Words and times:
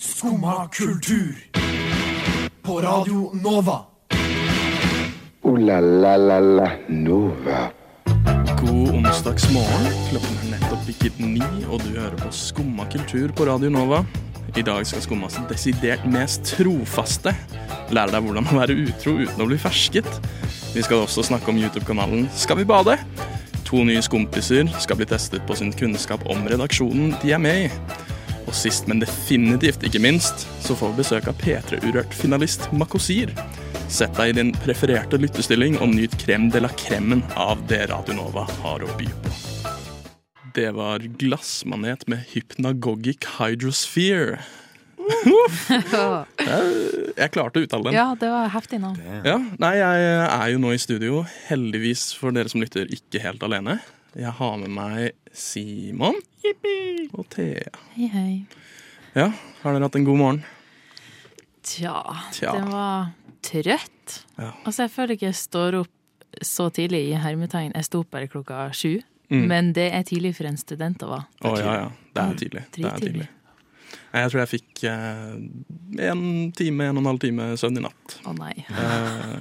Skumma 0.00 0.68
kultur. 0.68 1.34
På 2.62 2.80
Radio 2.80 3.30
Nova. 3.34 3.80
O-la-la-la-la 5.42 6.70
Nova. 6.88 7.70
God 8.60 8.94
onsdagsmorgen. 8.94 9.88
Klokken 10.10 10.36
er 10.38 10.52
nettopp 10.52 10.84
bikket 10.86 11.18
ni, 11.18 11.42
og 11.66 11.82
du 11.82 11.96
hører 11.96 12.14
på 12.20 12.30
Skumma 12.30 12.86
kultur 12.92 13.34
på 13.34 13.48
Radio 13.48 13.72
Nova. 13.74 14.04
I 14.54 14.62
dag 14.62 14.86
skal 14.86 15.02
Skummas 15.02 15.40
desidert 15.50 16.06
mest 16.06 16.54
trofaste 16.54 17.34
lære 17.90 18.14
deg 18.14 18.22
hvordan 18.22 18.46
å 18.52 18.60
være 18.60 18.78
utro 18.84 19.16
uten 19.18 19.42
å 19.42 19.48
bli 19.50 19.58
fersket. 19.58 20.20
Vi 20.76 20.84
skal 20.86 21.08
også 21.08 21.26
snakke 21.26 21.50
om 21.50 21.58
YouTube-kanalen 21.58 22.28
Skal 22.38 22.60
vi 22.60 22.68
bade? 22.70 22.94
To 23.66 23.82
nye 23.82 24.04
skompiser 24.04 24.70
skal 24.78 25.00
bli 25.00 25.10
testet 25.10 25.42
på 25.48 25.58
sin 25.58 25.74
kunnskap 25.74 26.22
om 26.30 26.46
redaksjonen 26.46 27.16
de 27.18 27.34
er 27.34 27.42
med 27.42 27.66
i. 27.66 28.06
Og 28.48 28.54
sist, 28.56 28.86
men 28.88 29.02
definitivt 29.02 29.82
ikke 29.84 30.00
minst, 30.00 30.46
så 30.64 30.72
får 30.72 30.94
vi 30.94 31.02
besøk 31.02 31.26
av 31.28 31.36
P3 31.36 31.82
Urørt-finalist 31.84 32.70
Makosir. 32.72 33.28
Sett 33.92 34.16
deg 34.16 34.32
i 34.32 34.36
din 34.38 34.52
prefererte 34.64 35.20
lyttestilling 35.20 35.76
og 35.84 35.92
nyt 35.92 36.16
krem 36.22 36.46
de 36.54 36.62
la 36.64 36.70
kremen 36.80 37.20
av 37.36 37.60
det 37.68 37.82
Radio 37.92 38.16
Nova 38.16 38.46
har 38.62 38.84
å 38.84 38.88
by 38.96 39.08
på. 39.24 39.34
Det 40.56 40.70
var 40.78 41.04
glassmanet 41.20 42.06
med 42.08 42.24
Hypnagogic 42.32 43.28
Hydrosphere. 43.36 44.40
Jeg 47.20 47.34
klarte 47.36 47.60
å 47.60 47.68
uttale 47.68 47.90
den. 47.90 47.98
Ja, 47.98 48.08
det 48.16 48.32
var 48.32 48.48
heftig 48.56 48.80
navn. 48.80 48.96
Ja, 49.28 49.36
nei, 49.60 49.74
jeg 49.76 50.08
er 50.24 50.48
jo 50.54 50.64
nå 50.64 50.72
i 50.72 50.80
studio, 50.80 51.22
heldigvis 51.48 52.10
for 52.16 52.32
dere 52.36 52.48
som 52.52 52.64
lytter, 52.64 52.88
ikke 52.92 53.20
helt 53.24 53.44
alene. 53.44 53.78
Jeg 54.18 54.34
har 54.34 54.56
med 54.58 54.72
meg 54.74 55.12
Simon 55.30 56.16
og 57.14 57.28
Thea. 57.30 57.70
Hei, 57.94 58.08
hei. 58.10 58.32
Ja, 59.14 59.28
har 59.62 59.76
dere 59.76 59.86
hatt 59.86 59.98
en 59.98 60.06
god 60.08 60.18
morgen? 60.18 60.40
Tja, 61.62 62.00
Tja. 62.34 62.56
den 62.56 62.66
var 62.72 63.12
trøtt. 63.46 64.16
Ja. 64.34 64.50
Altså, 64.64 64.88
jeg 64.88 64.92
føler 64.96 65.14
ikke 65.14 65.28
jeg 65.28 65.38
står 65.38 65.78
opp 65.84 65.94
så 66.42 66.66
tidlig 66.74 67.04
i 67.12 67.20
hermetegn. 67.20 67.70
Jeg 67.78 67.86
sto 67.86 68.02
opp 68.02 68.10
bare 68.16 68.26
klokka 68.30 68.66
sju. 68.74 68.96
Mm. 69.30 69.44
Men 69.52 69.70
det 69.76 69.86
er 69.94 70.02
tidlig 70.08 70.34
for 70.38 70.48
en 70.50 70.58
student 70.58 71.04
å 71.06 71.12
være. 71.12 71.28
Å 71.44 71.54
ja, 71.60 71.76
ja. 71.84 71.88
Det 72.16 72.24
er 72.24 72.42
tidlig. 72.42 72.64
Det 72.74 72.88
er 72.88 73.02
tidlig. 73.04 73.28
Nei, 74.08 74.22
Jeg 74.24 74.32
tror 74.32 74.42
jeg 74.42 74.50
fikk 74.56 74.82
eh, 74.88 75.38
en 76.08 76.26
time, 76.58 76.90
en 76.90 76.98
og 76.98 77.04
en 77.04 77.10
halv 77.12 77.22
time 77.22 77.52
søvn 77.60 77.78
i 77.78 77.86
natt. 77.86 78.18
Å 78.26 78.34
nei. 78.34 78.54
Eh, 78.66 79.38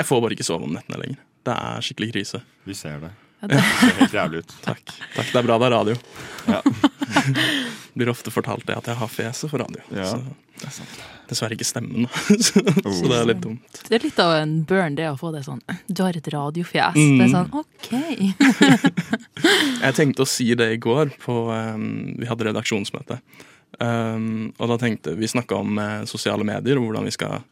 jeg 0.00 0.10
får 0.10 0.26
bare 0.26 0.34
ikke 0.34 0.48
sove 0.48 0.66
om 0.66 0.74
nettene 0.74 1.02
lenger. 1.04 1.22
Det 1.46 1.54
er 1.54 1.86
skikkelig 1.86 2.12
krise. 2.16 2.42
Vi 2.66 2.76
ser 2.76 2.98
det. 3.06 3.14
Ja, 3.40 3.48
det, 3.50 3.60
ser 3.62 4.00
helt 4.00 4.14
jævlig 4.14 4.42
ut. 4.42 4.54
Takk. 4.64 4.84
Takk, 5.14 5.32
Det 5.32 5.38
er 5.40 5.46
bra 5.46 5.58
det 5.58 5.68
er 5.68 5.74
radio. 5.76 5.96
Ja. 6.48 6.62
Blir 7.98 8.10
ofte 8.12 8.30
fortalt 8.30 8.66
det 8.66 8.76
at 8.78 8.90
jeg 8.90 8.98
har 8.98 9.10
fjeset 9.10 9.50
for 9.50 9.62
radio. 9.62 9.82
Ja, 9.94 10.06
Så 10.12 10.20
det 10.58 10.66
er 10.68 10.74
sant. 10.74 11.00
dessverre 11.30 11.54
ikke 11.56 11.66
stemmen. 11.66 12.06
så, 12.46 12.62
så 12.62 13.10
det 13.10 13.16
er 13.18 13.28
litt 13.30 13.42
dumt. 13.42 13.82
det 13.88 13.98
er 13.98 14.06
litt 14.06 14.18
av 14.22 14.34
en 14.38 14.54
burn, 14.68 14.96
det 14.98 15.08
å 15.10 15.16
få 15.18 15.32
det 15.34 15.44
sånn 15.46 15.60
Du 15.86 16.02
har 16.06 16.18
et 16.18 16.30
radiofjes. 16.34 16.98
Mm. 16.98 17.18
Det 17.18 17.26
er 17.26 17.34
sånn 17.34 17.50
OK. 17.58 17.90
Jeg 19.82 19.98
tenkte 19.98 20.24
å 20.24 20.30
si 20.30 20.50
det 20.58 20.72
i 20.74 20.80
går 20.82 21.14
på 21.22 21.44
um, 21.52 22.16
Vi 22.18 22.26
hadde 22.30 22.50
redaksjonsmøte. 22.50 23.20
Um, 23.78 24.48
og 24.56 24.70
da 24.72 24.78
tenkte 24.80 25.12
Vi 25.18 25.28
snakka 25.28 25.58
om 25.60 25.78
uh, 25.78 26.02
sosiale 26.08 26.46
medier 26.46 26.80
og 26.80 26.88
hvordan 26.88 27.06
vi 27.06 27.14
skal 27.14 27.42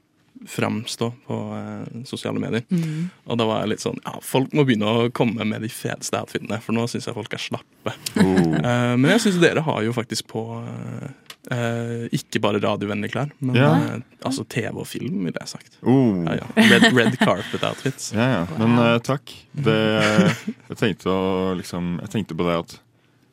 framstå 0.46 1.08
på 1.26 1.36
eh, 1.56 2.02
sosiale 2.08 2.40
medier. 2.42 2.64
Mm. 2.70 3.08
Og 3.26 3.38
da 3.40 3.46
var 3.48 3.62
jeg 3.64 3.72
litt 3.74 3.84
sånn 3.84 4.00
Ja, 4.04 4.16
folk 4.22 4.52
må 4.56 4.64
begynne 4.68 4.86
å 4.90 5.06
komme 5.14 5.46
med 5.48 5.64
de 5.64 5.70
feteste 5.72 6.18
outfitene, 6.20 6.58
for 6.62 6.76
nå 6.76 6.84
syns 6.90 7.08
jeg 7.08 7.16
folk 7.16 7.32
er 7.36 7.42
slappe. 7.42 7.94
Oh. 8.20 8.42
Eh, 8.66 8.92
men 8.98 9.10
jeg 9.14 9.22
syns 9.26 9.38
dere 9.42 9.62
har 9.62 9.82
jo 9.86 9.92
faktisk 9.94 10.26
på 10.32 10.42
eh, 10.66 11.08
eh, 11.54 12.06
ikke 12.16 12.40
bare 12.42 12.60
radiovennlige 12.62 13.12
klær, 13.14 13.30
men 13.40 13.54
Ja. 13.58 13.70
eh, 13.96 14.00
altså 14.26 14.44
TV 14.50 14.80
og 14.82 14.86
film, 14.90 15.20
ville 15.28 15.38
jeg 15.38 15.48
sagt. 15.52 15.78
Oh. 15.82 16.24
Ja, 16.26 16.38
ja. 16.40 16.48
Red, 16.72 16.88
red 16.96 17.18
carpet 17.20 17.62
outfits. 17.68 18.10
Ja, 18.16 18.26
ja. 18.40 18.46
Men 18.58 18.78
eh, 18.82 18.98
takk. 19.06 19.30
Det, 19.52 19.76
jeg, 20.68 20.78
tenkte 20.80 21.12
å, 21.12 21.54
liksom, 21.58 21.96
jeg 22.02 22.12
tenkte 22.16 22.36
på 22.38 22.48
det 22.48 22.58
at 22.64 22.76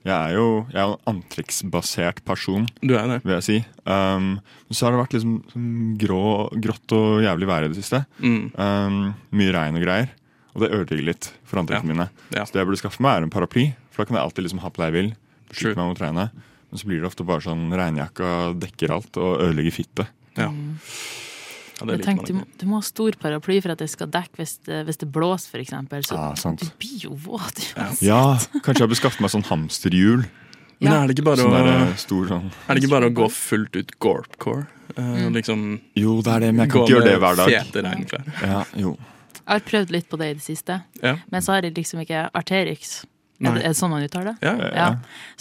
jeg 0.04 0.14
er 0.14 0.34
jo 0.36 0.46
jeg 0.74 0.80
er 0.82 0.90
en 0.94 1.14
antrekksbasert 1.14 2.24
person, 2.28 2.66
Du 2.82 2.96
er 2.98 3.08
det. 3.08 3.20
vil 3.24 3.36
jeg 3.38 3.46
si. 3.48 3.58
Um, 3.86 4.40
så 4.72 4.86
har 4.88 4.96
det 4.96 5.00
vært 5.04 5.16
liksom 5.16 5.36
sånn 5.54 5.70
grå, 6.02 6.24
grått 6.60 6.96
og 6.98 7.22
jævlig 7.24 7.48
vær 7.48 7.64
i 7.68 7.72
det 7.72 7.80
siste. 7.80 8.04
Mm. 8.20 8.52
Um, 8.58 9.00
mye 9.32 9.54
regn 9.56 9.80
og 9.80 9.86
greier. 9.86 10.12
Og 10.54 10.62
det 10.62 10.72
ødelegger 10.76 11.08
litt 11.08 11.32
for 11.50 11.62
antrekkene 11.64 11.94
mine. 11.96 12.10
Ja. 12.36 12.44
Så 12.46 12.54
det 12.54 12.62
jeg 12.62 12.70
burde 12.70 12.82
skaffe 12.84 13.02
meg, 13.02 13.16
er 13.18 13.26
en 13.26 13.34
paraply. 13.34 13.70
For 13.94 14.04
da 14.04 14.10
kan 14.10 14.20
jeg 14.20 14.26
alltid 14.28 14.46
liksom 14.46 14.62
ha 14.62 14.70
på 14.70 14.82
det 14.84 14.90
jeg 14.92 14.98
vil. 15.00 15.14
True. 15.54 15.76
Meg 15.78 15.88
mot 15.94 16.02
regnet. 16.04 16.44
Men 16.70 16.82
så 16.82 16.90
blir 16.90 17.02
det 17.02 17.10
ofte 17.10 17.26
bare 17.26 17.46
sånn 17.46 17.68
regnjakka 17.74 18.30
dekker 18.62 18.94
alt 18.94 19.18
og 19.22 19.40
ødelegger 19.48 19.74
fittet. 19.80 20.12
Ja. 20.38 20.50
Mm. 20.50 20.76
Ja, 21.80 21.86
det 21.90 21.98
Jeg 21.98 22.06
tenkte, 22.06 22.34
du, 22.34 22.44
du 22.60 22.66
må 22.70 22.78
ha 22.80 22.82
stor 22.86 23.12
paraply 23.20 23.60
for 23.62 23.72
at 23.74 23.80
det 23.82 23.90
skal 23.90 24.08
dekke 24.14 24.36
hvis 24.42 24.58
det, 24.68 24.84
hvis 24.88 24.98
det 25.02 25.10
blåser, 25.12 25.60
eksempel. 25.64 26.04
Så 26.06 26.16
Ja, 26.16 26.54
du 26.60 26.66
blir 26.80 27.00
jo 27.08 27.16
våt. 27.16 27.74
Ja, 28.02 28.38
kanskje 28.64 28.86
jeg 28.86 28.90
bør 28.94 29.00
skaffe 29.02 29.22
meg 29.26 29.32
sånn 29.34 29.44
hamsterhjul. 29.50 30.26
Men 30.84 30.92
er 30.94 31.08
det 31.08 31.16
ikke 31.18 31.24
bare 31.30 31.38
Sånn 31.40 31.54
å 31.56 31.74
eh, 31.88 31.96
stor 31.96 32.26
sånn 32.28 32.48
Er 32.68 32.76
det 32.76 32.82
ikke 32.84 32.92
bare 32.92 33.08
å 33.08 33.14
gå 33.16 33.28
fullt 33.32 33.76
ut 33.80 33.92
gorpcore? 34.04 34.66
Uh, 34.98 35.02
Mm. 35.24 35.34
liksom 35.34 35.62
Jo, 35.96 36.22
det 36.22 36.32
er 36.34 36.40
det, 36.44 36.50
men 36.54 36.66
jeg 36.68 36.72
kan 36.74 36.82
ikke 36.84 36.94
gjøre 36.94 37.06
det 37.08 37.20
hver 37.24 37.36
dag. 37.40 37.50
fete 37.50 37.82
regnklær. 37.86 38.26
Ja, 38.44 38.64
jo. 38.78 38.98
Jeg 39.44 39.48
har 39.48 39.60
prøvd 39.70 39.90
litt 39.96 40.10
på 40.10 40.18
det 40.20 40.28
i 40.30 40.34
det 40.34 40.44
siste, 40.44 40.82
Ja. 41.02 41.16
men 41.32 41.42
så 41.42 41.54
har 41.54 41.62
jeg 41.64 41.74
liksom 41.76 42.00
ikke 42.04 42.30
Arterix. 42.36 43.06
Er 43.42 43.56
det, 43.58 43.64
er 43.66 43.74
det 43.74 43.78
sånn 43.80 43.92
man 43.92 44.04
uttaler 44.06 44.30
det? 44.32 44.46
Ja, 44.46 44.54
Ja. 44.56 44.68
ja 44.78 44.86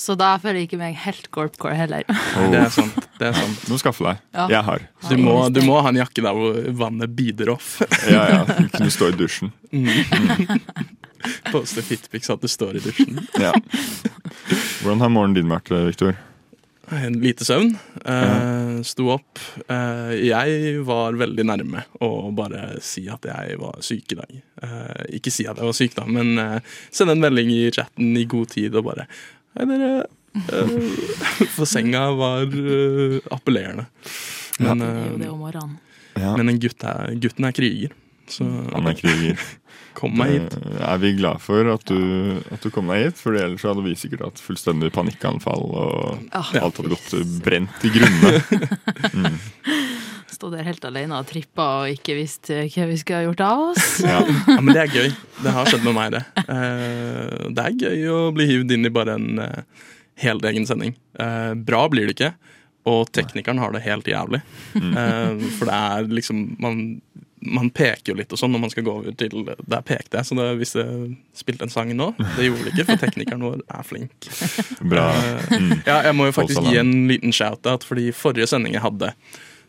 Så 0.01 0.17
da 0.19 0.33
føler 0.43 0.63
jeg 0.63 0.71
ikke 0.71 0.79
meg 0.81 0.97
helt 1.05 1.29
gorpcore 1.35 1.75
heller. 1.79 2.03
det 2.53 2.59
er 2.63 2.71
sant. 2.73 2.97
Det 3.21 3.29
er 3.29 3.37
sant. 3.37 3.61
Du 3.67 3.75
må 3.75 3.79
skaffe 3.83 4.07
deg. 4.09 4.23
Ja. 4.35 4.47
Jeg 4.51 4.65
har. 4.67 4.87
Du 5.11 5.15
må, 5.21 5.37
du 5.53 5.61
må 5.67 5.77
ha 5.85 5.93
en 5.93 6.01
jakke 6.01 6.25
der 6.25 6.35
hvor 6.35 6.59
vannet 6.83 7.15
bider 7.19 7.53
off. 7.55 7.77
Ja, 8.11 8.25
ja. 8.33 8.43
Kunne 8.73 8.91
stå 8.91 9.13
i 9.13 9.17
dusjen. 9.17 9.53
Poste 11.53 11.85
fitpics 11.87 12.33
at 12.33 12.43
du 12.43 12.49
står 12.51 12.81
i 12.81 12.83
dusjen. 12.83 13.21
Ja. 13.39 13.53
Hvordan 14.83 15.05
har 15.05 15.13
morgenen 15.13 15.39
din 15.39 15.53
vært, 15.53 15.71
Viktor? 15.71 16.17
En 16.93 17.15
lite 17.23 17.45
søvn. 17.45 17.71
Eh, 18.05 18.83
sto 18.85 19.09
opp. 19.15 19.41
Eh, 19.69 20.11
jeg 20.29 20.81
var 20.85 21.17
veldig 21.17 21.45
nærme 21.49 21.85
å 22.05 22.11
bare 22.37 22.77
si 22.85 23.07
at 23.11 23.25
jeg 23.29 23.57
var 23.61 23.79
syk 23.85 24.13
i 24.13 24.19
dag. 24.19 24.35
Eh, 24.67 25.05
ikke 25.19 25.33
si 25.33 25.47
at 25.49 25.57
jeg 25.61 25.69
var 25.71 25.79
syk, 25.79 25.95
da, 25.97 26.05
men 26.09 26.35
eh, 26.43 26.75
sende 26.93 27.17
en 27.17 27.23
melding 27.25 27.53
i 27.55 27.63
chatten 27.73 28.13
i 28.21 28.27
god 28.29 28.53
tid 28.53 28.77
og 28.77 28.91
bare 28.91 29.09
Hei, 29.57 29.67
dere. 29.69 30.05
Eh, 30.33 30.77
for 31.57 31.69
senga 31.69 32.07
var 32.17 32.45
eh, 32.49 33.19
appellerende. 33.33 33.89
Men, 34.61 34.85
Det 34.85 34.93
er 34.93 35.09
jo 35.09 35.41
det 35.49 35.57
eh, 35.57 35.65
om. 35.65 35.75
Ja. 36.13 36.35
men 36.37 36.53
en 36.53 36.59
gutt 36.61 36.85
er, 36.85 37.15
gutten 37.25 37.47
er 37.49 37.55
kriger, 37.57 37.93
så 38.31 38.45
Han 38.75 38.87
er 38.91 38.95
kriger. 38.99 39.41
kom 39.99 40.15
meg 40.17 40.31
hit. 40.37 40.55
Eh, 40.57 40.79
Er 40.89 40.99
vi 41.03 41.11
glad 41.19 41.41
for 41.45 41.69
at 41.75 41.85
du, 41.91 42.41
at 42.53 42.63
du 42.65 42.71
kom 42.73 42.89
deg 42.93 43.09
hit? 43.09 43.19
For 43.21 43.37
ellers 43.37 43.63
hadde 43.67 43.85
vi 43.85 43.93
sikkert 43.99 44.25
hatt 44.27 44.41
fullstendig 44.43 44.93
panikkanfall, 44.95 45.65
og 45.69 46.29
Ah, 46.33 46.53
alt 46.63 46.79
hadde 46.81 46.95
gått 46.95 47.13
brent 47.45 47.85
i 47.85 47.93
grunne. 47.93 48.33
Stå 50.33 50.49
der 50.51 50.65
helt 50.67 50.85
alene 50.89 51.19
og 51.21 51.27
trippa 51.29 51.65
og 51.83 51.91
ikke 51.93 52.15
visst 52.17 52.49
eh, 52.51 52.65
hva 52.73 52.87
vi 52.89 52.97
skulle 52.99 53.19
ha 53.21 53.27
gjort 53.29 53.43
av 53.47 53.65
oss. 53.71 53.89
Ja. 54.13 54.23
Ja, 54.49 54.61
men 54.65 54.73
det 54.75 54.81
er 54.87 54.95
gøy. 54.97 55.11
Det 55.45 55.53
har 55.55 55.69
skjedd 55.69 55.85
med 55.87 55.95
meg, 55.99 56.15
det. 56.17 56.23
Eh, 56.47 57.51
det 57.53 57.67
er 57.67 57.77
gøy 57.85 58.07
å 58.11 58.21
bli 58.35 58.47
hivd 58.49 58.73
inn 58.75 58.89
i 58.89 58.93
bare 58.95 59.19
en 59.21 59.43
uh, 59.43 59.85
helt 60.25 60.45
egen 60.49 60.67
sending. 60.69 60.97
Eh, 61.21 61.53
bra 61.69 61.85
blir 61.93 62.09
det 62.09 62.17
ikke, 62.17 62.33
og 62.89 63.13
teknikeren 63.15 63.61
har 63.63 63.77
det 63.77 63.85
helt 63.85 64.09
jævlig. 64.11 64.41
Eh, 64.81 65.45
for 65.59 65.69
det 65.71 65.77
er 65.79 66.11
liksom 66.19 66.43
man, 66.65 66.81
man 67.43 67.71
peker 67.75 68.13
jo 68.13 68.17
litt 68.19 68.33
og 68.33 68.39
sånn 68.39 68.53
når 68.55 68.61
man 68.63 68.71
skal 68.73 68.85
gå 68.87 68.93
over 69.01 69.15
til 69.19 69.33
Der 69.43 69.83
pekte 69.87 70.21
jeg, 70.21 70.29
så 70.29 70.37
det, 70.39 70.45
hvis 70.61 70.77
jeg 70.79 71.09
spilte 71.37 71.67
en 71.67 71.73
sang 71.73 71.91
nå 71.97 72.13
Det 72.37 72.47
gjorde 72.47 72.67
det 72.69 72.73
ikke, 72.75 72.87
for 72.93 73.03
teknikeren 73.03 73.43
vår 73.43 73.63
er 73.67 73.87
flink. 73.87 74.29
Bra. 74.93 75.09
Mm. 75.51 75.73
Ja, 75.87 75.99
jeg 76.07 76.17
må 76.19 76.29
jo 76.29 76.37
faktisk 76.37 76.63
gi 76.69 76.79
en 76.81 76.93
liten 77.11 77.35
shout-out, 77.35 77.87
fordi 77.89 78.11
forrige 78.15 78.47
sending 78.53 78.77
jeg 78.77 78.85
hadde, 78.85 79.13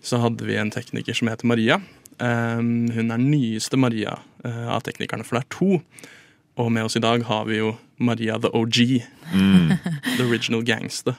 så 0.04 0.20
hadde 0.22 0.46
vi 0.46 0.58
en 0.60 0.72
tekniker 0.74 1.18
som 1.18 1.32
heter 1.32 1.50
Maria. 1.50 1.80
Um, 2.20 2.92
hun 2.94 3.10
er 3.14 3.22
nyeste 3.22 3.80
Maria 3.80 4.20
uh, 4.46 4.68
av 4.76 4.84
teknikerne, 4.86 5.26
for 5.26 5.40
det 5.40 5.46
er 5.46 5.54
to. 5.58 5.80
Og 6.62 6.70
med 6.72 6.86
oss 6.86 6.98
i 7.00 7.02
dag 7.02 7.24
har 7.26 7.48
vi 7.50 7.58
jo 7.62 7.74
Maria 7.98 8.38
the 8.38 8.54
OG, 8.54 9.02
Mm. 9.34 9.72
the 10.18 10.26
original 10.28 10.62
gangster, 10.62 11.16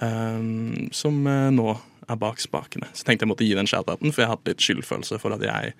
um, 0.00 0.88
som 0.94 1.18
uh, 1.26 1.50
nå 1.52 1.74
er 2.06 2.18
bak 2.20 2.42
spakene. 2.42 2.88
Så 2.94 3.06
tenkte 3.06 3.26
jeg 3.26 3.32
måtte 3.32 3.46
gi 3.46 3.54
den 3.58 3.68
shout-outen, 3.70 4.12
for 4.14 4.24
jeg 4.24 4.32
hadde 4.32 4.52
litt 4.52 4.64
skyldfølelse 4.64 5.18
for 5.22 5.36
at 5.36 5.44
jeg 5.46 5.72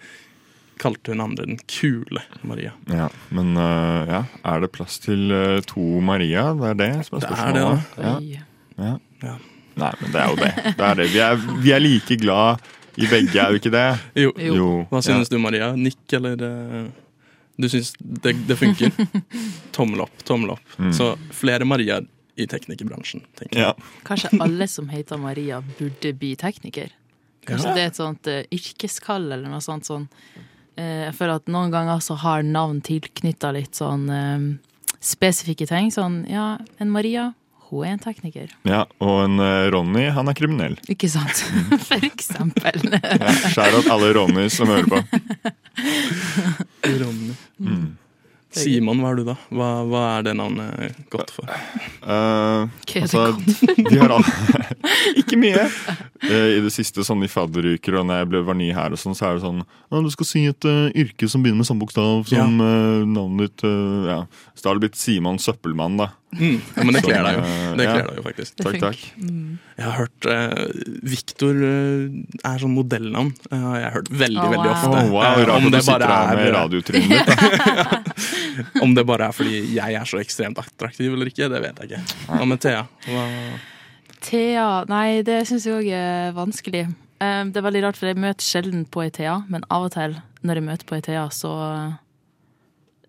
kalte 0.80 1.14
hun 1.14 1.22
andre 1.24 1.46
den 1.48 1.60
kule 1.70 2.22
Maria. 2.44 2.72
Ja, 2.92 3.08
men 3.34 3.54
uh, 3.56 4.04
ja, 4.08 4.22
er 4.44 4.64
det 4.64 4.72
plass 4.74 4.98
til 5.00 5.30
uh, 5.32 5.60
to 5.64 5.84
Maria? 6.04 6.50
Det 6.58 6.72
er 6.74 6.80
det 6.82 6.90
som 7.08 7.18
er 7.18 7.26
Det 7.26 7.36
er 7.36 7.54
det, 7.56 7.66
da. 7.66 8.08
Ja. 8.08 8.16
Ja. 8.76 8.96
Ja. 9.24 9.36
Nei, 9.76 9.92
men 10.00 10.12
det 10.12 10.20
er 10.20 10.32
jo 10.32 10.36
det. 10.40 10.52
det, 10.66 10.84
er 10.88 11.00
det. 11.00 11.06
Vi, 11.12 11.22
er, 11.24 11.40
vi 11.64 11.72
er 11.76 11.82
like 11.84 12.18
glad 12.20 12.68
i 12.96 13.08
begge, 13.08 13.40
er 13.40 13.52
vi 13.52 13.60
ikke 13.60 13.72
det? 13.72 13.88
Jo. 14.16 14.30
Jo. 14.40 14.68
Hva 14.90 15.02
synes 15.04 15.28
du, 15.32 15.36
Maria? 15.40 15.74
Nikk 15.76 16.16
eller 16.16 16.44
eh, 16.46 16.86
Du 17.60 17.68
syns 17.68 17.92
det, 18.00 18.32
det 18.48 18.56
funker? 18.56 18.92
tommel 19.76 20.06
opp, 20.06 20.24
tommel 20.24 20.54
opp. 20.54 20.76
Mm. 20.80 20.94
Så 20.96 21.10
flere 21.36 21.68
Mariaer 21.68 22.08
i 22.36 22.46
teknikerbransjen, 22.50 23.24
tenker 23.38 23.58
jeg. 23.58 23.72
Ja. 23.72 24.02
Kanskje 24.06 24.30
alle 24.44 24.68
som 24.68 24.90
heter 24.92 25.20
Maria, 25.20 25.62
burde 25.78 26.12
bli 26.16 26.34
tekniker? 26.38 26.92
Kanskje 27.46 27.72
det 27.76 27.82
er 27.84 27.90
et 27.92 27.98
sånt 27.98 28.28
uh, 28.28 28.42
yrkeskall 28.52 29.30
eller 29.30 29.48
noe 29.48 29.62
sånt 29.64 29.88
sånn. 29.88 30.08
Jeg 30.76 31.14
føler 31.16 31.38
at 31.38 31.46
noen 31.48 31.70
ganger 31.72 32.02
så 32.04 32.18
har 32.20 32.42
navn 32.44 32.82
tilknytta 32.84 33.48
litt 33.56 33.78
sånn 33.78 34.02
uh, 34.12 34.42
spesifikke 35.00 35.64
ting. 35.70 35.88
Sånn 35.94 36.26
ja, 36.28 36.58
en 36.82 36.92
Maria, 36.92 37.30
hun 37.70 37.86
er 37.86 37.94
en 37.94 38.02
tekniker. 38.02 38.52
ja. 38.68 38.82
Og 39.00 39.22
en 39.24 39.40
Ronny, 39.72 40.04
han 40.12 40.28
er 40.28 40.36
kriminell. 40.36 40.76
Ikke 40.92 41.08
sant? 41.10 41.40
For 41.88 42.04
eksempel. 42.04 42.90
Ja, 42.92 43.32
Skjær 43.48 43.80
at 43.80 43.88
alle 43.94 44.12
Ronny 44.18 44.50
som 44.52 44.68
hører 44.70 44.90
på. 44.92 45.00
Ronny. 47.00 47.32
Mm. 47.56 47.96
Simon, 48.54 49.00
hva 49.02 49.10
er 49.12 49.18
du 49.18 49.24
da? 49.26 49.34
Hva, 49.52 49.68
hva 49.90 50.02
er 50.16 50.26
det 50.28 50.34
navnet 50.38 51.00
godt 51.12 51.32
for? 51.34 51.50
Uh, 52.00 52.70
Hva 52.88 53.02
er 53.02 53.02
det 53.02 53.02
altså, 53.02 53.24
de 53.90 53.98
har 54.00 54.14
alle 54.14 54.76
Ikke 55.20 55.38
mye. 55.40 55.66
Uh, 56.24 56.56
I 56.56 56.62
det 56.64 56.72
siste, 56.72 57.04
sånn 57.06 57.24
i 57.26 57.30
fadderuker 57.30 57.98
og 58.00 58.06
når 58.08 58.22
jeg 58.22 58.30
ble, 58.32 58.42
var 58.46 58.58
ny 58.58 58.70
her, 58.76 58.94
og 58.94 59.02
sånn, 59.02 59.16
så 59.18 59.28
er 59.28 59.36
det 59.36 59.44
sånn 59.44 59.64
«Å, 59.66 60.02
Du 60.06 60.10
skal 60.14 60.30
si 60.30 60.44
et 60.48 60.68
uh, 60.68 60.86
yrke 60.96 61.28
som 61.28 61.44
begynner 61.44 61.60
med 61.64 61.68
samme 61.68 61.84
bokstav 61.84 62.24
som 62.30 62.60
eh, 62.62 63.02
navnet 63.08 63.56
ditt. 63.58 63.66
ja. 64.08 64.22
Så 64.54 64.64
da 64.64 64.70
har 64.70 64.78
det 64.78 64.86
blitt 64.86 64.98
Simon 65.00 65.38
Søppelmann, 65.42 65.98
da. 66.00 66.10
Mm. 66.36 66.56
Ja, 66.76 66.82
men 66.84 66.92
det 66.92 67.00
Som, 67.00 67.06
kler 67.10 67.22
deg 67.24 67.36
jo. 67.36 67.42
eh, 67.46 67.68
Det 67.78 67.84
kler 67.86 68.08
deg 68.10 68.16
jo 68.18 68.22
faktisk. 68.26 68.56
Takk, 68.60 68.74
takk. 68.82 69.04
Jeg 69.76 69.84
har 69.86 69.94
hørt 69.96 70.26
uh, 70.28 70.64
Viktor 71.06 71.60
uh, 71.62 72.48
er 72.50 72.58
sånn 72.60 72.74
modellnavn. 72.76 73.30
jeg 73.52 73.62
har 73.86 73.94
hørt 73.94 74.10
veldig, 74.10 74.48
veldig 74.52 74.66
wow. 74.66 74.74
ofte. 74.74 74.90
Oh, 74.90 75.12
wow, 75.14 75.22
Eh, 75.26 75.44
Rart 75.46 75.54
om, 75.54 75.56
at 75.56 75.70
du 75.70 75.76
det 75.76 75.82
sitter 75.86 76.04
bare 76.04 76.18
her 76.26 76.36
med 76.42 76.52
radiotrynet 76.56 77.30
ditt. 77.30 78.76
om 78.84 78.94
det 78.98 79.06
bare 79.08 79.30
er 79.30 79.36
fordi 79.36 79.62
jeg 79.78 79.96
er 80.00 80.04
så 80.12 80.20
ekstremt 80.20 80.60
attraktiv 80.60 81.12
eller 81.14 81.30
ikke, 81.30 81.48
det 81.52 81.62
vet 81.64 81.80
jeg 81.84 81.90
ikke. 81.94 82.20
Hva 82.28 82.44
med 82.52 82.60
Thea? 82.66 82.84
Hva, 83.08 83.24
Thea 84.26 84.68
Nei, 84.90 85.22
det 85.26 85.42
syns 85.48 85.66
jeg 85.68 85.76
òg 85.78 85.88
er 85.94 86.32
vanskelig. 86.36 86.86
Um, 87.22 87.52
Det 87.52 87.60
er 87.62 87.64
veldig 87.64 87.82
rart, 87.86 87.96
for 87.96 88.10
jeg 88.10 88.18
møter 88.20 88.44
sjelden 88.44 88.84
på 88.92 89.06
ei 89.06 89.12
Thea, 89.14 89.38
men 89.48 89.64
av 89.72 89.86
og 89.88 89.94
til 89.96 90.18
når 90.46 90.60
jeg 90.60 90.66
møter 90.66 90.88
på 90.88 90.98
ei 90.98 91.04
Thea, 91.06 91.28
så 91.32 91.52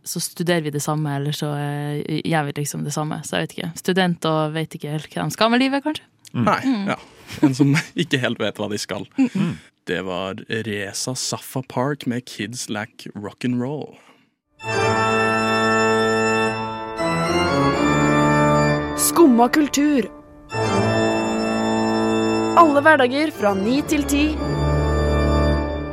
så 0.07 0.21
studerer 0.23 0.65
vi 0.65 0.73
det 0.73 0.81
samme, 0.83 1.15
eller 1.19 1.35
så 1.35 1.51
eh, 1.59 2.21
gjør 2.23 2.49
vi 2.49 2.57
liksom 2.61 2.85
det 2.87 2.95
samme. 2.95 3.19
Så 3.27 3.37
jeg 3.37 3.47
vet 3.47 3.57
ikke. 3.57 3.71
Student 3.83 4.27
og 4.29 4.55
vet 4.55 4.77
ikke 4.77 4.95
helt 4.95 5.11
hva 5.13 5.27
de 5.27 5.37
skal 5.37 5.53
med 5.53 5.63
livet, 5.63 5.85
kanskje. 5.85 6.07
Nei, 6.37 6.59
ja. 6.91 6.97
En 7.43 7.55
som 7.55 7.73
ikke 8.03 8.19
helt 8.23 8.39
vet 8.41 8.59
hva 8.59 8.69
de 8.71 8.79
skal. 8.81 9.07
Det 9.87 10.01
var 10.07 10.41
Reza 10.67 11.15
Safa 11.15 11.61
Park 11.67 12.05
med 12.07 12.25
Kids 12.27 12.67
Lack 12.69 13.07
Rock'n'Roll. 13.15 13.95
Skumma 18.97 19.47
kultur. 19.49 20.09
Alle 22.57 22.81
hverdager 22.81 23.31
fra 23.31 23.53
ni 23.53 23.81
til 23.87 24.03
ti. 24.09 24.23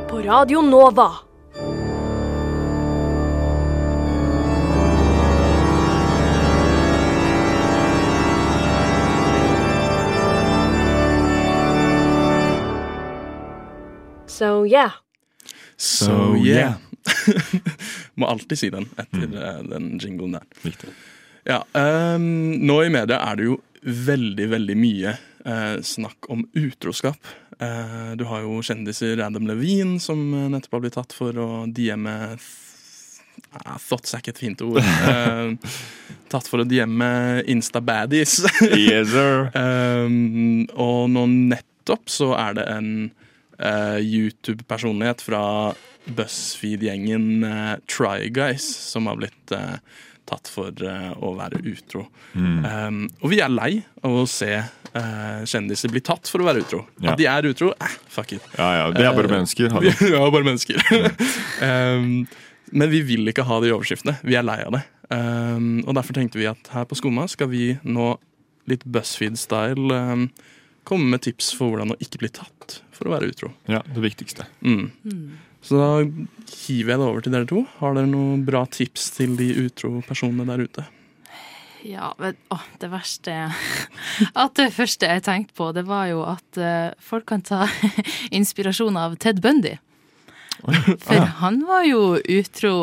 På 0.09 0.23
Radio 0.25 0.63
Nova. 0.65 1.24
So 14.35 14.65
yeah. 14.67 14.91
So 15.77 16.35
yeah. 16.35 16.73
Må 18.19 18.27
alltid 18.27 18.59
si 18.59 18.69
den 18.69 18.89
etter 18.97 19.27
mm. 19.27 19.69
den 19.69 19.99
jinglen 19.99 20.35
der. 20.35 20.43
Viktig. 20.61 20.91
Ja, 21.45 21.61
um, 21.71 22.51
nå 22.51 22.81
i 22.83 22.89
media 22.91 23.21
er 23.21 23.39
det 23.39 23.47
jo 23.47 23.55
veldig, 23.85 24.49
veldig 24.51 24.75
mye 24.81 25.15
uh, 25.45 25.79
snakk 25.85 26.27
om 26.33 26.43
utroskap. 26.57 27.31
Uh, 27.61 28.11
du 28.19 28.25
har 28.27 28.43
jo 28.43 28.59
kjendiser 28.65 29.21
Adam 29.23 29.47
Levine 29.47 30.01
som 30.03 30.19
eh, 30.33 30.49
nettopp 30.51 30.73
har 30.75 30.81
blitt 30.83 30.97
tatt 30.97 31.13
for 31.15 31.37
å 31.39 31.49
DM-e 31.71 32.15
ah, 33.61 33.77
Thoughts 33.79 34.17
er 34.17 34.23
ikke 34.23 34.35
et 34.35 34.41
fint 34.47 34.65
ord. 34.65 34.81
Eh, 35.15 35.75
tatt 36.27 36.49
for 36.51 36.65
å 36.65 36.67
DM-e 36.67 37.45
Insta-baddies. 37.53 38.41
Yes, 38.73 39.13
sir. 39.13 39.47
Um, 39.55 40.65
og 40.87 41.05
nå 41.13 41.29
nettopp 41.53 42.09
så 42.11 42.33
er 42.35 42.57
det 42.57 42.65
en 42.73 42.89
eh, 43.59 43.99
YouTube-personlighet 44.03 45.23
fra 45.25 45.43
BuzzFeed-gjengen 46.05 47.43
uh, 47.43 47.75
Try 47.89 48.29
Guys 48.29 48.65
som 48.91 49.07
har 49.09 49.17
blitt 49.17 49.53
uh, 49.55 49.77
tatt 50.25 50.49
for 50.49 50.73
å 50.73 51.31
være 51.37 51.61
utro. 51.69 52.07
Um, 52.33 53.03
og 53.21 53.29
vi 53.29 53.39
er 53.45 53.51
lei 53.53 53.71
av 54.05 54.15
å 54.23 54.25
se 54.29 54.49
kjendiser 55.45 55.91
bli 55.91 56.01
tatt 56.05 56.29
for 56.31 56.41
å 56.41 56.47
være 56.47 56.63
utro. 56.63 56.79
Ja. 57.03 57.11
At 57.11 57.19
de 57.19 57.27
er 57.29 57.45
utro, 57.49 57.73
eh, 57.83 57.95
fuck 58.09 58.31
it. 58.37 58.45
Ja, 58.55 58.69
ja, 58.79 58.85
det 58.95 59.03
er 59.05 59.13
bare 59.13 59.29
mennesker. 59.33 59.75
Vi 59.83 59.91
er 59.91 60.31
bare 60.33 60.47
mennesker. 60.47 60.79
um, 61.61 62.23
men 62.79 62.89
vi 62.89 63.03
vil 63.05 63.29
ikke 63.29 63.45
ha 63.45 63.59
det 63.61 63.69
i 63.69 63.75
overskriftene. 63.75 64.15
Vi 64.25 64.37
er 64.39 64.47
lei 64.47 64.57
av 64.63 64.73
det. 64.77 64.81
Um, 65.11 65.83
og 65.83 65.93
derfor 65.99 66.17
tenkte 66.17 66.39
vi 66.39 66.47
at 66.49 66.71
her 66.73 66.87
på 66.89 66.97
Skumma 66.97 67.27
skal 67.29 67.51
vi 67.51 67.75
nå 67.83 68.15
litt 68.71 68.87
BuzzFeed-style 68.89 69.99
komme 70.85 71.09
med 71.11 71.25
tips 71.25 71.51
for 71.57 71.73
hvordan 71.73 71.93
å 71.93 71.99
ikke 72.01 72.21
bli 72.23 72.31
tatt 72.33 72.54
for 72.95 73.09
å 73.09 73.13
være 73.15 73.29
utro. 73.31 73.51
Ja, 73.71 73.81
det 73.85 74.01
viktigste. 74.03 74.45
Mm. 74.61 74.91
Så 75.65 75.79
da 75.79 75.87
hiver 76.65 76.93
jeg 76.93 76.99
det 77.01 77.07
over 77.07 77.23
til 77.25 77.33
dere 77.35 77.49
to. 77.49 77.63
Har 77.79 77.95
dere 77.97 78.09
noen 78.11 78.43
bra 78.47 78.65
tips 78.69 79.09
til 79.17 79.33
de 79.39 79.49
utro 79.65 79.97
personene 80.07 80.45
der 80.51 80.65
ute? 80.67 80.85
Ja, 81.85 82.11
men 82.17 82.33
å, 82.49 82.57
det 82.81 82.87
verste 82.89 83.33
At 84.43 84.55
det 84.57 84.71
første 84.73 85.05
jeg 85.09 85.21
tenkte 85.27 85.53
på, 85.57 85.67
det 85.75 85.83
var 85.85 86.07
jo 86.09 86.23
at 86.25 86.57
uh, 86.57 86.93
folk 86.97 87.27
kan 87.29 87.43
ta 87.45 87.67
inspirasjon 88.39 88.97
av 88.97 89.17
Ted 89.21 89.41
Bundy. 89.43 89.75
For 91.03 91.19
han 91.43 91.59
var 91.67 91.83
jo 91.85 92.15
utro 92.17 92.75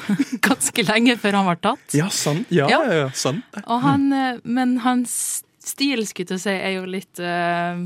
ganske 0.48 0.84
lenge 0.88 1.14
før 1.20 1.38
han 1.38 1.46
var 1.52 1.60
tatt. 1.62 1.94
Ja, 1.94 2.08
sant. 2.10 2.48
Ja, 2.50 2.66
Ja. 2.72 2.80
ja. 3.04 3.10
sant. 3.14 3.44
Og 3.66 3.82
han, 3.84 4.08
eh, 4.12 4.40
men 4.42 4.78
hans 4.82 5.44
stil, 5.62 6.02
skulle 6.08 6.24
jeg 6.24 6.30
til 6.32 6.38
å 6.38 6.42
si, 6.42 6.54
er 6.56 6.72
jo 6.78 6.86
litt 6.88 7.20
eh, 7.22 7.82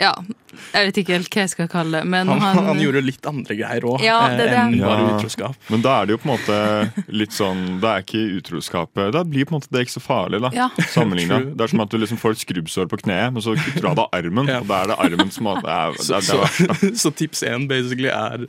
Ja, 0.00 0.14
jeg 0.72 0.86
vet 0.88 0.98
ikke 1.02 1.12
helt 1.14 1.28
hva 1.30 1.42
jeg 1.44 1.50
skal 1.52 1.68
kalle 1.70 1.98
det, 2.00 2.08
men 2.10 2.28
Han, 2.30 2.40
han, 2.40 2.58
han, 2.70 2.78
gjorde 2.80 3.02
litt 3.04 3.26
andre 3.28 3.54
greier 3.58 3.84
òg, 3.86 4.00
Ja, 4.02 4.16
det 4.32 4.46
det. 4.48 4.56
enn 4.58 4.72
bare 4.80 5.02
Ja. 5.04 5.10
utroskap. 5.18 5.58
Men 5.70 5.82
da 5.84 5.92
er 6.00 6.06
det 6.08 6.14
jo 6.16 6.20
på 6.22 6.26
en 6.26 6.32
måte 6.34 7.04
litt 7.20 7.34
sånn 7.36 7.60
Det 7.82 7.90
er 7.90 8.02
ikke 8.04 8.22
utroskapet 8.40 9.12
Da 9.14 9.22
blir 9.28 9.44
på 9.46 9.52
en 9.54 9.60
måte 9.60 9.70
det 9.70 9.84
ikke 9.86 9.94
så 9.98 10.02
farlig, 10.02 10.40
da. 10.42 10.50
Ja. 10.56 10.68
Sammenligna. 10.90 11.38
Det 11.54 11.66
er 11.66 11.72
som 11.74 11.80
at 11.84 11.90
du 11.92 11.98
liksom 12.00 12.18
får 12.22 12.34
et 12.38 12.42
skrubbsår 12.46 12.88
på 12.90 13.00
kneet, 13.04 13.32
men 13.36 13.44
så 13.44 13.54
kutter 13.60 13.80
du 13.84 13.88
av 13.92 13.98
deg 14.00 14.16
armen, 14.20 14.48
Ja. 14.50 14.58
og 14.64 14.66
da 14.72 14.80
er 14.82 14.86
det 14.94 14.98
armen 15.06 15.30
som 15.36 15.46
er, 15.52 15.60
det 15.60 15.76
er, 15.76 15.92
det 15.92 16.06
Så, 16.08 16.14
er, 16.16 16.20
det 16.20 16.30
er 16.30 16.40
verst, 16.40 16.82
da. 16.82 16.92
så 17.04 17.14
tips 17.20 17.42
én 17.52 17.68
basically 17.70 18.08
er 18.08 18.46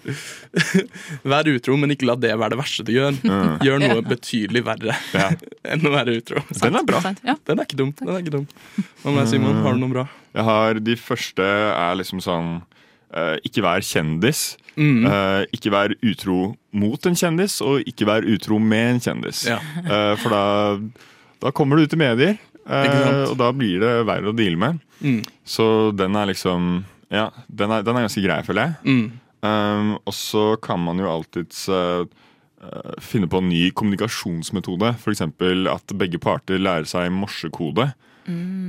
Vær 1.36 1.51
utro, 1.51 1.77
men 1.77 1.91
ikke 1.96 2.08
la 2.10 2.15
det 2.15 2.34
være 2.38 2.55
det 2.55 2.60
verste 2.62 2.86
du 2.88 2.93
gjør. 2.96 3.20
Gjør 3.65 3.84
noe 3.84 4.01
betydelig 4.08 4.63
verre 4.65 4.96
Ja. 5.13 5.29
enn 5.72 5.86
å 5.86 5.91
være 5.93 6.17
utro. 6.22 6.41
Den 6.62 6.75
er 6.79 6.88
bra. 6.88 7.01
Den 7.03 7.60
er 7.60 7.65
ikke 7.67 7.77
dum. 7.79 7.93
den 8.00 8.10
er 8.15 8.20
ikke 8.24 8.34
dum 8.39 8.48
Hva 9.03 9.12
med 9.13 9.24
deg, 9.24 9.29
Simon? 9.36 9.62
Har 9.65 9.75
du 9.77 9.79
noe 9.84 9.93
bra? 9.93 10.08
Jeg 10.31 10.47
har 10.47 10.79
De 10.83 10.97
første 11.00 11.45
er 11.45 11.97
liksom 12.00 12.21
sånn 12.23 12.51
uh, 12.61 13.38
Ikke 13.47 13.63
vær 13.65 13.83
kjendis. 13.85 14.55
Mm. 14.77 15.03
Uh, 15.05 15.41
ikke 15.51 15.73
vær 15.73 15.95
utro 16.00 16.53
mot 16.71 17.07
en 17.07 17.17
kjendis, 17.17 17.59
og 17.65 17.88
ikke 17.88 18.07
vær 18.07 18.27
utro 18.27 18.59
med 18.63 18.95
en 18.95 19.03
kjendis. 19.03 19.43
Ja. 19.50 19.59
Uh, 19.83 20.13
for 20.21 20.31
da, 20.31 20.45
da 21.43 21.51
kommer 21.55 21.77
du 21.77 21.85
ut 21.85 21.97
i 21.97 22.00
medier, 22.00 22.39
og 22.61 23.33
da 23.39 23.50
blir 23.57 23.81
det 23.81 23.91
verre 24.07 24.31
å 24.31 24.38
deale 24.38 24.59
med. 24.59 24.79
Mm. 25.01 25.19
Så 25.43 25.65
den 25.97 26.15
er 26.15 26.29
liksom 26.29 26.85
Ja, 27.11 27.25
den 27.50 27.73
er, 27.73 27.83
den 27.83 27.97
er 27.97 28.05
ganske 28.05 28.23
grei, 28.23 28.39
føler 28.47 28.69
jeg. 28.69 28.75
Mm. 28.85 29.07
Um, 29.41 29.95
og 30.05 30.13
så 30.15 30.43
kan 30.61 30.79
man 30.79 31.01
jo 31.01 31.09
alltids 31.11 31.65
finne 33.01 33.25
på 33.25 33.39
en 33.41 33.50
ny 33.50 33.71
kommunikasjonsmetode. 33.73 34.93
F.eks. 35.01 35.23
at 35.73 35.93
begge 35.97 36.19
parter 36.21 36.61
lærer 36.61 36.85
seg 36.88 37.09
morsekode. 37.11 37.88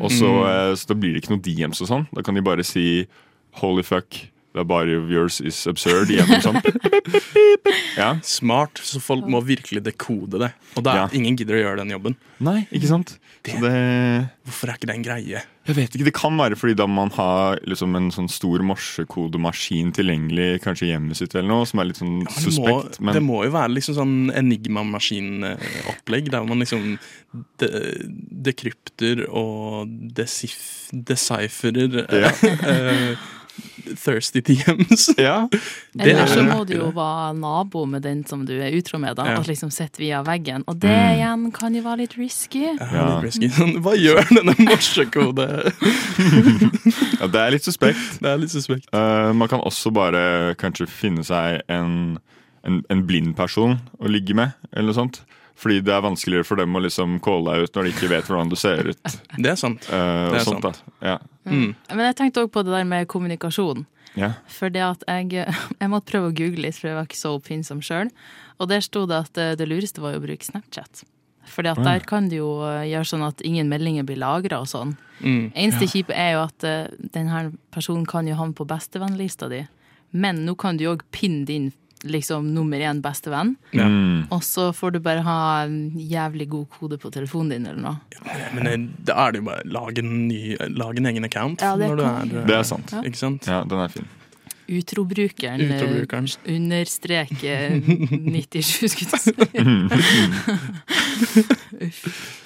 Og 0.03 0.11
så, 0.11 0.29
uh, 0.43 0.73
så 0.79 0.89
da 0.89 0.97
blir 0.99 1.13
det 1.13 1.23
ikke 1.23 1.35
noe 1.35 1.45
DMs 1.45 1.83
og 1.85 1.91
sånn. 1.91 2.07
Da 2.15 2.25
kan 2.25 2.35
de 2.35 2.43
bare 2.43 2.65
si 2.65 3.07
'holy 3.61 3.85
fuck'. 3.85 4.29
The 4.55 4.65
body 4.69 4.93
of 4.95 5.09
yours 5.11 5.41
is 5.41 5.67
absurd. 5.67 6.09
Gjennom 6.13 6.43
sånn. 6.45 6.61
Ja. 7.97 8.15
Smart, 8.25 8.81
så 8.85 9.01
folk 9.01 9.27
må 9.29 9.41
virkelig 9.45 9.83
dekode 9.85 10.39
det. 10.41 10.49
Og 10.77 10.85
da 10.85 10.95
Ja. 10.97 11.09
ingen 11.13 11.37
gidder 11.37 11.57
å 11.59 11.61
gjøre 11.63 11.77
den 11.83 11.91
jobben. 11.93 12.15
Nei, 12.43 12.67
ikke 12.73 12.89
sant? 12.89 13.19
Så 13.45 13.59
det 13.61 13.73
Hvorfor 14.47 14.71
er 14.73 14.77
ikke 14.79 14.89
det 14.89 14.95
en 14.97 15.05
greie? 15.05 15.43
Jeg 15.67 15.77
vet 15.77 15.95
ikke, 15.95 16.05
Det 16.09 16.15
kan 16.17 16.37
være 16.41 16.57
fordi 16.59 16.75
da 16.77 16.87
man 16.91 17.11
har 17.15 17.59
liksom 17.69 17.95
en 17.97 18.09
sånn 18.11 18.29
stor 18.33 18.59
morsekodemaskin 18.67 19.93
tilgjengelig 19.95 20.61
kanskje 20.65 20.89
i 20.89 20.91
hjemmet 20.93 21.17
sitt, 21.21 21.35
eller 21.37 21.49
noe, 21.53 21.67
som 21.69 21.81
er 21.81 21.85
litt 21.91 22.01
sånn 22.01 22.17
men 22.19 22.27
det, 22.27 22.43
suspekt. 22.43 22.99
må, 23.01 23.13
det 23.15 23.23
må 23.23 23.45
jo 23.47 23.53
være 23.55 23.75
liksom 23.77 23.95
sånn 24.01 24.17
Enigma-maskinopplegg, 24.41 26.31
der 26.33 26.45
man 26.49 26.59
liksom 26.65 26.99
de, 27.61 27.69
dekrypter 28.49 29.25
og 29.31 29.89
desif, 30.17 30.89
decipherer 30.93 32.03
Ja. 32.11 32.33
eh, 32.67 33.17
thirsty 33.99 34.41
TMs. 34.47 35.09
Ja, 35.19 35.49
Det 35.93 36.07
Eller 36.07 36.23
er 36.23 36.31
så 36.31 36.43
må 36.47 36.63
du 36.67 36.75
jo 36.79 36.91
være 36.97 37.35
nabo 37.37 37.85
med 37.87 38.03
den 38.07 38.23
som 38.27 38.45
du 38.49 38.55
er 38.57 38.73
utro 38.79 38.99
med, 39.03 39.17
da. 39.19 39.27
Ja. 39.29 39.41
At 39.41 39.49
liksom 39.51 39.71
sitter 39.75 40.01
via 40.05 40.23
veggen. 40.25 40.65
Og 40.67 40.79
det 40.81 40.91
Mm. 40.93 41.17
igjen 41.19 41.53
kan 41.53 41.75
jo 41.75 41.83
være 41.83 41.99
litt 42.05 42.17
risky. 42.19 42.63
Ja, 42.79 43.21
Litt 43.21 43.25
risky. 43.29 43.49
Sånn, 43.53 43.75
Hva 43.85 43.93
gjør 43.99 44.23
denne 44.33 44.55
morsekode? 44.65 45.47
ja, 47.21 47.27
det 47.29 47.41
er 47.43 47.51
litt 47.55 47.67
suspekt. 47.67 48.19
Det 48.23 48.31
er 48.33 48.41
litt 48.41 48.53
suspekt. 48.55 48.89
Uh, 48.95 49.33
man 49.37 49.49
kan 49.51 49.61
også 49.65 49.93
bare 49.95 50.55
kanskje 50.61 50.89
finne 50.91 51.25
seg 51.27 51.61
en, 51.73 52.19
en, 52.65 52.83
en 52.93 53.05
blind 53.09 53.35
person 53.39 53.79
å 54.01 54.09
ligge 54.11 54.35
med, 54.39 54.55
eller 54.73 54.93
noe 54.93 54.99
sånt. 55.03 55.23
Fordi 55.59 55.81
det 55.85 55.93
er 55.95 56.03
vanskeligere 56.05 56.47
for 56.47 56.61
dem 56.61 56.75
å 56.75 56.83
liksom 56.83 57.19
calle 57.23 57.55
deg 57.55 57.67
ut 57.67 57.77
når 57.77 57.87
de 57.87 57.93
ikke 57.95 58.11
vet 58.11 58.29
hvordan 58.29 58.51
du 58.51 58.57
ser 58.59 58.93
ut. 58.93 59.17
Det 59.43 59.53
er 59.53 59.59
sant. 59.61 59.87
Uh, 59.91 60.33
Det 60.33 60.41
er 60.41 60.47
sånt, 60.47 60.65
da. 60.65 60.73
Ja. 61.05 61.17
Mm. 61.45 61.73
Men 61.91 62.05
jeg 62.09 62.19
tenkte 62.19 62.45
òg 62.45 62.53
på 62.55 62.65
det 62.67 62.75
der 62.75 62.87
med 62.89 63.09
kommunikasjon. 63.11 63.87
Yeah. 64.19 64.37
For 64.53 64.73
det 64.73 64.83
at 64.85 65.05
jeg, 65.09 65.47
jeg 65.81 65.91
måtte 65.91 66.11
prøve 66.11 66.31
å 66.31 66.37
google 66.37 66.67
litt, 66.67 66.77
for 66.77 66.91
jeg 66.91 66.99
var 66.99 67.09
ikke 67.09 67.21
så 67.21 67.35
oppfinnsom 67.39 67.81
sjøl. 67.85 68.11
Og 68.61 68.69
der 68.71 68.85
sto 68.85 69.07
det 69.09 69.23
at 69.25 69.41
eh, 69.41 69.55
det 69.59 69.67
lureste 69.71 70.03
var 70.05 70.19
å 70.19 70.23
bruke 70.23 70.45
Snapchat. 70.45 71.05
Fordi 71.53 71.73
at 71.73 71.81
der 71.83 72.05
kan 72.07 72.29
du 72.31 72.37
jo 72.37 72.51
eh, 72.67 72.85
gjøre 72.93 73.09
sånn 73.09 73.25
at 73.27 73.41
ingen 73.47 73.71
meldinger 73.73 74.07
blir 74.07 74.21
lagra 74.21 74.61
og 74.63 74.69
sånn. 74.71 74.97
Mm. 75.23 75.53
Eneste 75.55 75.89
kjipe 75.91 76.15
er 76.15 76.37
jo 76.37 76.45
at 76.45 76.67
denne 77.15 77.47
personen 77.75 78.05
kan 78.09 78.29
jo 78.29 78.37
havne 78.39 78.57
på 78.59 78.69
bestevennlista 78.69 79.49
di. 79.53 79.65
Men 80.13 80.45
nå 80.47 80.55
kan 80.61 80.77
du 80.77 80.87
jo 80.87 80.97
òg 80.97 81.07
pinne 81.15 81.47
din 81.49 81.71
liksom 82.05 82.55
nummer 82.55 82.81
én 82.81 83.03
bestevenn. 83.03 83.55
Ja. 83.71 83.87
Mm. 83.89 84.27
Og 84.35 84.43
så 84.47 84.73
får 84.77 84.91
du 84.97 85.01
bare 85.05 85.23
ha 85.27 85.37
en 85.65 85.93
jævlig 85.99 86.49
god 86.53 86.67
kode 86.79 86.99
på 87.03 87.11
telefonen 87.15 87.51
din 87.55 87.67
eller 87.71 87.83
noe. 87.83 87.97
Men 88.57 88.67
eh, 88.71 88.81
da 89.09 89.13
er 89.27 89.33
det 89.35 89.43
jo 89.43 89.49
bare 89.51 89.63
lag 89.69 89.99
en, 90.03 90.11
ny, 90.29 90.57
lag 90.73 90.99
en 90.99 91.07
egen 91.13 91.25
account. 91.29 91.63
Ja, 91.63 91.77
det 91.77 91.89
når 91.93 91.97
du 91.97 92.05
er, 92.07 92.21
eh, 92.43 92.47
Det 92.51 92.59
er 92.59 92.67
sant. 92.69 92.89
Ikke 93.03 93.21
sant? 93.21 93.49
Ja, 93.51 93.63
den 93.69 93.79
er 93.85 93.89
fin. 93.93 94.09
Utrobrukeren 94.73 95.61
eh, 95.61 95.73
Utrobrukeren. 95.77 96.29
understreker 96.49 97.81
97, 98.39 98.89
skulle 98.95 99.11
jeg 99.13 99.23
si. 99.27 99.33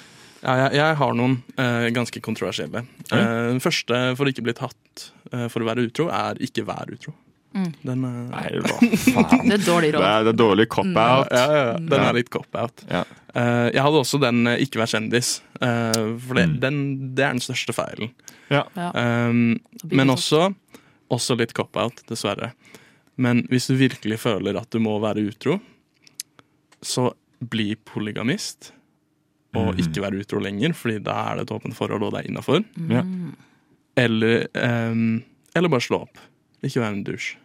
Ja, 0.47 0.53
jeg, 0.61 0.77
jeg 0.77 0.97
har 0.99 1.15
noen 1.17 1.39
uh, 1.57 1.87
ganske 1.95 2.21
kontroversielle. 2.23 2.83
Eh, 3.11 3.37
Den 3.51 3.61
første 3.63 4.13
for 4.17 4.27
å 4.27 4.31
ikke 4.31 4.45
bli 4.45 4.53
tatt 4.57 5.07
uh, 5.33 5.47
for 5.51 5.63
å 5.63 5.69
være 5.69 5.87
utro, 5.89 6.07
er 6.13 6.37
ikke 6.45 6.65
vær 6.67 6.91
utro. 6.93 7.13
Mm. 7.57 7.69
Den, 7.89 8.03
er 8.05 8.17
Nei, 8.29 8.49
hva 8.61 8.75
faen. 8.77 9.47
Det 9.49 9.55
er 9.57 9.63
dårlig 9.65 9.91
Det 9.95 10.01
er, 10.05 10.25
det 10.27 10.33
er 10.33 10.37
dårlig 10.37 10.67
cop-out. 10.69 11.31
ja, 11.33 11.45
ja, 11.49 11.63
ja, 11.71 11.73
den 11.79 11.97
Ja. 11.97 12.09
er 12.11 12.17
litt 12.19 12.29
cop-out. 12.33 12.83
Ja. 12.91 13.01
Eh, 13.33 13.67
jeg 13.73 13.81
hadde 13.85 14.01
også 14.03 14.19
den 14.21 14.43
eh, 14.51 14.61
ikke 14.65 14.81
vær 14.81 14.91
kjendis, 14.93 15.31
uh, 15.61 16.13
for 16.21 16.37
det, 16.37 16.45
Mm. 16.51 16.59
den, 16.63 16.79
det 17.17 17.25
er 17.25 17.33
den 17.35 17.43
største 17.43 17.73
feilen. 17.75 18.11
Ja. 18.53 18.63
Um, 18.93 19.57
men 19.91 20.13
også, 20.13 20.53
også 21.11 21.37
litt 21.39 21.53
cop-out, 21.57 22.03
dessverre. 22.07 22.51
Men 23.17 23.43
hvis 23.49 23.67
du 23.67 23.75
virkelig 23.79 24.19
føler 24.21 24.57
at 24.61 24.69
du 24.71 24.79
må 24.79 24.99
være 25.01 25.25
utro, 25.27 25.57
så 26.85 27.09
bli 27.41 27.75
polygamist. 27.75 28.71
Og 29.57 29.71
mm. 29.73 29.79
ikke 29.81 30.03
være 30.03 30.19
utro 30.21 30.39
lenger, 30.43 30.73
Fordi 30.77 30.99
da 31.01 31.15
er 31.31 31.35
det 31.39 31.47
et 31.47 31.51
åpent 31.55 31.73
forhold, 31.77 32.03
og 32.03 32.13
det 32.13 32.19
er 32.21 32.29
innafor. 32.29 32.61
Mm. 32.77 33.33
Eller, 33.97 34.45
um, 34.53 35.23
eller 35.55 35.69
bare 35.73 35.81
slå 35.81 36.03
opp. 36.05 36.19
Ikke 36.61 36.81
være 36.83 36.93
en 36.93 37.03
dusj. 37.07 37.35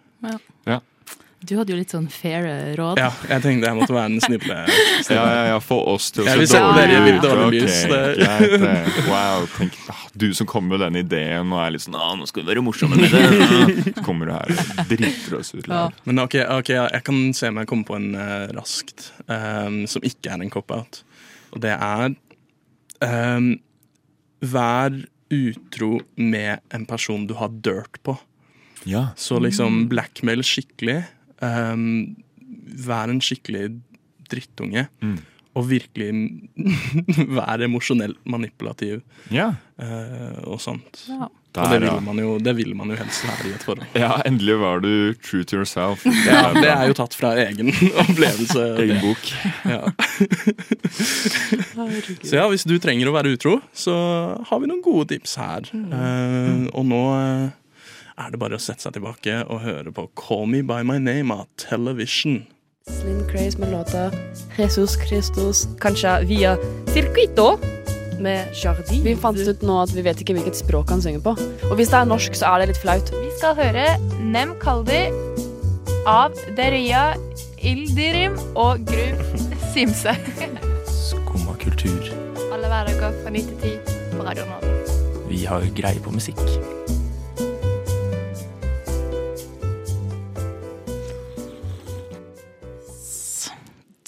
Du 1.43 1.57
hadde 1.59 1.73
jo 1.73 1.77
litt 1.81 1.91
sånn 1.91 2.05
fair 2.07 2.45
råd. 2.79 3.01
Ja, 3.03 3.09
jeg 3.27 3.43
tenkte 3.43 3.67
jeg 3.67 3.75
måtte 3.75 3.95
være 3.97 4.11
en 4.13 4.21
snible. 4.29 4.59
Ja, 5.11 5.23
ja, 5.27 5.41
ja, 5.51 5.57
få 5.59 5.81
oss 5.91 6.13
til 6.15 6.23
å 6.23 6.37
se 6.39 6.45
dårlige 6.55 7.01
ut. 7.03 7.25
dårlig 7.25 7.47
Ok, 7.49 7.57
lys, 7.57 7.79
det- 7.91 8.61
greit. 8.63 9.01
Wow, 9.09 9.47
tenk, 9.57 9.79
ah, 9.91 10.05
Du 10.15 10.29
som 10.39 10.47
kommer 10.47 10.77
med 10.77 10.85
den 10.87 11.01
ideen 11.03 11.51
og 11.51 11.59
er 11.65 11.75
litt 11.75 11.83
sånn 11.83 11.99
ah, 11.99 12.13
'Nå 12.15 12.29
skal 12.31 12.45
vi 12.45 12.53
være 12.53 12.63
morsomme 12.63 12.95
med 12.95 13.11
det'. 13.11 13.91
Så 13.99 14.05
kommer 14.07 14.31
du 14.31 14.33
her 14.37 14.55
og 14.55 14.87
driter 14.93 15.39
oss 15.41 15.51
ut. 15.57 15.67
Ja. 15.67 15.89
Men 16.07 16.23
ok, 16.23 16.39
ok, 16.61 16.69
ja, 16.77 16.87
jeg 16.95 17.05
kan 17.11 17.21
se 17.35 17.51
om 17.51 17.59
jeg 17.59 17.67
kommer 17.75 17.91
på 17.91 17.99
en 17.99 18.15
uh, 18.15 18.47
raskt 18.55 19.11
um, 19.27 19.83
som 19.91 20.07
ikke 20.07 20.31
er 20.31 20.47
en 20.47 20.51
cop-out. 20.55 21.03
Og 21.57 21.61
det 21.67 21.75
er 21.75 22.15
um, 23.03 23.57
Vær 24.43 24.95
utro 25.33 25.97
med 26.17 26.61
en 26.71 26.87
person 26.87 27.27
du 27.27 27.35
har 27.35 27.51
dirt 27.67 27.99
på. 28.07 28.15
Ja. 28.89 29.09
Så 29.17 29.39
liksom 29.43 29.87
blackmail 29.93 30.45
skikkelig. 30.47 31.03
Um, 31.43 32.17
vær 32.87 33.13
en 33.13 33.23
skikkelig 33.25 33.69
drittunge. 34.31 34.87
Mm. 35.03 35.19
Og 35.59 35.69
virkelig 35.69 36.11
være 37.39 37.69
emosjonelt 37.69 38.21
manipulativ 38.25 39.03
ja. 39.35 39.53
uh, 39.77 40.41
og 40.49 40.61
sånt. 40.65 41.05
Ja. 41.11 41.29
Og 41.53 41.69
det 41.69 41.83
vil, 41.83 41.99
man 42.01 42.17
jo, 42.17 42.39
det 42.41 42.53
vil 42.57 42.71
man 42.77 42.89
jo 42.89 42.97
helst 42.97 43.27
være 43.29 43.51
i 43.51 43.53
et 43.53 43.65
forhold. 43.67 43.83
ja, 43.99 44.15
endelig 44.25 44.55
var 44.63 44.81
du 44.81 45.13
true 45.21 45.45
to 45.45 45.59
yourself. 45.61 46.07
Ja, 46.29 46.49
det 46.57 46.71
er 46.71 46.87
jo 46.89 46.97
tatt 46.97 47.13
fra 47.13 47.35
egen 47.43 47.69
opplevelse. 48.07 48.63
Egen 48.81 49.03
bok. 49.05 49.29
Ja. 49.69 49.83
Så 52.25 52.39
ja, 52.39 52.47
hvis 52.49 52.65
du 52.65 52.79
trenger 52.81 53.11
å 53.11 53.17
være 53.19 53.35
utro, 53.37 53.59
så 53.77 53.95
har 54.49 54.63
vi 54.63 54.71
noen 54.71 54.81
gode 54.85 55.11
tips 55.13 55.37
her. 55.43 55.69
Eh, 55.77 56.65
og 56.73 56.89
nå 56.89 57.03
eh, 57.19 57.45
er 58.23 58.33
det 58.33 58.41
bare 58.43 58.59
å 58.59 58.63
sette 58.63 58.87
seg 58.87 58.97
tilbake 58.97 59.43
og 59.51 59.63
høre 59.65 59.93
på 59.95 60.07
Call 60.19 60.47
Me 60.51 60.63
By 60.67 60.83
My 60.87 60.99
Name 61.03 61.35
av 61.35 61.49
Television. 61.61 62.43
Slim 62.91 63.23
Craze 63.31 63.61
med 63.63 63.71
låta 63.71 64.11
Jesus 64.59 64.97
Christus, 65.07 65.67
kanskje 65.83 66.17
via 66.27 66.57
Circuito 66.91 67.57
med 68.23 68.55
Jardi. 68.59 69.01
Vi 69.03 69.15
fant 69.19 69.39
ut 69.39 69.63
nå 69.67 69.79
at 69.83 69.95
vi 69.95 70.05
vet 70.07 70.23
ikke 70.23 70.37
hvilket 70.37 70.59
språk 70.59 70.91
han 70.95 71.03
synger 71.03 71.23
på. 71.25 71.35
Og 71.71 71.77
hvis 71.79 71.91
det 71.91 72.01
er 72.01 72.11
norsk, 72.11 72.39
så 72.39 72.53
er 72.53 72.63
det 72.63 72.73
litt 72.73 72.83
flaut. 72.83 73.13
Vi 73.15 73.31
skal 73.39 73.59
høre 73.59 73.87
Nem 74.23 74.55
Kaldi 74.63 75.05
av 76.11 76.35
Deria 76.59 77.13
Ildirim 77.63 78.39
og 78.59 78.83
Gru 78.87 79.49
Simse. 79.73 80.15
Skumma 80.91 81.57
kultur. 81.63 82.11
Alle 82.53 82.71
hverdager 82.71 83.15
fra 83.23 83.35
9 83.35 83.47
til 83.51 83.79
10 83.79 84.15
på 84.19 84.27
Radio 84.27 84.47
Nova. 84.51 84.75
Vi 85.31 85.45
har 85.49 85.67
greie 85.79 86.03
på 86.03 86.15
musikk. 86.15 86.43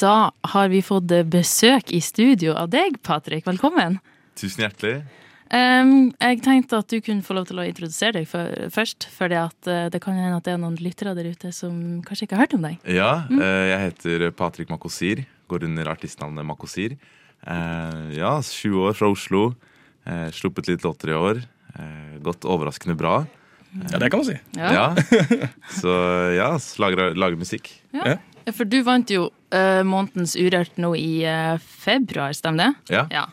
Da 0.01 0.33
har 0.55 0.71
vi 0.73 0.81
fått 0.83 1.13
besøk 1.31 1.93
i 1.95 2.01
studio 2.03 2.55
av 2.59 2.73
deg, 2.73 2.99
Patrick. 3.07 3.47
Velkommen. 3.47 4.01
Tusen 4.39 4.65
hjertelig. 4.67 5.05
Um, 5.55 6.09
jeg 6.19 6.41
tenkte 6.43 6.81
at 6.81 6.91
du 6.91 6.99
kunne 7.05 7.23
få 7.23 7.37
lov 7.37 7.47
til 7.47 7.61
å 7.63 7.67
introdusere 7.69 8.17
deg 8.17 8.27
for, 8.27 8.65
først, 8.75 9.07
for 9.15 9.31
det 9.31 10.01
kan 10.03 10.17
hende 10.19 10.41
at 10.41 10.49
det 10.49 10.55
er 10.57 10.59
noen 10.63 10.81
lyttere 10.83 11.13
der 11.15 11.29
ute 11.31 11.53
som 11.55 12.01
kanskje 12.03 12.27
ikke 12.27 12.39
har 12.39 12.47
hørt 12.47 12.57
om 12.59 12.67
deg. 12.67 12.81
Ja, 12.91 13.13
eh, 13.31 13.63
jeg 13.71 13.83
heter 13.85 14.27
Patrick 14.35 14.73
Makosir. 14.73 15.23
Går 15.53 15.69
under 15.69 15.93
artistnavnet 15.93 16.49
Makosir. 16.49 16.97
Uh, 17.47 18.11
ja, 18.17 18.35
20 18.43 18.89
år 18.89 18.99
fra 18.99 19.13
Oslo. 19.13 19.47
Uh, 20.09 20.27
sluppet 20.35 20.73
litt 20.73 20.83
låter 20.83 21.15
i 21.15 21.19
år. 21.21 21.45
Eh, 21.75 22.19
gått 22.23 22.47
overraskende 22.47 22.97
bra. 22.99 23.21
Ja, 23.91 23.99
det 23.99 24.11
kan 24.11 24.23
man 24.23 24.27
si. 24.29 24.37
Ja. 24.55 24.95
Så 25.83 25.91
ja, 26.35 26.53
lager, 26.83 27.15
lager 27.19 27.39
musikk. 27.39 27.71
Ja, 27.95 28.17
For 28.53 28.69
du 28.69 28.81
vant 28.85 29.09
jo 29.09 29.29
uh, 29.31 29.83
Månedens 29.87 30.35
Urørt 30.37 30.77
nå 30.81 30.93
i 30.99 31.25
uh, 31.25 31.57
februar, 31.59 32.35
stemmer 32.37 32.61
det? 32.65 32.97
Ja. 32.99 33.05
Ja. 33.13 33.25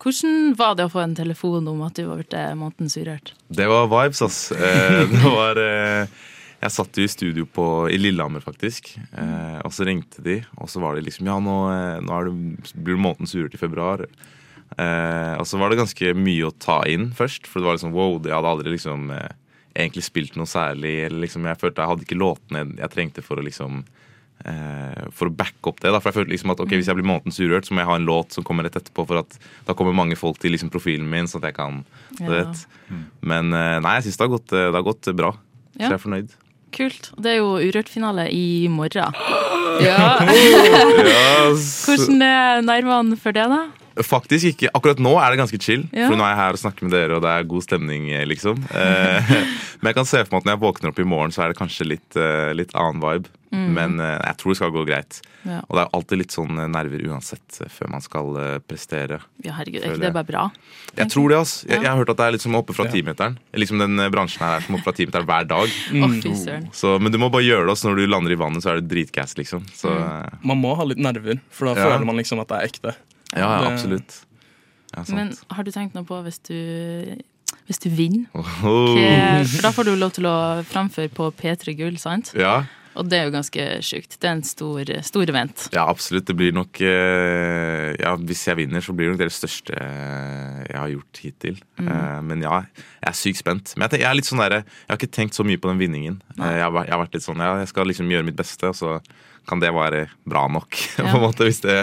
Hvordan 0.00 0.54
var 0.56 0.76
det 0.78 0.86
å 0.86 0.92
få 0.92 1.02
en 1.02 1.16
telefon 1.18 1.66
om 1.68 1.82
at 1.84 1.98
du 1.98 2.06
var 2.06 2.20
blitt 2.22 2.32
eh, 2.32 2.54
Månedens 2.56 2.94
Urørt? 2.96 3.34
Det 3.52 3.66
var 3.68 3.90
vibes, 3.90 4.22
ass. 4.24 4.38
Uh, 4.54 5.02
det 5.10 5.20
var 5.26 5.60
Jeg 5.60 6.72
satt 6.72 6.96
jo 6.96 7.04
i 7.04 7.10
studio 7.10 7.44
på, 7.44 7.66
i 7.92 7.98
Lillehammer, 8.00 8.40
faktisk. 8.44 8.94
Og 9.64 9.72
så 9.72 9.84
ringte 9.88 10.20
de, 10.24 10.38
og 10.60 10.68
så 10.68 10.80
var 10.80 10.96
de 10.96 11.04
liksom 11.06 11.28
Ja, 11.28 11.38
nå, 11.40 11.54
nå 12.04 12.18
det, 12.26 12.32
blir 12.76 12.96
det 12.98 13.00
månedens 13.00 13.32
urørt 13.32 13.56
i 13.56 13.60
februar. 13.60 14.04
Og 14.76 15.46
så 15.48 15.60
var 15.60 15.72
det 15.72 15.80
ganske 15.80 16.12
mye 16.16 16.48
å 16.48 16.52
ta 16.52 16.82
inn 16.88 17.10
først, 17.16 17.48
for 17.48 17.60
det 17.60 17.68
var 17.68 17.78
liksom 17.78 17.96
wow, 17.96 18.18
jeg 18.20 18.36
hadde 18.36 18.52
aldri 18.52 18.74
liksom 18.74 19.08
egentlig 19.72 20.04
spilt 20.04 20.36
noe 20.36 20.48
særlig. 20.48 20.98
Eller 21.06 21.24
liksom, 21.24 21.48
jeg 21.48 21.60
følte 21.60 21.80
jeg 21.80 21.92
hadde 21.94 22.08
ikke 22.08 22.20
låtene 22.20 22.66
jeg 22.74 22.92
trengte 22.92 23.24
for 23.24 23.40
å 23.40 23.46
liksom 23.48 23.80
For 25.12 25.28
å 25.28 25.34
backe 25.36 25.68
opp 25.68 25.80
det. 25.82 25.90
Da. 25.92 26.00
For 26.00 26.10
jeg 26.10 26.16
følte 26.20 26.32
liksom 26.32 26.52
at 26.54 26.60
ok, 26.64 26.70
Hvis 26.80 26.86
jeg 26.88 26.96
blir 26.96 27.04
månedens 27.10 27.40
urørt, 27.42 27.66
så 27.68 27.74
må 27.76 27.82
jeg 27.82 27.90
ha 27.90 27.96
en 28.00 28.06
låt 28.08 28.32
som 28.32 28.44
kommer 28.46 28.64
rett 28.64 28.78
etterpå. 28.80 29.04
For 29.06 29.20
at 29.20 29.38
da 29.66 29.74
kommer 29.76 29.92
mange 29.96 30.16
folk 30.16 30.38
til 30.40 30.54
liksom 30.54 30.70
profilen 30.72 31.08
min, 31.10 31.28
sånn 31.28 31.42
at 31.44 31.50
jeg 31.50 31.58
kan 31.58 31.82
du 32.18 32.24
Ja. 32.24 32.30
vet. 32.44 32.66
Men 33.22 33.52
eh, 33.52 33.80
nei, 33.84 33.96
jeg 34.00 34.08
syns 34.08 34.16
det, 34.22 34.30
eh, 34.56 34.70
det 34.70 34.78
har 34.78 34.86
gått 34.86 35.10
bra. 35.16 35.32
Så 35.76 35.84
jeg 35.88 35.92
er 35.92 36.04
fornøyd. 36.06 36.30
Kult. 36.72 37.10
Det 37.18 37.32
er 37.32 37.36
jo 37.40 37.58
Urørt-finale 37.58 38.28
i 38.32 38.68
morgen. 38.68 39.12
Ja. 39.80 40.18
Ja, 40.20 41.52
Hvordan 41.56 42.20
er 42.26 42.60
nervene 42.66 43.16
for 43.16 43.32
det, 43.32 43.46
da? 43.48 43.60
Faktisk 44.06 44.52
ikke. 44.52 44.70
Akkurat 44.76 45.00
nå 45.02 45.14
er 45.20 45.32
det 45.32 45.40
ganske 45.42 45.60
chill. 45.62 45.84
Ja. 45.94 46.08
For 46.10 46.18
nå 46.18 46.24
er 46.26 46.34
jeg 46.34 46.40
her 46.42 46.58
og 46.58 46.62
snakker 46.62 46.86
med 46.86 46.94
dere, 46.96 47.18
og 47.18 47.24
det 47.24 47.32
er 47.34 47.50
god 47.50 47.66
stemning, 47.66 48.08
eh, 48.14 48.26
liksom. 48.28 48.62
Eh, 48.70 49.34
Men 49.80 49.92
jeg 49.92 49.96
kan 49.96 50.08
se 50.08 50.22
for 50.26 50.36
meg 50.36 50.42
at 50.42 50.48
når 50.48 50.56
jeg 50.56 50.64
våkner 50.66 50.92
opp 50.92 51.02
i 51.02 51.08
morgen, 51.08 51.34
så 51.34 51.44
er 51.44 51.52
det 51.52 51.60
kanskje 51.60 51.88
litt, 51.88 52.16
eh, 52.18 52.50
litt 52.56 52.74
annen 52.76 53.02
vibe. 53.02 53.32
Mm. 53.50 53.70
Men 53.74 53.98
jeg 53.98 54.36
tror 54.38 54.52
det 54.52 54.56
skal 54.60 54.68
gå 54.70 54.82
greit. 54.86 55.16
Ja. 55.42 55.56
Og 55.66 55.74
det 55.74 55.82
er 55.82 55.88
alltid 55.96 56.20
litt 56.20 56.34
sånn 56.36 56.60
nerver 56.70 57.00
uansett 57.10 57.56
før 57.72 57.88
man 57.90 58.04
skal 58.04 58.36
prestere. 58.62 59.18
Ja, 59.42 59.56
herregud, 59.56 59.80
er 59.80 59.96
ikke 59.96 60.04
det 60.04 60.12
bare 60.14 60.28
bra? 60.28 60.44
Jeg 60.94 61.10
tror 61.10 61.32
det, 61.32 61.40
altså. 61.40 61.64
Jeg, 61.66 61.80
jeg 61.80 61.88
har 61.90 61.98
hørt 61.98 62.12
at 62.14 62.20
det 62.20 62.28
er 62.28 62.36
litt 62.36 62.44
som 62.44 62.54
oppe 62.60 62.76
fra 62.76 62.86
timeteren. 62.92 63.40
Liksom 63.58 63.82
den 63.82 64.04
bransjen 64.14 64.44
her 64.46 64.60
er 64.60 64.68
som 64.68 64.78
oppe 64.78 64.86
fra 64.86 64.94
timeteren 65.00 65.26
hver 65.26 65.50
dag. 65.50 65.74
Så, 66.80 66.94
men 67.02 67.10
du 67.10 67.18
må 67.18 67.26
bare 67.34 67.48
gjøre 67.48 67.66
det, 67.66 67.74
og 67.74 67.90
når 67.90 67.98
du 67.98 68.06
lander 68.14 68.36
i 68.36 68.38
vannet, 68.38 68.62
så 68.62 68.70
er 68.76 68.78
det 68.78 68.90
dritgass, 68.92 69.34
liksom. 69.40 69.66
Så 69.74 69.90
mm. 69.90 70.40
Man 70.46 70.62
må 70.62 70.76
ha 70.78 70.86
litt 70.86 71.02
nerver, 71.02 71.42
for 71.50 71.72
da 71.72 71.74
Ja. 71.74 71.88
føler 71.90 72.06
man 72.06 72.22
liksom 72.22 72.38
at 72.46 72.54
det 72.54 72.60
er 72.60 72.70
ekte. 72.70 72.94
Ja, 73.36 73.40
ja, 73.40 73.60
Det- 73.60 73.72
absolutt. 73.72 74.20
Ja, 74.96 75.04
sant. 75.04 75.14
Men 75.14 75.34
har 75.50 75.62
du 75.64 75.70
tenkt 75.70 75.94
noe 75.94 76.04
på 76.04 76.16
hvis 76.24 76.38
du, 76.42 77.16
hvis 77.68 77.78
du 77.78 77.88
vinner? 77.90 78.26
Oh. 78.34 78.96
Hva- 78.96 79.46
For 79.46 79.62
da 79.62 79.70
får 79.76 79.84
du 79.84 79.94
lov 79.96 80.10
til 80.16 80.24
å 80.26 80.62
framføre 80.66 81.08
på 81.14 81.30
P3 81.38 81.76
Gull, 81.78 81.96
sant? 81.98 82.32
Ja. 82.34 82.64
Og 82.98 83.06
det 83.06 83.18
er 83.20 83.28
jo 83.28 83.34
ganske 83.34 83.64
sjukt. 83.86 84.16
Det 84.18 84.26
er 84.26 84.34
en 84.34 84.44
stor, 84.46 84.90
stor 85.06 85.30
event. 85.30 85.66
Ja, 85.74 85.86
absolutt. 85.86 86.26
Det 86.26 86.36
blir 86.38 86.54
nok 86.56 86.80
eh, 86.82 87.94
Ja, 88.00 88.16
hvis 88.18 88.42
jeg 88.48 88.58
vinner, 88.58 88.82
så 88.82 88.94
blir 88.96 89.08
det 89.08 89.14
nok 89.14 89.22
det 89.22 89.30
største 89.34 89.76
eh, 89.76 90.60
jeg 90.66 90.78
har 90.78 90.92
gjort 90.96 91.22
hittil. 91.22 91.62
Mm. 91.78 91.88
Eh, 91.94 92.18
men 92.26 92.44
ja, 92.46 92.60
jeg 92.98 93.12
er 93.12 93.18
sykt 93.20 93.42
spent. 93.42 93.74
Men 93.78 93.90
jeg, 93.94 94.06
er 94.06 94.18
litt 94.18 94.28
sånn 94.28 94.42
der, 94.42 94.60
jeg 94.60 94.90
har 94.90 95.00
ikke 95.00 95.14
tenkt 95.20 95.38
så 95.38 95.46
mye 95.46 95.60
på 95.60 95.70
den 95.70 95.80
vinningen. 95.82 96.20
Jeg, 96.34 96.62
har, 96.64 96.80
jeg 96.82 96.94
har 96.94 97.02
vært 97.04 97.18
litt 97.18 97.26
sånn 97.26 97.42
Ja, 97.44 97.56
jeg 97.62 97.70
skal 97.70 97.90
liksom 97.90 98.10
gjøre 98.10 98.26
mitt 98.26 98.38
beste, 98.38 98.72
og 98.72 98.78
så 98.78 98.98
kan 99.48 99.62
det 99.62 99.72
være 99.74 100.04
bra 100.28 100.44
nok, 100.52 100.76
på 100.96 101.06
en 101.06 101.22
måte, 101.22 101.46
hvis 101.48 101.62
det 101.64 101.78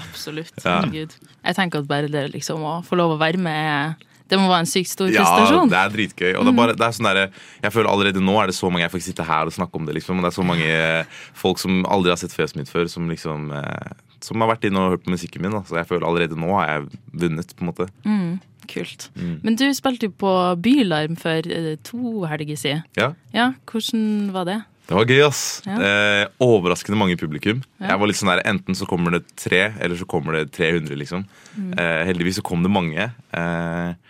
Absolutt. 0.00 0.56
Ja. 0.62 0.80
Herregud. 0.80 1.14
Jeg 1.46 1.58
tenker 1.58 1.84
at 1.84 1.90
bare 1.90 2.10
det 2.12 2.28
liksom 2.34 2.64
å 2.66 2.78
få 2.86 2.98
lov 2.98 3.14
å 3.14 3.20
være 3.20 3.40
med, 3.40 4.06
det 4.30 4.38
må 4.40 4.48
være 4.50 4.64
en 4.64 4.70
sykt 4.70 4.90
stor 4.90 5.12
Ja, 5.12 5.26
det 5.70 5.78
er 5.78 5.92
dritgøy. 5.92 6.32
Og 6.34 6.46
det 6.46 6.52
er 6.52 6.58
bare, 6.58 6.74
det 6.78 6.86
er 6.86 6.96
sånn 6.96 7.08
der, 7.08 7.20
jeg 7.62 7.74
føler 7.74 7.90
allerede 7.92 8.22
nå 8.24 8.34
er 8.42 8.50
det 8.50 8.56
så 8.58 8.70
mange 8.72 8.84
Jeg 8.84 8.92
får 8.92 9.02
ikke 9.02 9.08
sitte 9.10 9.28
her 9.28 9.50
og 9.50 9.54
snakke 9.54 9.78
om 9.78 9.86
det, 9.86 9.94
liksom. 10.00 10.22
Det 10.22 10.30
er 10.30 10.36
så 10.36 10.46
mange 10.46 10.66
eh, 10.72 11.22
folk 11.38 11.62
som 11.62 11.84
aldri 11.86 12.14
har 12.14 12.20
sett 12.20 12.34
fjeset 12.34 12.58
mitt 12.58 12.72
før, 12.72 12.90
som 12.90 13.06
liksom 13.12 13.52
eh, 13.54 13.94
Som 14.26 14.42
har 14.42 14.50
vært 14.54 14.66
inne 14.66 14.82
og 14.82 14.96
hørt 14.96 15.06
på 15.06 15.14
musikken 15.14 15.46
min. 15.46 15.54
Da. 15.54 15.62
Så 15.68 15.78
jeg 15.78 15.88
føler 15.88 16.08
allerede 16.08 16.38
nå 16.38 16.50
har 16.56 16.70
jeg 16.72 17.02
vunnet, 17.26 17.54
på 17.54 17.62
en 17.64 17.70
måte. 17.70 17.88
Mm, 18.06 18.30
kult. 18.72 19.10
Mm. 19.14 19.34
Men 19.44 19.58
du 19.60 19.66
spilte 19.76 20.08
jo 20.08 20.16
på 20.24 20.32
Bylarm 20.64 21.18
for 21.20 21.52
eh, 21.58 21.76
to 21.86 22.24
helger 22.26 22.58
siden. 22.58 22.86
Ja. 22.98 23.12
Ja, 23.36 23.52
hvordan 23.70 24.32
var 24.34 24.48
det? 24.50 24.62
Det 24.86 24.94
var 24.94 25.08
gøy, 25.10 25.20
ass. 25.26 25.42
Ja. 25.66 25.76
Eh, 25.82 26.24
overraskende 26.42 26.98
mange 26.98 27.16
publikum. 27.18 27.62
Ja. 27.80 27.92
Jeg 27.92 28.00
var 28.00 28.10
litt 28.10 28.18
sånn 28.20 28.30
der, 28.30 28.42
Enten 28.46 28.78
så 28.78 28.86
kommer 28.86 29.16
det 29.16 29.24
tre, 29.34 29.64
eller 29.82 29.98
så 29.98 30.06
kommer 30.06 30.38
det 30.38 30.52
300, 30.54 30.94
liksom. 31.00 31.24
Mm. 31.56 31.72
Eh, 31.74 32.02
heldigvis 32.06 32.38
så 32.38 32.44
kom 32.46 32.62
det 32.62 32.70
mange. 32.70 33.08
Eh, 33.34 34.05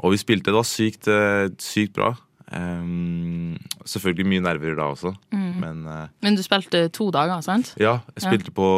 og 0.00 0.12
vi 0.14 0.20
spilte. 0.20 0.50
Det 0.52 0.58
var 0.58 0.66
sykt, 0.68 1.08
eh, 1.08 1.48
sykt 1.58 1.94
bra. 1.98 2.14
Um, 2.48 3.58
selvfølgelig 3.84 4.24
mye 4.24 4.40
nerver 4.40 4.76
da 4.78 4.86
også, 4.94 5.10
Mm. 5.32 5.60
men 5.60 5.86
uh, 5.86 6.06
Men 6.22 6.34
du 6.34 6.40
spilte 6.42 6.88
to 6.90 7.10
dager, 7.12 7.42
sant? 7.44 7.74
ja, 7.76 7.98
jeg 8.16 8.22
spilte 8.24 8.50
på 8.56 8.68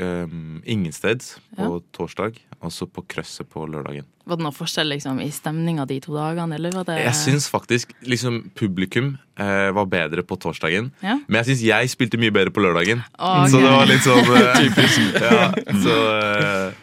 um, 0.00 0.62
Ingensteds 0.64 1.34
på 1.54 1.74
Ja. 1.76 1.80
torsdag, 1.92 2.38
og 2.62 2.72
så 2.72 2.86
på 2.88 3.04
Krøsset 3.06 3.46
på 3.52 3.66
lørdagen. 3.68 4.06
Var 4.26 4.36
det 4.36 4.44
noe 4.44 4.52
forskjell 4.56 4.88
liksom, 4.88 5.20
i 5.20 5.28
stemninga 5.28 5.86
de 5.86 6.00
to 6.00 6.14
dagene, 6.16 6.56
det 6.56 7.04
Jeg 7.04 7.14
syns 7.14 7.50
faktisk 7.50 7.92
liksom 8.02 8.50
publikum 8.54 9.18
uh, 9.38 9.72
var 9.76 9.84
bedre 9.84 10.22
på 10.22 10.36
torsdagen. 10.40 10.90
Ja. 11.02 11.18
Men 11.28 11.44
jeg 11.44 11.56
syns 11.56 11.62
jeg 11.68 11.88
spilte 11.90 12.16
mye 12.18 12.32
bedre 12.32 12.50
på 12.50 12.60
lørdagen. 12.64 13.04
Okay. 13.18 13.50
Så 13.50 13.60
det 13.60 13.70
var 13.76 13.86
litt 13.86 14.00
sånn 14.00 14.24
uh, 14.24 14.54
Typisk. 14.62 15.00
Ja, 15.20 15.52
så 15.84 16.74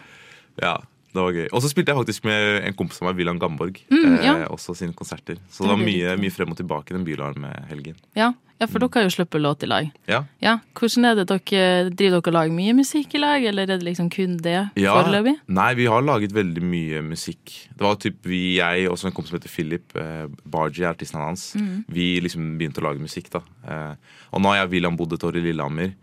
Ja, 0.62 0.78
det 1.16 1.24
var 1.24 1.36
gøy. 1.36 1.46
Og 1.52 1.62
så 1.64 1.72
spilte 1.72 1.94
jeg 1.94 2.02
faktisk 2.04 2.26
med 2.28 2.64
en 2.68 2.78
kompis 2.78 3.02
av 3.02 3.10
meg, 3.10 3.20
William 3.20 3.40
Gamborg. 3.42 3.78
Mm, 3.92 4.18
eh, 4.20 4.48
også 4.52 4.76
sine 4.78 4.96
konserter. 4.96 5.40
Så 5.50 5.64
Det 5.64 5.70
det 5.70 5.76
var 5.76 5.86
mye, 5.86 6.16
mye 6.22 6.34
frem 6.34 6.52
og 6.52 6.58
tilbake 6.60 6.96
den 6.96 7.06
bylarmhelgen. 7.08 7.96
Ja, 8.18 8.34
ja 8.60 8.68
for 8.68 8.84
dere 8.84 9.00
har 9.00 9.08
jo 9.08 9.14
sluppet 9.16 9.44
låt 9.44 9.64
i 9.64 9.70
lag. 9.70 9.90
Ja. 10.12 10.24
Ja, 10.44 10.58
Hvordan 10.76 11.08
er 11.10 11.16
det 11.20 11.28
dere 11.32 11.90
driver 11.90 12.20
dere 12.20 12.22
og 12.22 12.36
lager 12.36 12.56
mye 12.56 12.76
musikk 12.76 13.16
i 13.16 13.22
lag, 13.24 13.46
eller 13.48 13.64
er 13.64 13.80
det 13.80 13.88
liksom 13.88 14.10
kun 14.12 14.38
det 14.44 14.58
Ja, 14.76 14.96
foreløpig? 15.00 15.38
Nei, 15.48 15.70
vi 15.80 15.86
har 15.92 16.02
laget 16.04 16.36
veldig 16.36 16.64
mye 16.64 17.02
musikk. 17.02 17.54
Det 17.72 17.88
var 17.88 17.96
typ 17.96 18.20
vi, 18.28 18.58
jeg 18.60 18.90
og 18.90 19.00
en 19.00 19.16
kompis 19.16 19.32
som 19.32 19.40
heter 19.40 19.54
Philip, 19.56 19.96
eh, 19.96 20.26
Barji 20.44 20.84
artisten 20.86 21.22
hans. 21.22 21.54
mm. 21.56 21.86
Vi 21.88 22.20
liksom 22.20 22.58
begynte 22.60 22.84
å 22.84 22.90
lage 22.90 23.00
musikk, 23.00 23.32
da. 23.32 23.42
Eh, 23.68 23.96
og 24.32 24.42
nå 24.42 24.52
har 24.52 24.64
jeg 24.64 24.68
og 24.68 24.76
William 24.76 24.98
bodd 24.98 25.14
et 25.14 25.24
år 25.24 25.40
i 25.40 25.46
Lillehammer. 25.48 25.96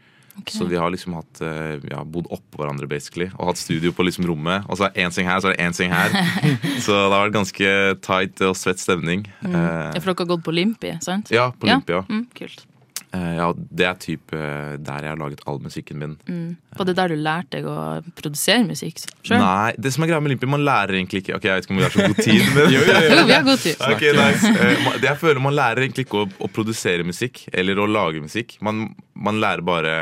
Så 0.48 0.64
vi 0.66 0.78
har 0.80 0.90
liksom 0.90 1.14
hatt 1.18 1.42
eh, 1.44 1.76
ja, 1.90 2.00
bodd 2.08 2.26
oppå 2.32 2.62
hverandre 2.62 2.88
basically 2.88 3.28
og 3.36 3.50
hatt 3.52 3.60
studio 3.60 3.92
på 3.92 4.06
liksom 4.08 4.24
rommet. 4.30 4.64
Og 4.72 4.80
så 4.80 4.88
er 4.88 4.94
det 4.96 5.04
én 5.04 5.12
seng 5.14 5.28
her, 5.28 5.40
så 5.44 5.52
er 5.52 5.56
det 5.58 5.66
én 5.68 5.76
seng 5.76 5.92
her. 5.92 6.10
så 6.84 6.96
det 6.96 7.12
har 7.14 7.26
vært 7.28 7.36
ganske 7.38 7.72
tight 8.08 8.42
og 8.48 8.56
svett 8.58 8.80
stemning. 8.82 9.26
Mm. 9.44 9.54
Eh, 9.54 9.88
Ja, 9.92 10.00
for 10.00 10.12
dere 10.12 10.20
har 10.24 10.30
gått 10.36 10.44
på 10.48 10.54
Olympi, 10.56 10.96
sant? 11.04 11.30
Ja, 11.34 11.50
på 11.52 11.68
Olympia. 11.68 12.02
Mm, 12.08 12.26
kult. 12.38 12.64
eh, 13.12 13.34
ja, 13.36 13.50
det 13.52 13.84
er 13.90 13.96
typ 14.00 14.32
eh, 14.32 14.72
der 14.80 15.04
jeg 15.04 15.12
har 15.12 15.18
laget 15.20 15.42
all 15.46 15.58
musikken 15.60 15.98
min. 16.00 16.14
Mm. 16.26 16.56
Var 16.80 16.88
det 16.88 16.94
der 16.96 17.12
du 17.12 17.16
lærte 17.20 17.58
deg 17.58 17.66
å 17.68 17.76
produsere 18.16 18.64
musikk 18.64 19.02
Selv? 19.04 19.36
Nei, 19.42 19.74
det 19.76 19.92
som 19.92 20.02
er 20.06 20.08
greia 20.14 20.22
med 20.24 20.32
Olympi, 20.32 20.48
man 20.48 20.64
lærer 20.64 20.96
egentlig 20.96 21.20
ikke 21.20 21.34
Ok, 21.36 21.44
jeg 21.44 21.58
vet 21.60 21.66
ikke 21.68 21.74
om 21.74 21.80
vi 21.82 21.84
har 21.84 21.92
så 21.92 22.06
god 22.08 22.22
tid, 22.24 22.46
men 22.56 22.72
Jo, 22.72 22.80
jo, 22.80 22.94
jo. 22.96 23.12
Jo, 23.18 23.26
vi 23.28 23.36
har 23.36 23.44
god 23.50 23.60
tid. 23.66 23.84
Okay, 23.92 24.14
nice. 24.16 24.54
Eh, 24.56 24.88
jeg 25.04 25.20
føler 25.20 25.44
Man 25.44 25.58
lærer 25.58 25.84
egentlig 25.84 26.06
ikke 26.08 26.22
å, 26.24 26.30
å 26.40 26.48
produsere 26.56 27.04
musikk 27.04 27.44
eller 27.52 27.76
å 27.84 27.86
lage 27.92 28.24
musikk. 28.24 28.56
Man, 28.64 28.86
man 29.12 29.42
lærer 29.44 29.60
bare 29.68 29.94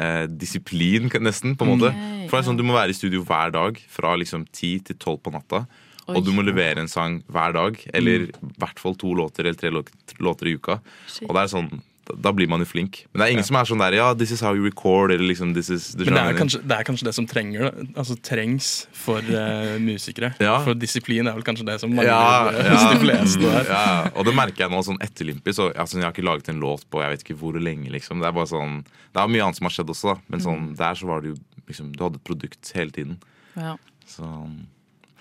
eh, 0.00 0.24
disiplin, 0.30 1.10
nesten, 1.20 1.54
på 1.58 1.66
en 1.66 1.74
måte. 1.74 1.92
Okay, 1.92 2.26
For 2.30 2.38
det 2.38 2.42
er 2.42 2.48
sånn 2.48 2.60
Du 2.60 2.66
må 2.66 2.76
være 2.78 2.94
i 2.94 2.98
studio 2.98 3.22
hver 3.28 3.54
dag 3.54 3.78
fra 3.92 4.16
liksom 4.18 4.48
10 4.48 4.88
til 4.90 4.98
12 4.98 5.20
på 5.26 5.34
natta. 5.36 5.64
Oi. 6.08 6.16
Og 6.16 6.24
du 6.26 6.32
må 6.34 6.42
levere 6.42 6.82
en 6.82 6.90
sang 6.90 7.20
hver 7.30 7.54
dag, 7.54 7.78
eller 7.94 8.26
i 8.26 8.54
hvert 8.58 8.80
fall 8.82 8.96
to 8.98 9.12
låter 9.14 9.46
eller 9.46 9.60
tre 9.60 9.70
låter 10.18 10.50
i 10.50 10.56
uka. 10.58 10.80
Shit. 11.06 11.28
Og 11.28 11.36
det 11.36 11.44
er 11.44 11.52
sånn 11.52 11.70
da 12.18 12.32
blir 12.34 12.48
man 12.50 12.62
jo 12.62 12.66
flink. 12.68 13.04
Men 13.12 13.20
det 13.20 13.26
er 13.26 13.32
ingen 13.36 13.46
som 13.46 13.56
er 13.60 13.68
sånn 13.68 13.82
der 13.82 13.94
Ja, 13.98 14.08
this 14.14 14.30
is 14.34 14.40
how 14.44 14.54
you 14.56 14.64
record. 14.64 15.12
Eller 15.14 15.26
liksom, 15.28 15.52
this 15.54 15.70
is 15.70 15.90
Men 15.96 16.14
det 16.14 16.22
er, 16.22 16.38
kanskje, 16.38 16.60
det 16.66 16.76
er 16.78 16.86
kanskje 16.88 17.06
det 17.08 17.14
som 17.16 17.26
trenger. 17.30 17.70
Altså 17.94 18.16
trengs 18.26 18.70
for 18.96 19.20
uh, 19.20 19.76
musikere. 19.82 20.32
Ja. 20.42 20.58
For 20.64 20.74
disiplin 20.78 21.26
er 21.30 21.36
vel 21.38 21.46
kanskje 21.46 21.66
det 21.68 21.78
som 21.82 21.92
mangler 21.92 22.10
Ja, 22.10 22.50
ja. 22.54 22.80
de 22.94 23.00
fleste 23.04 23.44
der. 23.44 23.70
ja, 23.70 23.84
og 24.14 24.26
det 24.28 24.34
merker 24.38 24.66
jeg 24.66 24.74
nå 24.74 24.82
sånn 24.86 25.00
etter 25.04 25.28
Limpi. 25.30 25.54
Så 25.56 25.70
altså, 25.74 25.98
jeg 26.00 26.08
har 26.08 26.14
ikke 26.16 26.26
laget 26.26 26.50
en 26.52 26.60
låt 26.62 26.86
på 26.90 27.02
jeg 27.04 27.14
vet 27.14 27.24
ikke 27.26 27.38
hvor 27.42 27.60
lenge. 27.60 27.90
liksom 27.94 28.20
Det 28.22 28.28
er 28.30 28.36
bare 28.36 28.50
sånn 28.50 28.80
Det 28.86 29.20
er 29.22 29.30
mye 29.36 29.46
annet 29.46 29.60
som 29.60 29.68
har 29.70 29.76
skjedd 29.78 29.94
også, 29.94 30.14
da. 30.14 30.20
Men 30.32 30.44
sånn, 30.44 30.68
der 30.78 30.98
så 30.98 31.06
var 31.10 31.22
det 31.24 31.34
jo 31.34 31.38
liksom 31.70 31.92
Du 31.94 32.04
hadde 32.06 32.20
et 32.20 32.26
produkt 32.26 32.72
hele 32.74 32.90
tiden. 32.94 33.18
Ja. 33.56 33.76
Så 34.10 34.26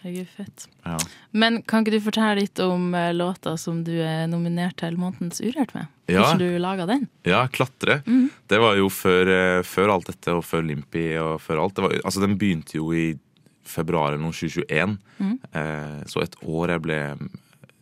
Herregud, 0.01 0.27
fett. 0.31 0.67
ja. 0.85 0.97
Men 1.31 1.61
kan 1.67 1.83
ikke 1.83 1.97
du 1.97 2.03
fortelle 2.05 2.37
litt 2.39 2.59
om 2.63 2.93
eh, 2.95 3.09
låta 3.13 3.57
som 3.59 3.81
du 3.83 3.93
er 3.99 4.27
nominert 4.31 4.77
til 4.79 4.95
Månedens 4.97 5.41
Urørt 5.43 5.73
med? 5.75 5.87
Ja. 6.07 6.21
Hvordan 6.23 6.39
du 6.39 6.59
laga 6.63 6.85
den? 6.87 7.07
Ja, 7.27 7.41
klatre. 7.51 7.99
Mhm. 8.05 8.29
Det 8.47 8.59
var 8.63 8.77
jo 8.79 8.87
før, 8.89 9.27
eh, 9.33 9.61
før 9.67 9.91
alt 9.97 10.07
dette, 10.07 10.31
og 10.39 10.45
før 10.47 10.63
Limpi 10.65 11.03
og 11.19 11.41
før 11.43 11.63
alt. 11.65 11.75
Det 11.75 11.83
var, 11.83 11.97
altså, 12.05 12.23
den 12.23 12.37
begynte 12.39 12.79
jo 12.79 12.91
i 12.95 13.09
februar 13.69 14.13
eller 14.13 14.23
noe 14.23 14.33
2021. 14.33 14.97
Mhm. 15.19 15.35
Eh, 15.53 16.03
så 16.09 16.23
et 16.23 16.35
år 16.47 16.75
jeg 16.77 16.81
ble 16.87 16.99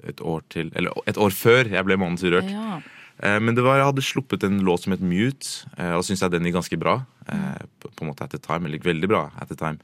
Et 0.07 0.19
år 0.21 0.41
til 0.49 0.69
Eller 0.77 0.93
et 1.09 1.17
år 1.17 1.31
før 1.33 1.67
jeg 1.69 1.83
ble 1.83 1.97
Månedens 1.97 2.23
Urørt. 2.23 2.49
Ja. 2.51 2.79
Eh, 3.19 3.39
Men 3.39 3.55
det 3.55 3.63
var, 3.65 3.77
jeg 3.77 3.85
hadde 3.89 4.01
sluppet 4.05 4.43
en 4.43 4.59
låt 4.63 4.83
som 4.83 4.93
het 4.93 5.01
Mute, 5.01 5.65
eh, 5.77 5.91
og 5.97 6.03
syns 6.05 6.21
jeg 6.21 6.31
den 6.31 6.43
gikk 6.45 6.53
ganske 6.59 6.77
bra. 6.79 7.05
eh, 7.27 7.57
På, 7.81 7.89
på 7.89 8.01
en 8.05 8.11
måte 8.11 8.23
at 8.23 8.29
the 8.31 8.37
time, 8.37 8.65
eller 8.67 8.77
veldig 8.79 9.07
bra 9.09 9.31
at 9.41 9.49
the 9.49 9.55
time. 9.55 9.79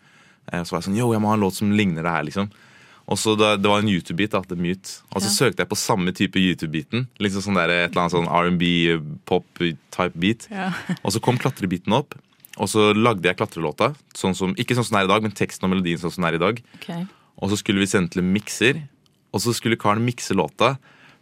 Eh, 0.51 0.63
Så 0.63 0.73
var 0.75 0.81
jeg 0.81 0.89
sånn, 0.89 0.97
yo, 0.99 1.11
jeg 1.13 1.21
må 1.23 1.29
ha 1.31 1.37
en 1.37 1.45
låt 1.45 1.55
som 1.55 1.71
ligner 1.71 2.03
det 2.03 2.11
her, 2.11 2.23
liksom. 2.27 2.49
Og 3.07 3.17
så 3.19 3.33
da, 3.37 3.57
Det 3.57 3.67
var 3.67 3.79
en 3.83 3.89
YouTube-beat, 3.91 4.31
da, 4.31 4.41
The 4.47 4.55
Mute. 4.55 5.01
Og 5.13 5.21
så 5.21 5.29
søkte 5.29 5.59
jeg 5.63 5.69
på 5.69 5.75
samme 5.79 6.13
type 6.15 6.39
YouTube-beaten. 6.39 7.07
Liksom 7.19 7.41
sånn 7.43 7.59
der, 7.59 7.69
et 7.69 7.91
eller 7.91 8.05
annet 8.05 8.15
sånn 8.15 8.29
R&B, 8.31 8.69
pop-type 9.27 10.15
beat. 10.15 10.47
Ja. 10.51 10.71
Og 11.03 11.11
så 11.11 11.21
kom 11.23 11.37
klatrebiten 11.37 11.93
opp. 11.95 12.15
Og 12.61 12.69
så 12.69 12.93
lagde 12.95 13.25
jeg 13.27 13.35
klatrelåta. 13.39 13.91
Sånn 14.15 14.35
som, 14.37 14.53
ikke 14.55 14.75
sånn 14.77 14.85
som 14.87 14.95
den 14.95 15.03
er 15.03 15.09
i 15.09 15.13
dag, 15.13 15.25
men 15.25 15.35
teksten 15.35 15.65
og 15.67 15.73
melodien 15.73 15.99
sånn 15.99 16.13
som 16.13 16.23
den 16.23 16.31
er 16.31 16.37
i 16.39 16.43
dag. 16.43 16.61
Okay. 16.79 17.05
Og 17.41 17.49
så 17.51 17.57
skulle 17.59 17.81
vi 17.83 17.89
sende 17.89 18.13
til 18.13 18.21
en 18.23 18.31
mikser, 18.31 18.83
og 19.33 19.41
så 19.41 19.53
skulle 19.57 19.79
karen 19.81 20.05
mikse 20.05 20.35
låta. 20.37 20.75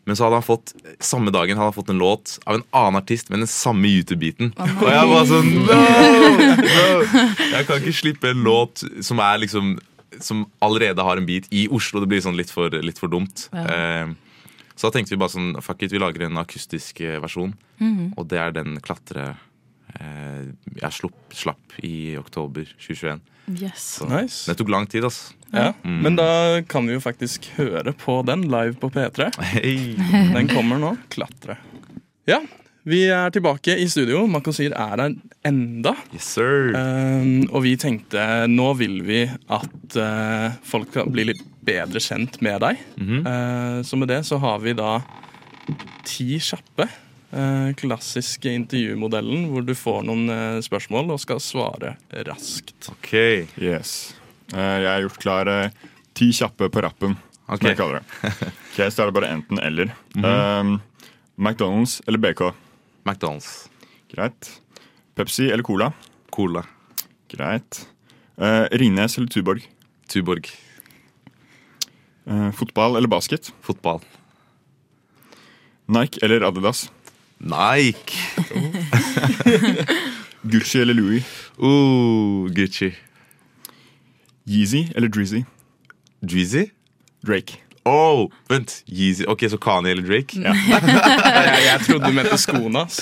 Men 0.05 0.17
så 0.17 0.25
hadde 0.25 0.39
han 0.39 0.45
fått 0.45 0.71
samme 1.03 1.29
dagen 1.33 1.57
hadde 1.59 1.69
han 1.69 1.75
fått 1.75 1.91
en 1.93 1.99
låt 2.01 2.39
av 2.49 2.55
en 2.57 2.63
annen 2.73 2.97
artist 3.01 3.29
med 3.29 3.43
den 3.43 3.47
samme 3.51 3.87
YouTube-biten. 3.87 4.49
og 4.57 4.87
jeg 4.89 5.11
var 5.11 5.27
sånn 5.29 5.51
no, 5.69 5.77
no! 6.57 7.27
Jeg 7.51 7.67
kan 7.67 7.77
ikke 7.77 7.93
slippe 7.93 8.31
en 8.33 8.41
låt 8.47 8.81
som 9.05 9.21
er 9.21 9.37
liksom 9.45 9.75
Som 10.19 10.41
allerede 10.59 11.01
har 11.05 11.17
en 11.17 11.25
beat 11.25 11.47
i 11.55 11.67
Oslo. 11.71 12.01
Det 12.03 12.09
blir 12.11 12.21
sånn 12.21 12.35
litt 12.35 12.49
for, 12.51 12.69
litt 12.83 12.99
for 12.99 13.07
dumt. 13.09 13.45
Ja. 13.55 13.63
Eh, 13.63 14.11
så 14.75 14.89
da 14.89 14.97
tenkte 14.97 15.13
vi 15.15 15.21
bare 15.21 15.31
sånn 15.33 15.53
Fuck 15.63 15.85
it, 15.85 15.93
vi 15.93 16.01
lager 16.01 16.25
en 16.27 16.37
akustisk 16.41 16.99
versjon. 16.99 17.21
versjon. 17.21 17.53
-hmm. 17.79 18.13
Og 18.17 18.27
det 18.27 18.39
er 18.39 18.51
den 18.51 18.79
klatre 18.81 19.35
eh, 19.99 20.49
jeg 20.81 20.91
slapp, 20.91 21.33
slapp 21.33 21.79
i 21.83 22.17
oktober 22.17 22.65
2021. 22.77 23.21
Yes. 23.61 23.97
Så 23.99 24.05
Nice. 24.09 24.45
det 24.49 24.57
tok 24.57 24.69
lang 24.69 24.87
tid, 24.87 25.05
ass. 25.05 25.33
Ja, 25.51 25.73
Mm. 25.83 25.99
Men 26.01 26.15
da 26.15 26.61
kan 26.67 26.87
vi 26.87 26.93
jo 26.93 27.01
faktisk 27.03 27.49
høre 27.57 27.93
på 27.93 28.21
den 28.25 28.45
live 28.47 28.73
på 28.79 28.89
P3. 28.89 29.31
Hey. 29.51 29.95
Den 30.33 30.47
kommer 30.47 30.79
nå. 30.79 30.95
Klatre. 31.09 31.57
Ja, 32.29 32.39
vi 32.87 33.03
er 33.13 33.29
tilbake 33.29 33.75
i 33.77 33.85
studio. 33.89 34.23
Makosir 34.25 34.73
er 34.73 34.95
her 35.03 35.13
enda. 35.45 35.93
Yes, 36.15 36.31
sir. 36.33 36.71
Um, 36.73 37.43
og 37.51 37.61
vi 37.65 37.75
tenkte 37.77 38.47
nå 38.49 38.71
vil 38.79 39.01
vi 39.05 39.21
at 39.29 39.97
uh, 39.97 40.49
folk 40.65 40.89
skal 40.89 41.11
bli 41.13 41.27
litt 41.29 41.43
bedre 41.61 42.01
kjent 42.01 42.39
med 42.41 42.61
deg. 42.61 42.81
Mm 42.97 43.07
-hmm. 43.07 43.21
uh, 43.27 43.83
så 43.83 43.97
med 43.97 44.07
det 44.07 44.23
så 44.25 44.37
har 44.37 44.59
vi 44.59 44.73
da 44.73 45.01
ti 46.05 46.39
kjappe 46.39 46.89
Uh, 47.31 47.71
klassiske 47.73 48.51
intervjumodellen 48.51 49.45
hvor 49.47 49.61
du 49.63 49.71
får 49.73 50.03
noen 50.03 50.59
spørsmål 50.61 51.11
og 51.11 51.19
skal 51.19 51.39
svare 51.39 51.95
raskt. 52.27 52.89
Ok. 52.91 53.13
Yes. 53.55 54.15
Eh, 54.53 54.77
jeg 54.83 54.89
har 54.91 55.01
gjort 55.05 55.19
klar 55.23 55.47
eh, 55.51 55.69
ti 56.17 56.31
kjappe 56.35 56.67
på 56.73 56.81
rappen, 56.83 57.15
Okay. 57.51 57.75
som 57.75 57.91
jeg 57.91 57.99
det. 57.99 58.03
Ok, 58.71 58.77
Så 58.91 59.01
er 59.03 59.09
det 59.09 59.13
bare 59.17 59.31
enten 59.35 59.59
eller. 59.59 59.89
um, 60.15 60.77
McDonald's 61.37 61.97
eller 62.07 62.19
BK? 62.23 62.41
McDonald's. 63.05 63.67
Greit. 64.13 64.51
Pepsi 65.15 65.49
eller 65.51 65.63
Cola? 65.63 65.91
Cola. 66.31 66.63
Greit. 67.31 67.85
Uh, 68.39 68.67
Ringnes 68.71 69.17
eller 69.17 69.27
Tuborg? 69.27 69.65
Tuborg. 70.07 70.47
Uh, 72.27 72.51
fotball 72.55 72.95
eller 72.95 73.07
basket? 73.11 73.51
Fotball. 73.61 73.99
Nike 75.91 76.19
eller 76.23 76.41
Adidas? 76.47 76.87
Nike. 77.39 78.15
Gucci 80.41 80.81
eller 80.81 80.93
Louis? 80.93 81.23
Uh, 81.59 82.47
Gucci. 82.55 82.93
Yeezy 84.49 84.87
eller 84.95 85.07
Drizzy? 85.09 85.43
Drizzy? 86.25 86.71
Drake. 87.25 87.59
Oh, 87.85 88.27
vent. 88.49 88.83
Yeezy. 88.85 89.25
Ok, 89.29 89.41
så 89.49 89.57
Kanye 89.57 89.91
eller 89.95 90.05
Drake? 90.05 90.37
Ja. 90.37 90.53
Jeg, 91.41 91.63
jeg 91.65 91.79
trodde 91.87 92.09
du 92.11 92.13
mente 92.13 92.37
skoene, 92.37 92.83
ass. 92.85 92.99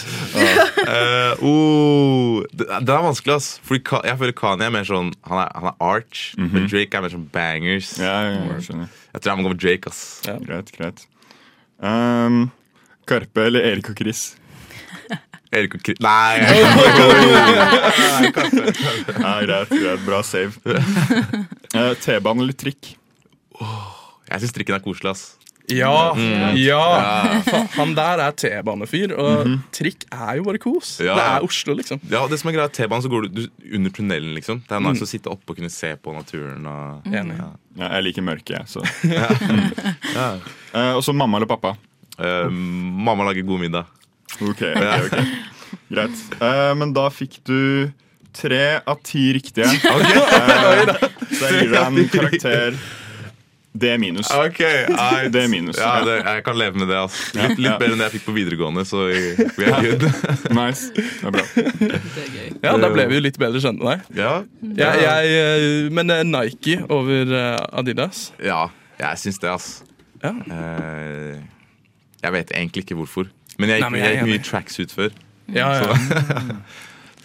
Uh, 0.80 1.44
oh, 1.44 2.38
det, 2.54 2.68
det 2.88 2.94
er 2.96 3.04
vanskelig, 3.04 3.34
ass. 3.36 3.50
Fordi 3.68 3.82
Ka- 3.90 4.02
jeg 4.08 4.16
føler 4.22 4.36
Kanye 4.38 4.68
er 4.70 4.72
mer 4.74 4.88
sånn 4.88 5.10
Han 5.28 5.42
er, 5.44 5.50
han 5.56 5.68
er 5.74 5.76
arch, 5.84 6.22
men 6.40 6.70
Drake 6.72 6.96
er 6.96 7.04
mer 7.04 7.12
sånn 7.12 7.28
bangers. 7.34 7.92
Ja, 8.00 8.14
ja, 8.30 8.38
jeg 8.54 8.68
skjønner. 8.70 8.94
Jeg 9.14 9.22
tror 9.26 9.32
jeg 9.34 9.42
må 9.42 9.48
gå 9.50 9.54
for 9.56 9.62
Drake, 9.66 9.92
ass. 9.92 10.02
Ja. 10.30 10.38
Greit, 10.48 10.72
greit. 10.78 11.04
Um, 11.84 12.40
Karpe 13.10 13.48
eller 13.50 13.68
Erik 13.74 13.92
og 13.92 14.00
Chris? 14.00 14.30
Erik 15.52 15.74
og 15.80 15.82
Kri... 15.82 15.96
Nei! 16.04 16.40
Nei, 19.20 19.40
greit, 19.46 19.70
greit, 19.74 20.06
Bra 20.06 20.22
save. 20.26 20.54
Uh, 21.70 21.92
T-bane 22.02 22.42
eller 22.42 22.56
trikk? 22.58 22.96
Jeg 23.60 24.42
syns 24.42 24.54
trikken 24.56 24.74
er 24.74 24.82
koselig, 24.82 25.12
ass. 25.12 25.28
Ja, 25.70 25.92
ja. 26.58 26.80
Fa- 27.46 27.60
Han 27.76 27.92
der 27.94 28.24
er 28.26 28.34
T-banefyr, 28.34 29.12
og 29.22 29.52
trikk 29.78 30.08
er 30.10 30.40
jo 30.40 30.48
bare 30.48 30.58
kos. 30.64 30.96
Ja. 31.06 31.14
Det 31.20 31.26
er 31.28 31.46
Oslo, 31.46 31.76
liksom. 31.78 32.02
Ja, 32.10 32.24
det 32.32 32.40
som 32.42 32.50
er 32.50 32.56
greit, 32.58 32.74
T-banen 32.74 33.06
så 33.06 33.12
går 33.14 33.28
du, 33.30 33.44
under 33.78 33.94
tunnelen, 33.94 34.34
liksom. 34.40 34.64
Det 34.66 34.80
er 34.80 34.82
nice 34.88 35.06
å 35.06 35.12
sitte 35.12 35.30
oppe 35.30 35.54
og 35.54 35.60
kunne 35.62 35.70
se 35.70 35.94
på 36.02 36.16
naturen. 36.18 36.66
Og, 36.74 37.06
Enig. 37.14 37.38
ja. 37.38 37.52
Ja, 37.84 37.92
jeg 38.00 38.08
liker 38.10 38.26
mørke, 38.26 38.58
jeg. 38.58 38.66
Så. 38.74 38.82
Ja. 40.18 40.32
uh, 40.74 40.96
og 40.98 41.04
så 41.06 41.14
mamma 41.14 41.38
eller 41.38 41.50
pappa? 41.54 41.76
Uh, 42.18 42.50
mamma 42.50 43.30
lager 43.30 43.46
god 43.46 43.62
middag. 43.68 43.94
Ok, 44.42 44.62
ok, 44.62 45.08
ok. 45.08 45.18
Greit. 45.90 46.22
Eh, 46.42 46.70
men 46.80 46.94
da 46.96 47.08
fikk 47.14 47.40
du 47.50 47.90
tre 48.36 48.80
av 48.88 49.02
ti 49.04 49.32
riktige. 49.36 49.66
Eh, 49.68 50.96
så 51.38 51.50
jeg 51.50 51.66
gir 51.66 51.74
deg 51.76 51.84
en 51.84 52.10
karakter 52.14 52.80
D 53.80 53.92
minus. 54.02 54.30
Ok. 54.34 54.58
Det 55.30 55.42
er 55.44 55.48
minus. 55.52 55.78
Ja, 55.78 56.00
det, 56.06 56.16
jeg 56.26 56.44
kan 56.44 56.58
leve 56.58 56.80
med 56.82 56.90
det. 56.90 56.98
Altså. 56.98 57.38
Litt, 57.38 57.60
litt 57.62 57.76
bedre 57.80 57.94
enn 57.94 58.02
det 58.02 58.08
jeg 58.08 58.16
fikk 58.18 58.26
på 58.26 58.34
videregående, 58.36 58.84
så 58.88 59.06
vi 59.12 59.20
we 59.60 59.68
are 59.70 59.82
good. 59.86 60.08
Nice. 60.58 60.90
Det 60.96 61.06
er 61.30 61.36
bra. 61.36 61.44
Det 61.54 62.24
er 62.24 62.32
gøy. 62.34 62.50
Ja, 62.66 62.74
Da 62.82 62.90
ble 62.92 63.06
vi 63.12 63.20
jo 63.20 63.24
litt 63.28 63.38
bedre 63.40 63.62
kjent 63.64 63.80
med 63.84 63.92
deg. 63.94 64.18
Ja, 64.20 64.34
Jeg, 64.66 65.04
jeg, 65.06 65.38
eh, 65.44 65.92
men 65.96 66.10
eh, 66.16 66.24
Nike 66.28 66.80
over 66.90 67.36
eh, 67.44 67.56
Adidas. 67.82 68.30
ja 68.44 68.66
jeg 69.00 69.16
syns 69.22 69.38
det, 69.40 69.48
altså. 69.48 69.86
Ja. 70.20 70.34
Eh, 70.52 71.38
jeg 72.20 72.34
vet 72.36 72.50
egentlig 72.52 72.82
ikke 72.84 72.98
hvorfor. 73.00 73.30
Men 73.60 73.70
jeg 73.74 73.82
Nei, 73.82 73.86
gikk 73.86 73.92
men 73.92 74.00
jeg 74.02 74.10
jeg 74.16 74.20
gikk 74.24 74.30
mye 74.32 74.44
tracks 74.48 74.76
tracksuit 74.80 74.92
før. 74.96 75.16
Ja, 75.54 75.70
ja. 75.76 76.58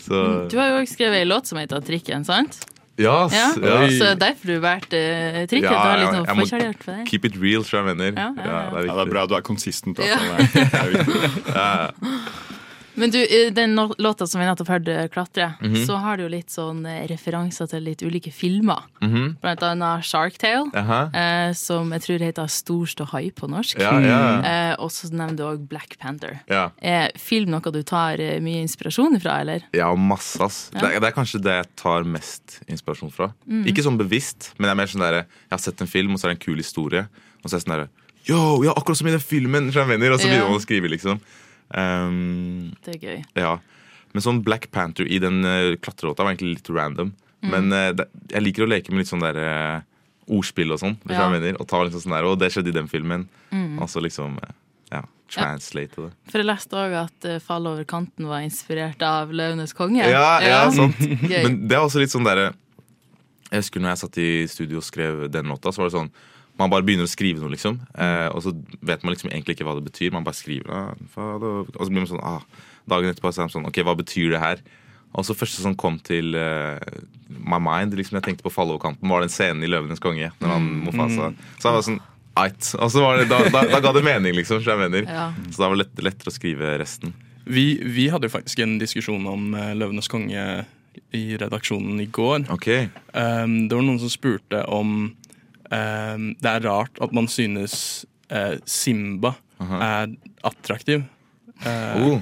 Så 0.05 0.23
Du 0.51 0.57
har 0.59 0.73
jo 0.73 0.79
også 0.83 0.97
skrevet 0.99 1.21
ei 1.23 1.27
låt 1.29 1.47
som 1.51 1.61
heter 1.61 1.81
Trikken, 1.87 2.25
sant? 2.27 2.59
Ja, 2.99 3.25
Ja. 3.33 3.47
ja. 3.59 3.79
Så 3.91 4.13
derfor 4.19 4.47
du 4.53 4.59
valgte 4.63 4.99
uh, 4.99 5.39
Trikken? 5.51 5.67
Ja, 5.67 5.71
du 5.71 5.79
har 5.79 5.99
litt 5.99 6.13
jeg- 6.15 6.37
må- 6.39 6.47
for 6.85 6.93
deg. 6.95 7.07
Keep 7.11 7.25
it 7.31 7.39
real, 7.43 7.65
tror 7.67 7.81
jeg 7.83 7.97
mener. 7.97 8.13
Ja, 8.19 8.29
ja, 8.37 8.45
ja. 8.45 8.71
det 8.71 8.83
er 8.83 8.87
Ja, 8.87 8.95
det 8.99 9.07
er 9.07 9.11
bra 9.15 9.25
du 9.27 9.35
er 9.35 9.43
konsistent. 9.47 9.99
Ja. 9.99 10.19
Altså. 10.85 11.31
Ja, 11.55 11.89
Men 12.95 13.11
du, 13.11 13.19
den 13.51 13.75
låta 13.99 14.27
som 14.27 14.41
vi 14.41 14.47
nettopp 14.47 14.69
hørte, 14.69 15.09
'Klatre', 15.11 15.55
Mhm. 15.61 15.87
så 15.87 15.97
har 15.99 16.17
du 16.17 16.23
jo 16.23 16.29
litt 16.29 16.49
sånn 16.51 16.87
eh, 16.87 17.07
referanser 17.11 17.67
til 17.69 17.83
litt 17.83 18.03
ulike 18.03 18.31
filmer. 18.33 18.83
Mhm. 19.03 19.37
Blant 19.43 19.63
annet 19.63 20.05
Shark 20.05 20.39
Tale, 20.39 20.71
-huh. 20.71 21.15
eh, 21.15 21.53
som 21.55 21.91
jeg 21.93 22.03
tror 22.03 22.19
heter 22.19 22.47
'Stor 22.49 22.87
ståhai' 22.87 23.33
på 23.35 23.49
norsk. 23.49 23.79
Ja, 23.81 23.99
ja. 24.01 24.43
Eh, 24.43 24.77
og 24.79 24.91
så 24.91 25.11
nevner 25.11 25.37
du 25.37 25.43
òg 25.43 25.69
Black 25.69 25.99
Panther. 25.99 26.41
ja. 26.49 26.71
Er 26.83 27.11
film 27.19 27.51
noe 27.51 27.61
du 27.73 27.83
tar 27.83 28.21
eh, 28.21 28.41
mye 28.41 28.63
inspirasjon 28.63 29.21
fra, 29.21 29.41
eller? 29.41 29.63
Ja, 29.73 29.95
masse, 29.97 30.41
ass. 30.41 30.71
Det, 30.71 30.83
er, 30.83 31.01
det 31.01 31.09
er 31.09 31.13
kanskje 31.13 31.41
det 31.43 31.53
jeg 31.65 31.67
tar 31.77 32.05
mest 32.05 32.61
inspirasjon 32.69 33.11
fra. 33.13 33.33
Ikke 33.49 33.83
sånn 33.83 33.99
bevisst, 33.99 34.53
men 34.59 34.69
jeg 34.69 34.71
er 34.71 34.77
mer 34.77 34.87
sånn 34.87 35.01
der, 35.01 35.15
jeg 35.15 35.27
har 35.51 35.59
sett 35.59 35.81
en 35.81 35.87
film, 35.89 36.13
og 36.13 36.19
så 36.21 36.29
er 36.29 36.35
det 36.35 36.41
en 36.41 36.47
kul 36.53 36.57
historie. 36.59 37.09
Og 37.45 37.51
så 37.51 37.57
er 37.57 37.59
det 37.59 37.67
sånn 37.67 37.77
derre 37.77 37.89
Yo, 38.27 38.63
ja, 38.65 38.73
akkurat 38.73 38.97
som 38.97 39.07
i 39.07 39.11
den 39.11 39.21
filmen! 39.21 39.67
Og 39.69 39.73
så 39.75 39.85
begynner 39.85 40.49
man 40.49 40.57
å 40.57 40.61
skrive, 40.61 40.89
liksom. 40.89 41.21
Um, 41.73 42.75
Det 42.85 42.97
er 42.97 43.01
gøy. 43.09 43.23
ja. 43.41 43.59
Men 44.15 44.23
sånn 44.23 44.45
Black 44.47 44.69
Panther 44.71 45.09
i 45.11 45.19
den 45.19 45.41
uh, 45.43 45.75
klatrelåta 45.83 46.23
var 46.23 46.35
egentlig 46.35 46.61
litt 46.61 46.69
random. 46.71 47.09
Mm. 47.43 47.51
Men 47.51 47.73
uh, 47.75 47.89
det, 47.99 48.05
jeg 48.31 48.45
liker 48.45 48.63
å 48.63 48.69
leke 48.71 48.93
med 48.95 49.03
litt 49.03 49.11
sånn 49.11 49.25
der 49.25 49.39
uh, 49.43 49.81
ordspill 50.31 50.71
og 50.71 50.79
sånn. 50.79 50.95
hvis 51.03 51.17
Ja. 51.19 51.25
jeg 51.27 51.35
mener, 51.41 51.57
Og 51.61 51.67
ta 51.69 51.81
liksom 51.83 52.05
sånn 52.05 52.15
der, 52.15 52.25
og 52.31 52.39
det 52.39 52.53
skjedde 52.55 52.71
i 52.71 52.77
den 52.79 52.87
filmen. 52.89 53.27
Mm. 53.51 53.81
Altså 53.83 54.01
liksom 54.01 54.39
eh, 54.39 54.53
ja, 54.93 55.03
translate 55.29 55.99
det. 56.07 56.13
For 56.31 56.39
jeg 56.39 56.47
leste 56.47 56.79
òg 56.79 56.95
at 57.03 57.27
uh, 57.27 57.39
'Fall 57.43 57.67
over 57.67 57.85
kanten' 57.85 58.27
var 58.31 58.41
inspirert 58.47 59.03
av 59.03 59.31
'Løvenes 59.35 59.75
konge'. 59.75 60.07
Ja, 60.07 60.39
ja, 60.41 60.71
sant. 60.71 60.95
Men 61.45 61.67
det 61.67 61.75
er 61.77 61.83
også 61.83 61.99
litt 61.99 62.15
sånn 62.15 62.25
derre 62.25 62.53
Jeg 63.51 63.61
husker 63.67 63.81
når 63.83 63.89
jeg 63.91 63.99
satt 63.99 64.19
i 64.19 64.47
studio 64.47 64.77
og 64.79 64.87
skrev 64.87 65.27
den 65.31 65.47
låta, 65.51 65.73
så 65.75 65.83
var 65.83 65.91
det 65.91 65.99
sånn 65.99 66.11
man 66.61 66.71
bare 66.71 66.87
begynner 66.87 67.09
å 67.09 67.11
skrive 67.11 67.43
noe, 67.43 67.51
liksom. 67.55 67.81
Eh, 67.99 68.29
og 68.31 68.45
så 68.45 68.53
vet 68.79 69.03
man 69.03 69.15
liksom 69.15 69.33
egentlig 69.33 69.57
ikke 69.57 69.67
hva 69.67 69.75
det 69.79 69.89
betyr. 69.89 70.15
Man 70.15 70.27
bare 70.27 70.39
skriver 70.39 70.71
ah. 70.71 70.95
Og 70.95 71.81
så 71.81 71.91
blir 71.91 72.05
man 72.05 72.11
sånn 72.11 72.23
ah, 72.23 72.45
Dagen 72.91 73.11
etterpå 73.11 73.33
er 73.33 73.47
man 73.47 73.53
sånn 73.53 73.69
OK, 73.71 73.81
hva 73.87 73.97
betyr 73.99 74.35
det 74.37 74.43
her? 74.43 74.63
Og 75.15 75.27
så 75.27 75.37
første 75.39 75.63
som 75.63 75.77
kom 75.79 75.97
til 76.03 76.35
uh, 76.35 76.83
my 77.31 77.61
mind, 77.63 77.95
liksom 77.95 78.19
jeg 78.19 78.27
tenkte 78.27 78.47
på 78.47 78.67
kanten', 78.83 79.09
var 79.09 79.23
den 79.23 79.31
scenen 79.31 79.63
i 79.63 79.71
'Løvenes 79.71 80.03
konge'. 80.03 80.33
Når 80.41 80.51
han 80.51 80.67
Mofasa 80.83 81.31
Så 81.59 81.69
jeg 81.69 81.77
var 81.77 81.87
sånn 81.87 82.03
Eit. 82.35 82.73
Og 82.83 82.91
så 82.91 82.99
var 82.99 83.21
det, 83.21 83.29
da, 83.31 83.39
da, 83.47 83.61
da 83.71 83.79
ga 83.79 83.93
det 83.95 84.03
mening, 84.03 84.35
liksom. 84.35 84.59
Så, 84.59 84.75
jeg 84.75 84.81
mener. 84.81 85.07
Ja. 85.07 85.29
så 85.55 85.63
da 85.63 85.69
var 85.71 85.79
det 85.79 85.85
lett, 85.85 86.01
lettere 86.03 86.33
å 86.33 86.35
skrive 86.35 86.73
resten. 86.81 87.13
Vi, 87.47 87.79
vi 87.79 88.09
hadde 88.11 88.27
jo 88.27 88.35
faktisk 88.35 88.59
en 88.65 88.75
diskusjon 88.81 89.23
om 89.31 89.55
uh, 89.55 89.71
Løvenes 89.79 90.11
konge 90.11 90.43
i 91.15 91.23
redaksjonen 91.39 92.01
i 92.03 92.09
går. 92.11 92.49
Ok. 92.51 92.69
Um, 93.15 93.69
det 93.69 93.77
var 93.77 93.87
noen 93.87 94.03
som 94.03 94.11
spurte 94.11 94.65
om 94.67 95.15
det 96.41 96.51
er 96.51 96.61
rart 96.69 96.99
at 97.03 97.13
man 97.17 97.27
synes 97.29 98.05
eh, 98.31 98.57
Simba 98.67 99.35
er 99.61 100.15
attraktiv. 100.45 101.03
Eh, 101.65 101.97
Oh. 102.05 102.19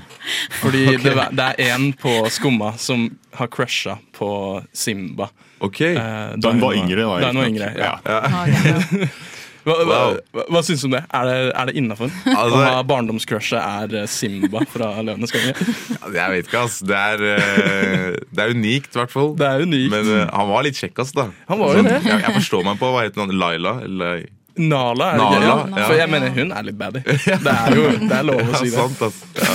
Fordi 0.61 0.85
det, 1.05 1.15
det 1.33 1.47
er 1.59 1.75
en 1.75 1.93
på 1.97 2.11
Skumma 2.31 2.75
som 2.79 3.09
har 3.35 3.49
crusha 3.49 3.97
på 4.13 4.63
Simba. 4.73 5.31
Ok. 5.61 5.81
eh, 5.81 6.35
Da 6.37 6.53
hun 6.53 6.61
var 6.61 6.75
yngre, 6.77 7.03
da. 7.07 7.21
Da 7.21 7.31
hun 7.33 7.41
var 7.41 7.49
yngre, 7.49 7.71
ja. 7.79 7.95
Ja, 8.05 8.21
ja. 8.29 9.09
Hva, 9.63 9.75
hva, 9.87 9.99
hva, 10.35 10.45
hva 10.51 10.61
syns 10.67 10.83
du 10.83 10.89
om 10.89 10.95
det? 10.97 11.01
Er 11.15 11.29
det, 11.29 11.37
er 11.55 11.69
det 11.71 11.75
innafor? 11.79 12.11
Altså- 12.33 12.83
barndomscrushet 12.91 13.61
er 13.63 13.97
eh, 14.03 14.07
Simba 14.11 14.65
fra 14.73 14.89
Løvenes 15.07 15.31
konge? 15.35 15.53
Jeg 16.19 16.35
vet 16.35 16.49
ikke, 16.51 16.63
ass. 16.67 16.81
Det 16.83 16.99
er, 16.99 17.25
eh, 17.37 18.07
det 18.35 18.43
er 18.47 18.55
unikt, 18.57 18.91
i 18.97 18.99
hvert 19.03 19.13
fall. 19.15 19.33
Det 19.39 19.47
er 19.49 19.63
unikt. 19.67 19.91
Men 19.95 20.13
eh, 20.19 20.25
han 20.35 20.51
var 20.51 20.67
litt 20.67 20.79
kjekk, 20.81 20.99
ass, 21.05 21.13
da. 21.17 21.29
Han 21.51 21.61
var 21.63 21.77
jo 21.77 21.83
Sånn, 21.83 21.91
det. 21.93 21.99
Jeg, 22.11 22.23
jeg 22.27 22.37
forstår 22.41 22.65
meg 22.71 22.81
på 22.83 22.91
hva 22.95 23.05
heter 23.07 23.23
han, 23.25 23.35
Laila? 23.39 23.75
Eller 23.87 24.25
Nala 24.61 25.07
er 25.15 25.17
det 25.17 25.23
Nala? 25.25 25.47
Ja. 25.47 25.55
ja. 25.79 25.85
For 25.89 25.97
jeg 25.97 26.11
mener 26.13 26.35
hun 26.37 26.51
er 26.53 26.67
litt 26.67 26.77
baddy. 26.81 27.01
Det 27.07 27.53
er 27.55 27.77
jo 27.79 27.85
det 28.03 28.17
er 28.19 28.27
lov 28.29 28.43
å 28.43 28.57
si 28.61 28.69
det. 28.69 28.75
sant, 28.75 29.05
ass. 29.07 29.23
Ja. 29.39 29.53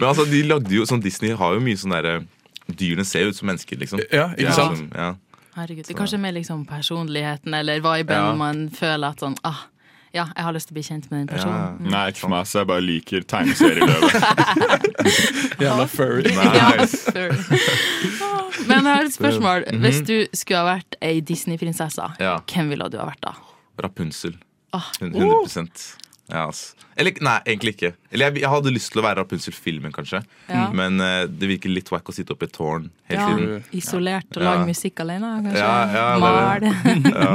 Men 0.00 0.08
altså, 0.08 0.24
de 0.26 0.40
lagde 0.48 0.74
jo 0.74 0.86
sånn 0.88 1.04
Disney 1.04 1.36
har 1.38 1.54
jo 1.54 1.60
mye 1.62 1.78
sånn 1.78 1.94
derre 1.94 2.16
Dyrene 2.72 3.04
ser 3.04 3.28
ut 3.28 3.36
som 3.36 3.46
mennesker, 3.50 3.76
liksom. 3.78 4.00
Ja, 4.14 4.30
ikke 4.38 4.54
sant? 4.56 4.78
Som, 4.80 4.88
ja. 4.96 5.12
Herregud. 5.54 5.84
Det 5.86 5.94
er 5.94 5.98
kanskje 5.98 6.18
mer 6.20 6.32
liksom 6.32 6.64
personligheten 6.66 7.54
eller 7.54 7.80
viben 7.84 8.16
Ja. 8.16 8.34
man 8.34 8.68
føler 8.70 9.08
at 9.10 9.20
sånn 9.20 9.36
ah, 9.44 9.66
Ja, 10.14 10.26
jeg 10.36 10.44
har 10.44 10.52
lyst 10.52 10.68
til 10.68 10.74
å 10.74 10.76
bli 10.76 10.82
kjent 10.84 11.10
med 11.10 11.26
den 11.26 11.28
Ja. 11.28 11.42
personen. 11.42 11.90
Nei, 11.90 12.08
ikke 12.10 12.20
for 12.20 12.28
meg, 12.28 12.44
så 12.46 12.58
jeg 12.60 12.66
bare 12.68 12.80
liker 12.84 13.20
tegneserieløve. 13.24 14.10
Jævla 15.62 15.86
furry. 15.88 16.22
Nice. 16.28 16.98
før. 17.16 17.32
Men 18.68 18.84
jeg 18.84 18.94
har 18.94 19.04
et 19.08 19.14
spørsmål. 19.14 19.64
Mhm. 19.72 19.80
Hvis 19.86 20.00
du 20.06 20.26
skulle 20.36 20.58
ha 20.60 20.66
vært 20.76 20.96
ei 21.02 21.20
Disney-prinsesse, 21.20 22.10
Ja. 22.20 22.38
hvem 22.46 22.68
ville 22.68 22.88
du 22.92 22.98
ha 22.98 23.06
vært 23.08 23.20
da? 23.24 23.32
Rapunsel. 23.82 24.34
Ah. 24.72 24.90
100 25.00 25.96
ja, 26.30 26.46
ass. 26.48 26.74
Eller 26.96 27.12
nei, 27.20 27.34
egentlig 27.46 27.72
ikke. 27.74 27.90
Eller 28.12 28.28
jeg, 28.30 28.42
jeg 28.44 28.50
hadde 28.52 28.72
lyst 28.72 28.92
til 28.92 29.00
å 29.02 29.04
være 29.04 29.18
Rapunzel-filmen, 29.22 29.92
kanskje. 29.92 30.20
Ja. 30.48 30.68
Men 30.72 31.00
uh, 31.02 31.24
det 31.28 31.48
virker 31.50 31.72
litt 31.72 31.90
wack 31.92 32.08
å 32.08 32.14
sitte 32.14 32.32
oppe 32.36 32.46
i 32.46 32.50
et 32.50 32.54
tårn 32.56 32.86
hele 33.10 33.18
Ja, 33.18 33.26
tiden. 33.32 33.64
isolert 33.76 34.36
og 34.36 34.42
Ja. 34.42 34.52
lage 34.54 34.68
musikk 34.70 35.02
alene, 35.04 35.32
kanskje? 35.44 35.58
Ja, 35.58 35.74
ja, 35.92 36.06
Mal. 36.22 36.60
det 36.60 36.72
Ja. 37.12 37.34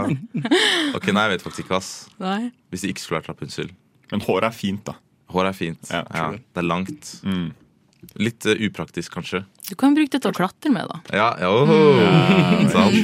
Ok, 0.95 1.11
nei, 1.13 1.27
jeg 1.27 1.35
vet 1.35 1.45
faktisk 1.45 1.65
ikke, 1.67 1.77
ass. 1.81 1.91
Nei. 2.21 2.51
Hvis 2.71 2.81
det 2.87 2.93
ikke 2.95 3.03
skulle 3.05 3.19
vært 3.21 3.29
Rapunzel. 3.33 3.69
Men 4.11 4.21
håret 4.25 4.49
er 4.49 4.55
fint, 4.55 4.83
da. 4.87 4.95
Håret 5.35 5.51
er 5.53 5.57
fint. 5.59 5.89
Ja, 5.91 6.03
Ja, 6.15 6.29
det 6.31 6.63
er 6.63 6.67
langt. 6.67 7.13
Mm. 7.27 7.49
Litt 8.21 8.45
uh, 8.47 8.53
upraktisk, 8.69 9.11
kanskje. 9.17 9.43
Du 9.67 9.75
kan 9.75 9.93
bruke 9.97 10.09
det 10.13 10.21
til 10.23 10.31
å 10.31 10.37
klatre 10.37 10.71
med, 10.71 10.87
da. 10.87 11.01
Ja, 11.11 11.29
ja, 11.41 11.49
oh, 11.51 12.69
sant, 12.71 12.95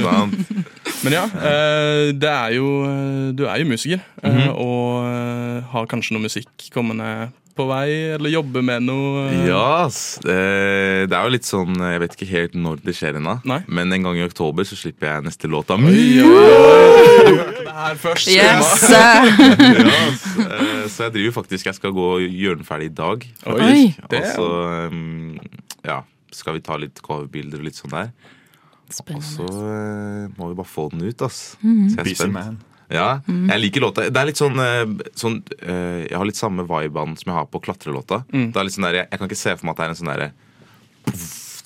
sant. 0.00 0.85
Men 1.04 1.16
ja, 1.16 1.24
eh, 1.26 2.12
det 2.16 2.30
er 2.30 2.54
jo 2.56 2.68
eh, 2.88 3.32
Du 3.36 3.44
er 3.46 3.60
jo 3.60 3.66
musiker, 3.68 4.00
mm 4.22 4.30
-hmm. 4.32 4.54
og 4.54 5.66
har 5.72 5.86
kanskje 5.86 6.14
noe 6.14 6.22
musikk 6.22 6.70
kommende 6.72 7.30
på 7.56 7.64
vei, 7.64 8.12
eller 8.14 8.30
jobber 8.30 8.62
med 8.62 8.82
noe? 8.84 9.30
Ja. 9.48 9.88
Det 10.22 11.12
er 11.12 11.22
jo 11.24 11.32
litt 11.32 11.44
sånn 11.48 11.74
Jeg 11.80 12.00
vet 12.00 12.16
ikke 12.16 12.28
helt 12.32 12.54
når 12.54 12.82
det 12.84 12.94
skjer 12.96 13.16
ennå, 13.16 13.40
men 13.66 13.92
en 13.92 14.02
gang 14.02 14.16
i 14.16 14.26
oktober 14.26 14.64
så 14.64 14.76
slipper 14.76 15.06
jeg 15.06 15.24
neste 15.24 15.48
låt 15.48 15.70
av 15.70 15.80
meg. 15.80 15.94
det 17.66 17.72
her 17.72 17.96
først. 18.00 18.28
Yes! 18.28 18.90
Ja, 20.46 20.88
Så 20.88 21.06
jeg 21.06 21.12
driver 21.12 21.32
faktisk 21.40 21.66
Jeg 21.66 21.74
skal 21.74 21.92
gå 21.92 22.04
og 22.16 22.20
gjøre 22.20 22.60
den 22.60 22.68
ferdig 22.68 22.90
i 22.90 22.94
dag. 22.94 23.24
Oi, 23.46 23.94
Og 24.10 24.26
så 24.34 24.46
um, 24.92 25.38
ja, 25.84 26.02
skal 26.32 26.56
vi 26.56 26.64
ta 26.64 26.76
litt 26.80 27.00
coverbilder 27.02 27.62
og 27.62 27.68
litt 27.68 27.78
sånn 27.78 27.94
der. 27.94 28.12
Og 28.88 28.94
så 28.94 29.02
Spennende. 29.02 30.30
eh, 30.30 30.32
må 30.38 30.48
vi 30.52 30.58
bare 30.62 30.70
få 30.70 30.88
den 30.92 31.02
ut, 31.08 31.22
ass. 31.26 31.56
Mm. 31.62 31.88
Så 31.90 31.96
jeg 31.96 31.98
er 31.98 32.04
Busy 32.10 32.14
spent. 32.22 32.32
man. 32.36 32.58
Ja, 32.88 33.20
jeg 33.26 33.58
liker 33.64 33.82
låta. 33.82 34.04
Det 34.14 34.20
er 34.20 34.28
litt 34.28 34.38
sånn, 34.38 34.60
eh, 34.62 34.84
sånn 35.18 35.40
eh, 35.58 36.04
Jeg 36.06 36.14
har 36.16 36.24
litt 36.28 36.38
samme 36.38 36.62
viben 36.70 37.16
som 37.18 37.32
jeg 37.32 37.34
har 37.34 37.46
på 37.50 37.58
klatrelåta. 37.64 38.20
Mm. 38.30 38.52
Det 38.54 38.60
er 38.60 38.68
litt 38.68 38.76
sånn 38.76 38.86
der, 38.86 38.94
jeg, 39.00 39.08
jeg 39.10 39.18
kan 39.18 39.26
ikke 39.32 39.40
se 39.42 39.56
for 39.56 39.66
meg 39.66 39.74
at 39.74 39.76
det 39.80 39.84
er 39.88 39.94
en 39.94 39.98
sånn 39.98 40.12
derre 40.12 40.28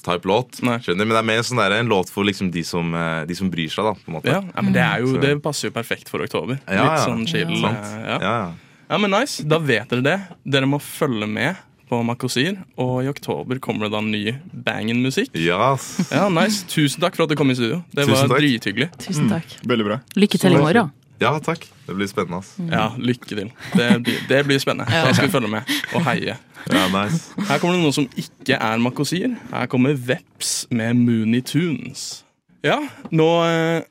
type 0.00 0.24
låt. 0.24 0.62
Nei. 0.64 0.78
Skjønner, 0.80 1.04
Men 1.04 1.12
det 1.12 1.20
er 1.20 1.28
mer 1.28 1.42
en 1.42 1.44
sånn 1.50 1.60
der, 1.60 1.74
en 1.76 1.90
låt 1.92 2.08
for 2.08 2.24
liksom 2.24 2.48
de 2.54 2.62
som, 2.64 2.88
de 3.28 3.36
som 3.36 3.50
bryr 3.52 3.68
seg, 3.68 3.84
da. 3.84 3.92
På 4.00 4.08
en 4.08 4.16
måte. 4.16 4.32
Ja, 4.32 4.40
ja, 4.48 4.62
men 4.64 4.72
det, 4.72 4.80
er 4.80 5.04
jo, 5.04 5.12
det 5.20 5.34
passer 5.44 5.68
jo 5.68 5.74
perfekt 5.76 6.08
for 6.08 6.24
oktober. 6.24 6.56
Ja, 6.64 6.72
ja. 6.72 6.86
Litt 6.88 7.04
sånn 7.04 7.26
chill. 7.28 7.52
Sant. 7.60 7.84
Ja. 7.84 8.00
Ja, 8.00 8.18
ja. 8.24 8.78
ja, 8.88 8.98
men 9.04 9.12
nice. 9.12 9.44
Da 9.44 9.58
vet 9.60 9.92
dere 9.92 10.06
det. 10.06 10.16
Dere 10.56 10.68
må 10.72 10.80
følge 10.80 11.28
med 11.28 11.60
på 11.90 11.98
Makosir, 12.06 12.56
og 12.78 13.00
i 13.04 13.08
oktober 13.10 13.58
kommer 13.62 13.88
det 13.88 13.92
da 13.96 14.00
ny 14.06 14.22
bangin-musikk. 14.66 15.34
Ja. 15.34 15.72
Ja, 16.14 16.28
nice. 16.30 16.62
Tusen 16.70 17.02
takk 17.02 17.16
for 17.18 17.26
at 17.26 17.32
du 17.32 17.36
kom 17.40 17.50
i 17.50 17.56
studio. 17.58 17.82
Det 17.90 18.06
var 18.06 18.14
Tusen 18.14 18.30
takk. 18.30 18.40
drithyggelig. 18.44 18.88
Tusen 19.02 19.28
takk. 19.32 19.56
Veldig 19.66 19.86
bra. 19.90 19.98
Lykke 20.16 20.38
til 20.40 20.54
i 20.54 20.62
morgen. 20.62 20.92
ja, 21.20 21.32
takk. 21.44 21.66
Det 21.90 21.96
blir 21.98 22.06
spennende, 22.08 22.38
ass. 22.38 22.54
Ja, 22.70 22.84
lykke 22.96 23.26
til. 23.34 23.50
Det, 23.74 23.88
blir- 24.06 24.22
det 24.30 24.40
blir 24.46 24.62
spennende. 24.62 24.86
Da 24.94 25.12
skal 25.12 25.26
vi 25.28 25.32
følge 25.34 25.50
med 25.50 25.74
og 25.98 26.04
heie. 26.06 26.36
Ja, 26.70 26.86
nice. 26.94 27.34
Her 27.48 27.58
kommer 27.58 27.74
det 27.76 27.82
noe 27.82 27.92
som 27.96 28.06
ikke 28.20 28.54
er 28.60 28.78
Makosir. 28.78 29.34
Her 29.50 29.66
kommer 29.72 29.96
Veps 29.98 30.66
med 30.70 30.94
Mooney 31.00 31.40
Tunes. 31.42 32.22
Ja, 32.62 32.78
nå 33.10 33.26
eh, 33.48 33.82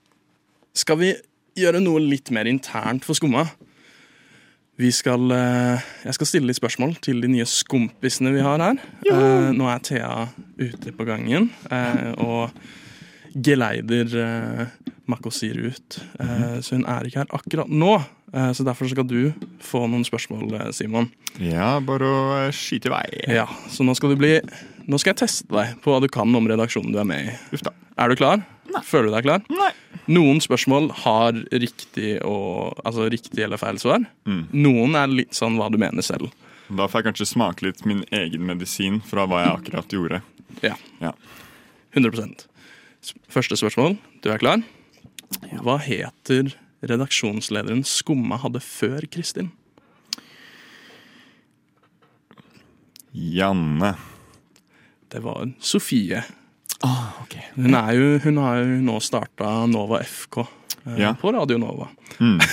skal 0.78 0.98
vi 1.02 1.12
gjøre 1.60 1.82
noe 1.84 2.00
litt 2.00 2.30
mer 2.32 2.48
internt 2.48 3.04
for 3.04 3.18
skumma. 3.18 3.48
Vi 4.80 4.92
skal, 4.96 5.32
eh, 5.36 5.82
jeg 6.06 6.16
skal 6.16 6.28
stille 6.30 6.48
litt 6.48 6.56
spørsmål 6.60 6.94
til 7.04 7.20
de 7.20 7.28
nye 7.28 7.44
skompisene 7.44 8.32
vi 8.32 8.44
har 8.46 8.62
her. 8.64 8.78
Eh, 9.12 9.50
nå 9.52 9.68
er 9.68 9.82
Thea 9.84 10.12
ute 10.56 10.94
på 10.96 11.08
gangen 11.08 11.50
eh, 11.68 12.14
og 12.24 12.54
geleider 13.36 14.08
Makosir 15.10 15.60
ut. 15.68 16.00
Eh, 16.24 16.62
så 16.64 16.78
hun 16.78 16.86
er 16.88 17.10
ikke 17.10 17.26
her 17.26 17.36
akkurat 17.36 17.68
nå. 17.70 17.98
Så 18.54 18.62
derfor 18.62 18.86
skal 18.86 19.08
du 19.10 19.34
få 19.66 19.88
noen 19.90 20.04
spørsmål, 20.06 20.52
Simon. 20.78 21.08
Ja, 21.42 21.80
bare 21.82 22.06
å 22.06 22.26
skyte 22.54 22.92
i 22.92 22.94
vei. 22.94 23.08
Ja, 23.40 23.48
så 23.74 23.82
nå 23.82 23.96
skal 23.98 24.14
du 24.14 24.20
bli 24.22 24.36
Nå 24.90 24.98
skal 25.02 25.16
jeg 25.16 25.24
teste 25.24 25.50
deg 25.50 25.76
på 25.82 25.92
hva 25.92 26.00
du 26.02 26.08
kan 26.10 26.30
om 26.38 26.48
redaksjonen 26.50 26.94
du 26.94 26.98
er 27.02 27.08
med 27.10 27.26
i. 27.26 27.34
Uff 27.54 27.66
da. 27.66 27.74
Er 27.98 28.10
du 28.10 28.18
klar? 28.22 28.46
Føler 28.86 29.10
du 29.10 29.16
deg 29.18 29.26
klar? 29.26 29.44
Nei. 29.50 29.72
Noen 30.10 30.40
spørsmål 30.42 30.88
har 31.04 31.38
riktig, 31.54 32.16
og, 32.26 32.80
altså 32.88 33.06
riktig 33.14 33.44
eller 33.46 33.60
feil 33.62 33.78
svar. 33.82 34.02
Mm. 34.26 34.44
Noen 34.58 34.96
er 34.98 35.12
litt 35.12 35.38
sånn 35.38 35.60
hva 35.60 35.68
du 35.70 35.78
mener 35.82 36.02
selv. 36.06 36.32
Da 36.70 36.88
får 36.90 37.02
jeg 37.02 37.08
kanskje 37.12 37.28
smake 37.30 37.66
litt 37.68 37.84
min 37.90 38.02
egen 38.14 38.44
medisin 38.46 39.00
fra 39.06 39.28
hva 39.30 39.44
jeg 39.44 39.54
akkurat 39.60 39.94
gjorde. 39.94 40.22
Ja. 40.66 40.76
Ja. 41.02 41.14
100 41.98 42.26
S- 43.02 43.14
Første 43.30 43.58
spørsmål. 43.58 43.98
Du 44.22 44.30
er 44.34 44.42
klar? 44.42 44.62
Hva 45.62 45.78
heter 45.82 46.52
redaksjonslederen 46.82 47.84
Skumma 47.86 48.38
hadde 48.42 48.62
før 48.66 49.06
Kristin? 49.14 49.52
Janne. 53.12 53.94
Det 55.10 55.22
var 55.26 55.50
Sofie. 55.60 56.24
Ah, 56.86 57.10
ok. 57.24 57.36
Hun, 57.58 57.76
jo, 57.96 58.08
hun 58.24 58.38
har 58.44 58.62
jo 58.64 58.78
nå 58.88 59.00
starta 59.04 59.50
Nova 59.68 60.00
FK 60.06 60.38
eh, 60.44 61.00
Ja. 61.02 61.14
på 61.20 61.32
Radio 61.36 61.58
Nova. 61.62 61.90
Mm. 62.20 62.38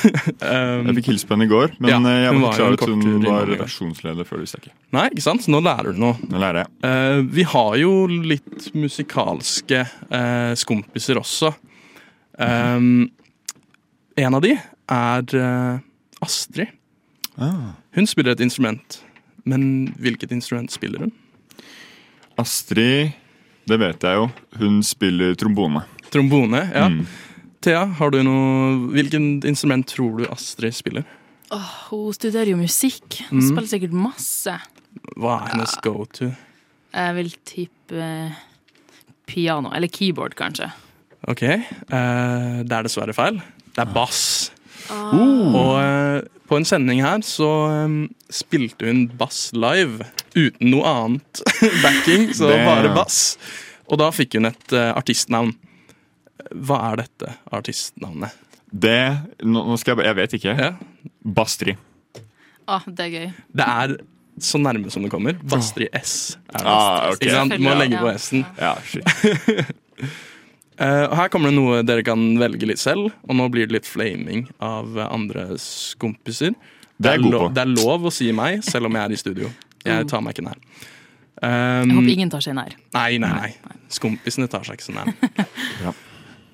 Um, 0.46 0.86
Jeg 0.90 0.96
fikk 0.98 1.06
hilse 1.12 1.26
på 1.26 1.34
henne 1.34 1.46
i 1.46 1.50
går, 1.50 1.72
men 1.80 1.90
Ja, 1.90 1.96
eh, 2.10 2.18
jeg 2.26 2.34
var 2.34 2.40
var 2.42 2.50
ikke 2.50 2.56
klar 2.56 2.66
over 2.66 2.74
at 2.76 2.88
hun 2.90 3.22
var 3.24 3.46
redaksjonsleder 3.50 4.26
før 4.28 4.42
ikke. 4.42 4.50
stikker. 4.52 4.72
Nei, 4.94 5.04
ikke 5.10 5.24
sant? 5.24 5.46
Nå 5.50 5.60
lærer 5.64 5.94
du 5.96 6.00
noe. 6.02 6.18
Nå 6.28 6.38
lærer 6.42 6.64
jeg. 6.64 6.72
Eh, 6.90 7.20
vi 7.38 7.46
har 7.54 7.76
jo 7.80 7.92
litt 8.10 8.68
musikalske 8.76 9.80
eh, 10.10 10.52
skompiser 10.58 11.18
også. 11.22 11.54
Um, 12.38 13.08
en 14.16 14.34
av 14.36 14.42
de 14.44 14.52
er 14.92 15.36
uh, 15.40 15.78
Astrid. 16.22 16.68
Ah. 17.40 17.72
Hun 17.96 18.06
spiller 18.08 18.34
et 18.36 18.42
instrument. 18.44 18.98
Men 19.48 19.94
hvilket 20.02 20.32
instrument 20.36 20.70
spiller 20.74 21.06
hun? 21.06 21.12
Astrid, 22.38 23.12
det 23.66 23.78
vet 23.82 24.06
jeg 24.06 24.20
jo. 24.20 24.26
Hun 24.60 24.80
spiller 24.86 25.36
trombone. 25.38 25.84
Trombone. 26.12 26.62
ja. 26.72 26.88
Mm. 26.92 27.06
Thea, 27.66 27.82
har 27.98 28.12
du 28.14 28.20
noe 28.22 28.90
Hvilken 28.94 29.40
instrument 29.48 29.88
tror 29.90 30.20
du 30.20 30.26
Astrid 30.30 30.76
spiller? 30.76 31.06
Oh, 31.54 31.70
hun 31.90 32.14
studerer 32.14 32.52
jo 32.52 32.58
musikk. 32.58 33.20
Hun 33.30 33.40
mm. 33.40 33.46
spiller 33.48 33.70
sikkert 33.70 33.96
masse. 33.96 34.54
Hva 35.16 35.38
er 35.40 35.52
hennes 35.52 35.74
go-to? 35.82 36.30
Jeg 36.96 37.16
vil 37.18 37.32
tippe 37.46 38.02
eh, 38.02 38.38
piano. 39.26 39.70
Eller 39.74 39.90
keyboard, 39.92 40.36
kanskje. 40.38 40.70
Ok, 41.26 41.42
Uh, 41.90 42.62
det 42.66 42.74
er 42.74 42.86
dessverre 42.86 43.14
feil. 43.14 43.40
Det 43.74 43.82
er 43.82 43.90
bass. 43.94 44.52
Ah. 44.90 45.14
Og 45.14 45.72
uh, 45.78 46.18
på 46.46 46.58
en 46.58 46.66
sending 46.66 47.02
her 47.02 47.22
så 47.26 47.48
um, 47.86 48.04
spilte 48.30 48.86
hun 48.86 49.06
bass 49.18 49.50
live 49.54 50.06
uten 50.36 50.70
noe 50.72 50.86
annet 50.90 51.42
backing, 51.84 52.28
så 52.36 52.50
Det- 52.52 52.64
bare 52.66 52.92
bass. 52.96 53.36
Og 53.86 54.00
da 54.00 54.10
fikk 54.14 54.34
hun 54.38 54.48
et 54.50 54.74
uh, 54.74 54.90
artistnavn. 54.98 55.54
Hva 56.66 56.80
er 56.90 57.02
dette 57.04 57.32
artistnavnet? 57.54 58.34
Det 58.66 58.98
Nå 59.46 59.76
skal 59.78 59.92
jeg 59.94 59.98
bare 60.00 60.08
Jeg 60.10 60.16
vet 60.18 60.34
ikke. 60.40 60.54
Ja. 60.58 60.70
Bastri. 61.22 61.76
Ah, 62.66 62.82
det 62.86 63.04
er 63.06 63.12
gøy. 63.14 63.26
Det 63.54 63.66
er 63.66 63.96
så 64.42 64.58
nærme 64.60 64.90
som 64.92 65.04
det 65.06 65.10
kommer. 65.14 65.38
Bastri 65.48 65.86
S. 65.94 66.36
Er 66.50 66.58
det. 66.58 66.66
Ah, 66.66 67.10
okay. 67.12 67.28
Ikke 67.28 67.36
sant? 67.36 67.54
Du 67.56 67.62
må 67.64 67.74
legge 67.78 68.00
på. 68.02 68.10
S-en. 68.18 68.42
Ja, 68.58 68.74
shit. 68.84 69.06
Uh, 70.76 71.06
og 71.10 71.14
her 71.22 71.30
kommer 71.32 71.52
det 71.52 71.56
noe 71.56 71.82
dere 71.86 72.04
kan 72.04 72.26
velge 72.42 72.68
litt 72.68 72.82
selv, 72.82 73.14
og 73.24 73.38
nå 73.38 73.46
blir 73.54 73.70
det 73.70 73.78
litt 73.78 73.88
flaming 73.88 74.48
av 74.58 74.98
andres 75.06 75.68
andre 75.70 76.02
kompiser. 76.02 76.58
Det 76.96 77.10
er 77.12 77.18
jeg 77.18 77.26
god 77.26 77.32
lov, 77.36 77.46
på. 77.46 77.54
det 77.56 77.62
er 77.62 77.72
lov 77.76 78.06
å 78.08 78.12
si 78.12 78.28
meg, 78.32 78.62
selv 78.66 78.88
om 78.90 78.96
jeg 78.98 79.04
er 79.04 79.14
i 79.14 79.20
studio. 79.20 79.52
Jeg 79.86 80.08
tar 80.10 80.22
meg 80.24 80.36
ikke 80.36 80.46
nær. 80.48 80.60
Um, 81.36 81.90
Jeg 81.90 81.96
håper 81.98 82.12
ingen 82.14 82.30
tar 82.32 82.44
seg 82.44 82.56
nær. 82.56 82.76
Nei, 82.96 83.18
nei, 83.22 83.32
nei. 83.36 83.76
Skompisene 83.92 84.48
tar 84.50 84.64
seg 84.66 84.78
ikke 84.78 84.88
så 84.88 84.96
nær. 84.96 85.12
Ja. 85.84 85.92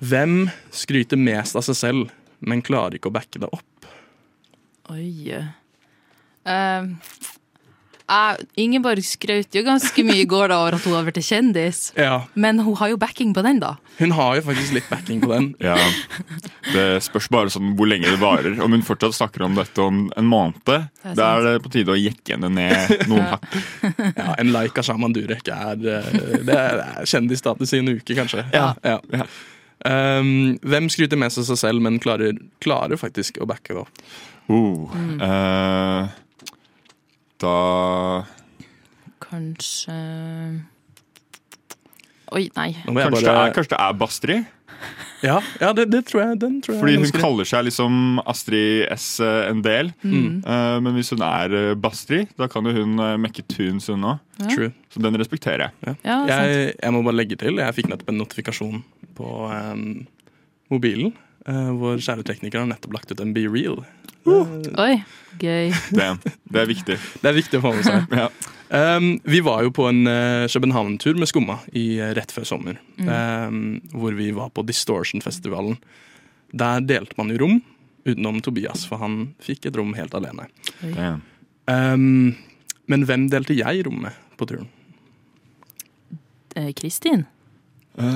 Hvem 0.03 0.49
skryter 0.75 1.21
mest 1.21 1.55
av 1.55 1.63
seg 1.63 1.77
selv, 1.79 2.09
men 2.43 2.65
klarer 2.67 2.97
ikke 2.99 3.13
å 3.13 3.15
backe 3.15 3.39
det 3.39 3.47
opp? 3.55 3.87
Oi. 4.91 5.31
Uh, 6.43 6.89
Ingeborg 8.61 9.03
skrøt 9.07 9.55
jo 9.57 9.63
ganske 9.67 10.05
mye 10.05 10.23
i 10.25 10.29
går 10.29 10.49
da 10.53 10.59
over 10.63 10.77
at 10.79 10.85
hun 10.87 10.95
har 10.97 11.05
blitt 11.07 11.21
kjendis. 11.25 11.93
Ja, 11.97 12.23
Men 12.35 12.59
hun 12.65 12.75
har 12.81 12.91
jo 12.93 12.97
backing 13.01 13.33
på 13.37 13.43
den, 13.47 13.61
da. 13.63 13.75
Hun 13.99 14.13
har 14.17 14.37
jo 14.39 14.43
faktisk 14.49 14.75
litt 14.77 14.89
backing 14.91 15.21
på 15.23 15.31
den. 15.33 15.49
Ja. 15.63 15.77
Det 16.73 16.87
spørs 17.05 17.29
bare 17.33 17.53
sånn 17.53 17.75
hvor 17.79 17.89
lenge 17.91 18.11
det 18.11 18.21
varer. 18.23 18.59
Om 18.63 18.73
hun 18.77 18.85
fortsatt 18.87 19.17
snakker 19.19 19.45
om 19.47 19.55
dette 19.59 19.83
om 19.85 20.05
en 20.17 20.29
måned, 20.29 20.63
da 21.17 21.29
er 21.37 21.47
det 21.47 21.55
på 21.65 21.73
tide 21.75 21.95
å 21.95 21.99
jekke 22.01 22.37
henne 22.37 22.51
ned 22.53 23.07
noen 23.11 23.29
hakk. 23.35 23.49
Ja, 24.17 24.35
En 24.39 24.53
like 24.55 24.79
av 24.83 24.87
Shaman 24.89 25.15
Durek 25.17 25.49
er, 25.53 25.79
eh, 25.79 26.39
det 26.47 26.59
er 26.59 26.83
kjendisstatus 27.09 27.73
i 27.77 27.81
en 27.83 27.93
uke, 27.97 28.17
kanskje. 28.19 28.45
Ja. 28.55 28.73
Ja. 28.85 28.99
Ja. 29.13 29.27
Um, 29.83 30.61
hvem 30.63 30.87
skryter 30.93 31.19
mest 31.19 31.41
av 31.41 31.47
seg 31.49 31.59
selv, 31.59 31.83
men 31.83 31.97
klarer, 32.03 32.37
klarer 32.63 33.01
faktisk 33.01 33.41
å 33.43 33.49
backe 33.51 33.75
det 33.75 33.81
opp? 33.83 34.05
Uh, 34.51 34.91
Mm. 34.93 35.21
eh, 35.23 36.09
da 37.43 37.57
Kanskje 39.23 39.99
Oi, 42.33 42.47
nei. 42.57 42.73
Kanskje, 42.73 42.95
bare... 42.97 43.21
Det 43.21 43.33
er, 43.33 43.55
kanskje 43.57 43.75
det 43.75 43.81
er 43.85 43.97
Bastrid? 44.01 44.51
Ja, 45.23 45.37
ja 45.61 45.71
det, 45.77 45.87
det 45.93 46.03
tror 46.09 46.23
jeg. 46.23 46.39
Den 46.43 46.57
tror 46.65 46.75
jeg 46.75 46.81
Fordi 46.81 46.95
hun 46.99 47.21
kaller 47.23 47.49
seg 47.49 47.67
liksom 47.69 48.23
Astrid 48.27 48.89
S 48.91 49.07
eh, 49.23 49.51
en 49.51 49.61
del. 49.65 49.93
Mm. 50.03 50.41
Uh, 50.47 50.79
men 50.83 50.97
hvis 50.97 51.13
hun 51.15 51.23
er 51.27 51.53
Bastri 51.53 51.77
Bastrid, 51.85 52.33
da 52.41 52.49
kan 52.51 52.67
jo 52.67 52.75
hun 52.75 52.97
eh, 52.99 53.19
mekke 53.21 53.45
tunes, 53.47 53.87
hun 53.93 54.09
òg. 54.15 54.25
True. 54.49 54.73
Så 54.91 55.03
den 55.05 55.19
respekterer 55.21 55.69
jeg. 55.69 55.97
Ja. 56.03 56.19
Jeg, 56.31 56.73
jeg 56.75 56.95
må 56.95 57.05
bare 57.07 57.21
legge 57.21 57.39
til, 57.39 57.61
jeg 57.63 57.79
fikk 57.79 57.93
nettopp 57.93 58.11
en 58.11 58.19
notifikasjon 58.23 58.83
på 59.19 59.29
um, 59.53 59.87
mobilen 60.73 61.13
Eh, 61.49 61.71
vår 61.75 62.03
kjære 62.05 62.25
tekniker 62.27 62.63
har 62.63 62.71
nettopp 62.71 62.95
lagt 62.95 63.11
ut 63.11 63.21
en 63.23 63.33
Be 63.35 63.45
Real. 63.51 63.83
Oi, 64.29 65.03
gøy. 65.43 65.73
Det, 65.99 66.09
det 66.47 66.61
er 66.63 66.69
viktig. 66.71 66.99
Det 67.23 67.31
er 67.31 67.35
viktig 67.35 67.59
å 67.59 67.65
få 67.65 67.73
med 67.75 67.89
seg. 67.89 68.15
Ja. 68.15 68.29
Um, 68.73 69.09
vi 69.29 69.43
var 69.45 69.67
jo 69.67 69.73
på 69.75 69.85
en 69.91 70.07
uh, 70.09 70.47
København-tur 70.49 71.19
med 71.21 71.29
Skumma 71.29 71.59
i, 71.77 71.99
uh, 72.01 72.13
rett 72.17 72.31
før 72.33 72.47
sommer. 72.49 72.79
Um, 72.97 73.83
hvor 73.93 74.15
vi 74.17 74.31
var 74.33 74.49
på 74.55 74.65
Distortion-festivalen. 74.65 75.77
Der 76.57 76.87
delte 76.87 77.19
man 77.19 77.35
jo 77.35 77.41
rom, 77.43 77.59
utenom 78.09 78.41
Tobias, 78.45 78.87
for 78.89 79.03
han 79.03 79.35
fikk 79.45 79.69
et 79.69 79.77
rom 79.77 79.93
helt 79.99 80.15
alene. 80.17 80.49
Um, 81.69 82.33
men 82.89 83.05
hvem 83.09 83.29
delte 83.33 83.59
jeg 83.59 83.85
rom 83.87 84.01
med 84.07 84.17
på 84.41 84.49
turen? 84.49 84.71
Eh, 86.57 86.73
Kristin? 86.77 87.27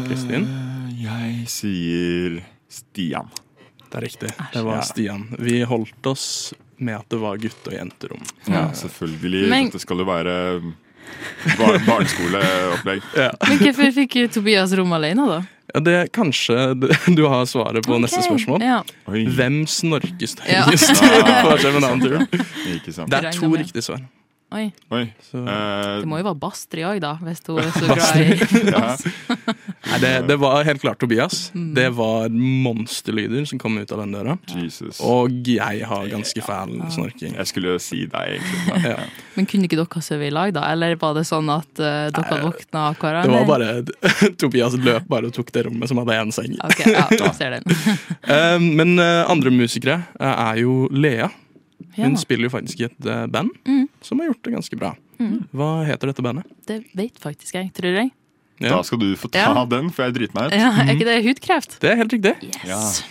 Kristin? 0.09 0.45
Eh, 0.45 1.05
jeg 1.05 1.49
sier 1.53 2.41
Stian. 2.69 3.29
Det 3.91 3.99
er 4.01 4.05
riktig. 4.09 4.31
Det 4.53 4.63
var 4.67 4.81
Stian. 4.83 5.27
Vi 5.39 5.61
holdt 5.63 6.07
oss 6.11 6.53
med 6.79 6.99
at 6.99 7.09
det 7.09 7.19
var 7.23 7.37
gutte- 7.41 7.71
og 7.71 7.77
jenterom. 7.79 8.23
Ja, 8.51 8.67
selvfølgelig. 8.77 9.49
Men- 9.49 9.69
Dette 9.71 9.81
skal 9.81 9.99
jo 10.03 10.05
være 10.09 10.35
bar 11.59 11.79
barneskoleopplegg. 11.87 13.03
Ja. 13.17 13.31
Men 13.49 13.59
hvorfor 13.63 13.93
fikk 13.95 14.17
Tobias 14.35 14.73
rom 14.77 14.93
alene, 14.93 15.27
da? 15.31 15.39
Ja, 15.75 15.81
det 15.81 15.95
Kanskje 16.15 16.57
du 17.15 17.25
har 17.29 17.45
svaret 17.47 17.85
på 17.87 17.97
neste 18.03 18.23
spørsmål. 18.27 18.63
Ja. 18.63 18.83
Hvem 19.07 19.63
snorkes 19.71 20.37
høyest 20.43 20.93
på 21.47 21.57
København-turen? 21.63 22.27
Det 22.31 23.19
er 23.23 23.31
to 23.35 23.51
riktige 23.55 23.83
svar. 23.87 24.03
Oi. 24.55 24.69
Oi. 24.95 25.13
Så, 25.27 25.41
eh, 25.43 26.01
Det 26.01 26.07
må 26.07 26.21
jo 26.21 26.25
være 26.29 26.39
Bastri 26.39 26.85
òg, 26.87 27.01
da, 27.03 27.17
hvis 27.19 27.41
hun 27.49 27.59
er 27.59 27.73
så 27.75 27.87
glad 27.91 28.21
i 28.23 28.27
ja. 28.77 28.97
Nei, 29.91 29.99
det, 30.03 30.11
det 30.29 30.37
var 30.43 30.65
helt 30.67 30.81
klart 30.83 30.99
Tobias. 31.03 31.51
Mm. 31.55 31.69
Det 31.77 31.87
var 31.97 32.29
monsterlyder 32.33 33.45
som 33.49 33.59
kom 33.63 33.79
ut 33.79 33.93
av 33.95 34.03
den 34.03 34.13
døra. 34.17 34.37
Jesus. 34.53 34.99
Og 35.05 35.31
jeg 35.49 35.85
har 35.89 36.09
ganske 36.11 36.43
fæl 36.45 36.75
snorking. 36.95 37.37
Jeg 37.39 37.51
skulle 37.51 37.75
jo 37.77 37.81
si 37.83 38.03
deg, 38.11 38.37
egentlig. 38.39 38.83
Ja. 38.91 38.99
Men 39.37 39.47
kunne 39.51 39.67
ikke 39.67 39.79
dere 39.81 40.03
sove 40.05 40.29
i 40.29 40.33
lag, 40.33 40.53
da? 40.57 40.63
Eller 40.73 40.95
var 41.01 41.17
det 41.17 41.25
sånn 41.29 41.49
at 41.53 41.81
uh, 41.83 42.07
dere 42.15 42.39
våkna 42.45 42.85
akkurat? 42.93 43.27
Det 43.27 43.33
var 43.35 43.49
bare 43.49 44.35
Tobias 44.41 44.77
løp 44.79 45.09
bare 45.11 45.31
og 45.31 45.35
tok 45.37 45.51
det 45.57 45.67
rommet 45.67 45.91
som 45.91 45.99
hadde 46.03 46.17
én 46.21 46.31
seng. 46.35 46.55
Ok, 46.65 46.85
ja, 46.87 47.07
jeg 47.17 47.33
ser 47.39 47.57
den. 47.59 47.67
Eh, 48.23 48.59
Men 48.63 48.95
uh, 49.01 49.25
andre 49.33 49.51
musikere 49.55 50.03
er 50.21 50.63
jo 50.63 50.87
Lea. 50.95 51.29
Ja, 51.97 52.05
Hun 52.07 52.17
spiller 52.21 52.49
jo 52.49 52.53
faktisk 52.53 52.81
i 52.85 52.87
et 52.91 53.11
band 53.33 53.51
Mm. 53.67 53.87
som 54.05 54.21
har 54.21 54.29
gjort 54.31 54.43
det 54.45 54.53
ganske 54.55 54.77
bra. 54.79 54.91
Mm. 55.21 55.37
Hva 55.57 55.69
heter 55.89 56.11
dette 56.13 56.23
bandet? 56.25 56.45
det 56.69 56.83
vet 56.97 57.17
faktisk 57.23 57.55
jeg, 57.57 57.71
tror 57.77 57.95
jeg. 57.97 58.11
Da 58.61 58.83
skal 58.83 58.99
du 58.99 59.11
få 59.17 59.29
ta 59.31 59.39
Ja. 59.39 59.65
den, 59.69 59.91
for 59.91 60.05
jeg 60.07 60.15
driter 60.15 60.35
meg 60.35 60.47
ut. 60.53 60.59
Ja, 60.59 60.71
er 60.81 60.95
ikke 60.95 61.05
det 61.05 61.25
hudkreft? 61.27 61.79
Det 61.81 61.91
er 61.91 61.97
helt 61.97 62.13
riktig. 62.13 62.35
Yes. 62.65 63.03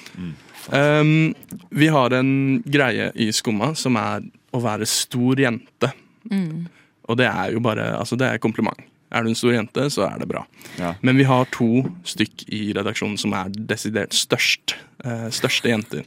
Um, 0.72 1.36
vi 1.70 1.88
har 1.94 2.10
en 2.18 2.64
greie 2.66 3.12
i 3.16 3.28
Skumma 3.32 3.76
som 3.78 3.96
er 4.02 4.24
å 4.56 4.62
være 4.64 4.88
stor 4.90 5.36
jente. 5.38 5.92
Mm. 6.32 6.66
Og 7.08 7.18
det 7.20 7.28
er 7.30 7.52
jo 7.54 7.60
bare 7.62 7.92
Altså, 8.00 8.18
det 8.18 8.26
er 8.32 8.38
kompliment. 8.42 8.80
Er 9.14 9.24
du 9.24 9.30
en 9.30 9.36
stor 9.38 9.54
jente, 9.54 9.86
så 9.94 10.08
er 10.10 10.18
det 10.20 10.28
bra. 10.28 10.42
Ja. 10.80 10.96
Men 11.06 11.18
vi 11.18 11.24
har 11.30 11.46
to 11.54 11.84
stykk 12.04 12.48
i 12.52 12.74
redaksjonen 12.74 13.20
som 13.22 13.34
er 13.38 13.50
desidert 13.54 14.12
størst. 14.18 14.74
eh, 15.06 15.28
største 15.30 15.70
jenter. 15.70 16.04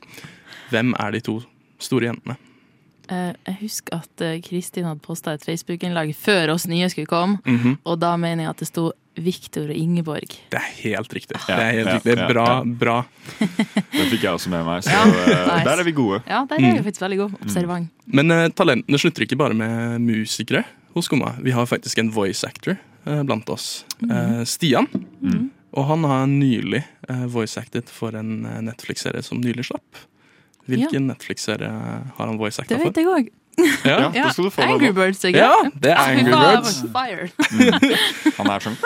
Hvem 0.72 0.94
er 0.98 1.12
de 1.12 1.20
to 1.20 1.38
store 1.78 2.08
jentene? 2.10 2.34
Eh, 3.08 3.32
jeg 3.46 3.56
husker 3.62 3.94
at 4.02 4.20
eh, 4.20 4.40
Kristin 4.42 4.84
hadde 4.84 5.00
posta 5.00 5.32
et 5.32 5.44
Facebook-innlag 5.46 6.10
før 6.18 6.50
oss 6.56 6.66
nye 6.66 6.88
skulle 6.90 7.06
komme, 7.06 7.38
Mhm. 7.46 7.78
og 7.86 8.00
da 8.00 8.16
mener 8.16 8.42
jeg 8.44 8.50
at 8.50 8.56
det 8.58 8.68
sto 8.68 8.92
Viktor 9.24 9.68
og 9.72 9.76
Ingeborg. 9.76 10.34
Det 10.52 10.58
er 10.60 10.70
helt 10.82 11.14
riktig. 11.14 11.36
Ja, 11.36 11.44
det 11.48 11.64
er 11.64 11.76
helt 11.78 11.90
ja, 11.90 11.96
riktig. 11.98 12.14
er 12.14 12.32
Bra, 12.32 12.46
ja. 12.50 12.72
bra. 12.82 12.96
Det 13.98 14.06
fikk 14.12 14.24
jeg 14.24 14.32
også 14.32 14.52
med 14.52 14.64
meg, 14.66 14.84
så 14.86 14.94
Ja, 14.94 15.04
eh, 15.04 15.28
nice. 15.28 15.62
der 15.68 15.82
er 15.82 15.86
vi 15.86 15.94
gode. 15.96 16.20
Ja, 16.28 16.42
der 16.48 16.60
er 16.60 16.78
vi 16.78 16.84
faktisk 16.86 17.04
veldig 17.04 17.20
gode. 17.22 17.40
Observant. 17.44 17.92
Men 18.06 18.34
uh, 18.34 18.46
talentene 18.56 19.00
slutter 19.00 19.26
ikke 19.26 19.38
bare 19.40 19.56
med 19.58 20.04
musikere 20.04 20.64
hos 20.96 21.08
Skumma. 21.10 21.34
Vi 21.44 21.54
har 21.56 21.68
faktisk 21.68 22.00
en 22.02 22.10
voice 22.14 22.46
actor 22.46 22.76
uh, 23.06 23.22
blant 23.28 23.48
oss. 23.52 23.84
Uh, 24.04 24.42
Stian. 24.48 24.88
Mm. 25.20 25.48
Og 25.76 25.84
han 25.84 26.04
har 26.08 26.22
nylig 26.26 26.80
eh, 26.80 27.26
voice 27.28 27.60
acted 27.60 27.90
for 27.92 28.16
en 28.16 28.46
Netflix-serie 28.64 29.20
som 29.22 29.42
nylig 29.42 29.66
slapp. 29.68 29.98
Hvilken 30.64 31.10
Netflix-serie 31.10 31.68
har 31.68 32.24
han 32.24 32.38
voice 32.40 32.62
acta 32.62 32.72
Det 32.72 32.86
vet 32.86 33.00
jeg 33.02 33.10
òg. 33.12 33.28
Ja. 33.84 33.96
Ja, 33.98 34.08
det 34.12 34.32
skal 34.34 34.44
du 34.46 34.50
få 34.54 34.62
Angry. 34.66 34.90
Birds, 34.94 35.22
ikke 35.26 35.40
ja, 35.42 35.54
det 35.82 35.90
er 35.90 35.98
Angry 35.98 36.32
Birds. 36.32 36.82
Fired. 36.94 37.30
Han 38.38 38.50
er 38.54 38.64
sånn 38.64 38.76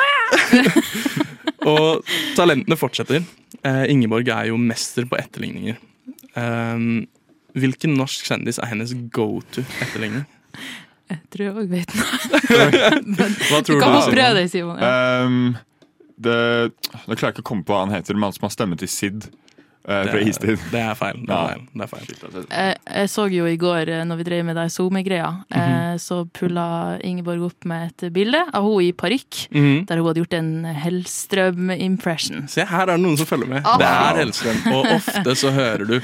Og 1.73 2.13
talentene 2.37 2.77
fortsetter. 2.79 3.23
Eh, 3.63 3.85
Ingeborg 3.93 4.29
er 4.35 4.49
jo 4.51 4.57
mester 4.59 5.05
på 5.07 5.19
etterligninger. 5.21 5.77
Um, 6.35 7.05
hvilken 7.55 7.93
norsk 7.99 8.25
kjendis 8.27 8.59
er 8.63 8.71
hennes 8.73 8.95
go 9.15 9.29
to 9.55 9.63
etterligning? 9.85 10.25
Jeg 11.13 11.21
tror 11.35 11.45
jeg 11.45 11.55
òg 11.61 11.69
vet 11.71 11.93
det. 11.93 12.07
Hva 13.51 13.61
Du 13.67 13.75
kan 13.77 13.93
du? 13.93 13.99
få 14.01 14.09
prøve 14.15 14.33
deg, 14.41 14.49
Simon. 14.51 14.81
Ja. 14.81 15.27
um, 15.27 15.53
det, 16.23 16.39
Nå 17.05 17.15
klarer 17.19 17.29
jeg 17.31 17.37
ikke 17.37 17.45
å 17.45 17.51
komme 17.53 17.67
på 17.69 17.75
hva 17.75 17.85
han 17.85 17.93
heter, 17.95 18.17
men 18.17 18.29
han 18.31 18.35
som 18.37 18.47
har 18.49 18.53
stemme 18.55 18.77
til 18.81 18.91
Sid 18.91 19.29
Det, 19.83 20.21
Istid. 20.29 20.59
det 20.71 20.79
er 20.79 20.95
feil. 20.95 21.17
Det 21.27 21.35
er 21.35 21.49
feil. 21.49 21.63
Det 21.75 21.83
er 21.83 21.89
feil. 21.91 22.05
altså. 22.23 22.43
Jeg, 22.51 22.77
jeg 22.87 23.09
så 23.11 23.25
jo 23.35 23.47
i 23.51 23.57
går, 23.59 23.89
eh, 23.91 24.05
når 24.07 24.17
vi 24.21 24.27
drev 24.29 24.45
med 24.47 24.55
de 24.57 24.67
SoMe-greia, 24.71 25.31
mm 25.51 25.59
-hmm. 25.59 25.99
så 25.99 26.25
pulla 26.33 26.99
Ingeborg 27.03 27.43
opp 27.43 27.65
med 27.65 27.91
et 27.91 28.13
bilde 28.13 28.45
av 28.55 28.63
henne 28.63 28.85
i 28.89 28.93
parykk, 28.93 29.49
Mhm. 29.51 29.87
der 29.87 29.97
hun 29.97 30.07
hadde 30.07 30.21
gjort 30.21 30.35
en 30.35 30.65
Hellstrøm-impression. 30.65 32.49
Se, 32.49 32.65
her 32.65 32.83
er 32.83 32.97
det 32.97 33.01
noen 33.01 33.17
som 33.17 33.27
følger 33.27 33.49
med. 33.49 33.63
Oh. 33.67 33.79
Det 33.79 33.87
er 33.87 34.17
Hellstrøm. 34.23 34.73
Og 34.73 34.87
ofte 34.87 35.35
så 35.37 35.51
hører 35.51 35.87
du 35.87 36.01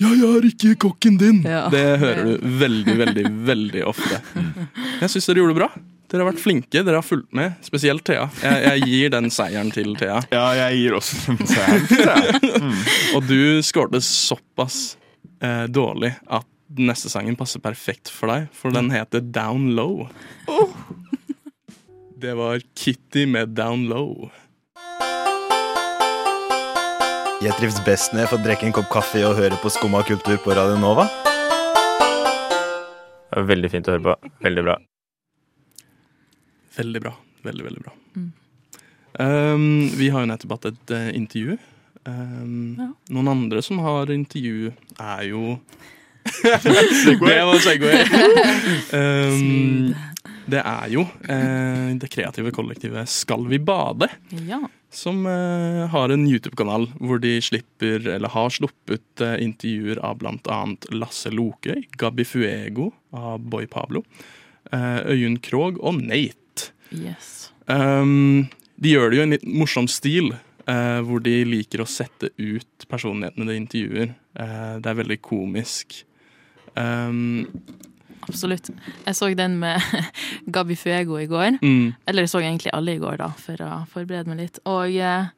Ja, 0.00 0.08
jeg 0.18 0.36
er 0.36 0.46
ikke 0.48 0.74
kokken 0.88 1.18
din! 1.18 1.42
Ja. 1.44 1.68
Det 1.68 1.98
hører 2.00 2.24
du 2.24 2.38
veldig, 2.58 2.96
veldig, 2.98 3.46
veldig 3.46 3.84
ofte. 3.86 4.20
Jeg 5.02 5.10
syns 5.10 5.26
dere 5.26 5.36
gjorde 5.42 5.54
det 5.54 5.60
bra. 5.62 5.68
Dere 6.12 6.26
har 6.26 6.28
vært 6.34 6.42
flinke, 6.44 6.82
dere 6.84 6.98
har 7.00 7.04
fulgt 7.06 7.30
med. 7.32 7.54
Spesielt 7.64 8.02
Thea. 8.04 8.26
Jeg, 8.44 8.56
jeg 8.66 8.88
gir 8.90 9.12
den 9.14 9.30
seieren 9.32 9.70
til 9.72 9.94
Thea. 9.96 10.18
Ja, 10.34 10.42
jeg 10.58 10.82
gir 10.82 10.96
også 10.98 11.16
den 11.30 11.48
seieren. 11.48 11.86
til 11.88 12.02
Thea. 12.04 12.16
Og 13.16 13.24
du 13.30 13.62
skårte 13.64 14.02
såpass 14.04 14.98
eh, 15.40 15.64
dårlig 15.72 16.12
at 16.28 16.44
den 16.72 16.90
neste 16.92 17.08
sangen 17.12 17.36
passer 17.40 17.64
perfekt 17.64 18.12
for 18.12 18.28
deg, 18.28 18.50
for 18.56 18.76
den 18.76 18.92
heter 18.92 19.24
Down 19.24 19.70
Low. 19.78 20.04
Det 22.22 22.36
var 22.38 22.60
Kitty 22.78 23.24
med 23.26 23.56
Down 23.56 23.88
Low. 23.88 24.28
Jeg 27.42 27.56
trives 27.56 27.80
best 27.88 28.12
når 28.12 28.26
jeg 28.26 28.34
får 28.36 28.44
drikke 28.44 28.68
en 28.68 28.76
kopp 28.76 28.92
kaffe 28.92 29.24
og 29.26 29.40
høre 29.40 29.56
på 29.64 29.72
Skumma 29.72 30.04
kultur 30.06 30.36
på 30.44 30.54
Radio 30.60 30.76
Nova. 30.78 31.08
Det 33.32 33.40
var 33.40 33.48
veldig 33.56 33.72
fint 33.72 33.88
å 33.88 33.96
høre 33.96 34.10
på. 34.12 34.34
Veldig 34.44 34.68
bra. 34.68 34.76
Veldig 36.76 37.02
bra. 37.04 37.12
Veldig, 37.42 37.64
veldig 37.64 37.82
bra. 37.82 37.92
Mm. 38.16 38.32
Um, 39.20 39.90
vi 39.98 40.08
har 40.08 40.24
jo 40.24 40.30
nettopp 40.30 40.56
hatt 40.56 40.70
et 40.72 40.94
uh, 40.94 41.08
intervju. 41.16 41.58
Um, 42.06 42.76
Ja. 42.78 42.88
Noen 43.14 43.28
andre 43.30 43.62
som 43.62 43.78
har 43.84 44.10
intervju, 44.10 44.72
er 44.98 45.26
jo 45.28 45.58
Det 46.42 47.42
var 47.46 47.58
Segway. 47.62 48.02
um, 48.98 49.92
det 50.46 50.62
er 50.62 50.86
jo 50.90 51.02
uh, 51.06 51.88
det 51.98 52.08
kreative 52.10 52.50
kollektivet 52.54 53.10
Skal 53.10 53.46
vi 53.50 53.58
bade? 53.62 54.08
Ja. 54.46 54.60
Som 54.90 55.26
uh, 55.26 55.86
har 55.90 56.14
en 56.14 56.26
YouTube-kanal 56.28 56.88
hvor 57.00 57.22
de 57.22 57.36
slipper, 57.42 58.06
eller 58.16 58.30
har 58.34 58.50
sluppet 58.54 59.22
intervjuer 59.38 59.98
av 60.04 60.18
bl.a. 60.22 60.60
Lasse 60.94 61.30
Lokøy, 61.32 61.86
Gabi 61.98 62.26
Fuego 62.28 62.90
av 63.12 63.40
Boy 63.40 63.66
Pablo, 63.70 64.02
eh, 64.72 65.00
Øyunn 65.14 65.38
Krogh 65.44 65.80
og 65.80 66.00
Nate. 66.02 66.41
Yes. 66.92 67.50
Um, 67.66 68.48
de 68.82 68.94
gjør 68.96 69.10
det 69.12 69.18
jo 69.18 69.22
i 69.22 69.26
en 69.28 69.34
litt 69.36 69.46
morsom 69.46 69.88
stil, 69.90 70.32
uh, 70.68 71.00
hvor 71.06 71.22
de 71.24 71.36
liker 71.48 71.82
å 71.84 71.88
sette 71.88 72.32
ut 72.38 72.88
personlighetene 72.90 73.48
de 73.48 73.58
intervjuer. 73.60 74.14
Uh, 74.38 74.78
det 74.82 74.90
er 74.92 75.00
veldig 75.02 75.20
komisk. 75.24 76.02
Um, 76.76 77.46
Absolutt. 78.28 78.70
Jeg 79.06 79.16
så 79.18 79.28
den 79.34 79.58
med 79.60 79.82
Gabi 80.54 80.76
Fuego 80.78 81.18
i 81.18 81.26
går. 81.30 81.58
mm, 81.62 81.94
Eller 82.06 82.22
jeg 82.26 82.32
så 82.32 82.42
egentlig 82.42 82.72
alle 82.74 82.94
i 82.96 83.00
går, 83.02 83.18
da, 83.22 83.30
for 83.38 83.62
å 83.66 83.70
forberede 83.90 84.30
meg 84.30 84.44
litt. 84.44 84.60
Og 84.70 84.94
eh, 84.94 85.30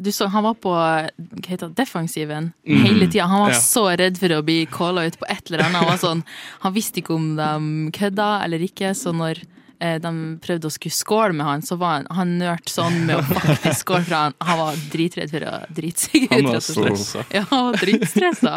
du 0.00 0.10
så, 0.12 0.28
han 0.32 0.44
var 0.44 0.58
på 0.60 0.72
hva 0.72 1.08
heter 1.46 1.68
det, 1.70 1.76
defensiven 1.80 2.50
mm. 2.68 2.82
hele 2.84 3.08
tida. 3.08 3.26
Han 3.30 3.46
var 3.46 3.54
Ja. 3.56 3.60
så 3.64 3.86
redd 3.96 4.20
for 4.20 4.36
å 4.36 4.42
bli 4.44 4.66
calla 4.70 5.06
ut 5.08 5.18
på 5.20 5.28
et 5.32 5.48
eller 5.48 5.64
annet. 5.64 5.80
Han, 5.80 5.88
var 5.90 6.02
sånn, 6.02 6.22
han 6.64 6.76
visste 6.76 7.00
ikke 7.00 7.16
om 7.16 7.32
de 7.40 7.90
kødda 7.96 8.28
eller 8.44 8.64
ikke, 8.68 8.92
så 8.96 9.12
når 9.16 9.42
de 9.80 10.12
prøvde 10.44 10.68
å 10.68 10.74
skulle 10.74 10.96
skåle 10.96 11.36
med 11.36 11.46
han, 11.46 11.62
så 11.64 11.78
var 11.80 12.00
han, 12.00 12.06
han 12.12 12.34
nørt 12.40 12.68
sånn 12.68 12.98
med 13.08 13.16
å 13.16 13.22
faktisk 13.30 13.86
skåle, 13.86 14.04
fra 14.08 14.26
han, 14.26 14.36
han 14.44 14.60
var 14.60 14.82
dritredd 14.92 15.32
for 15.32 15.46
å 15.48 15.54
drite 15.72 16.06
seg 16.06 16.26
ut. 16.26 16.34
han 16.34 16.50
var 16.50 16.60
stressa. 16.64 17.24
Ja, 17.32 17.44
han 17.50 17.66
var 17.70 17.80
dritstressa. 17.80 18.54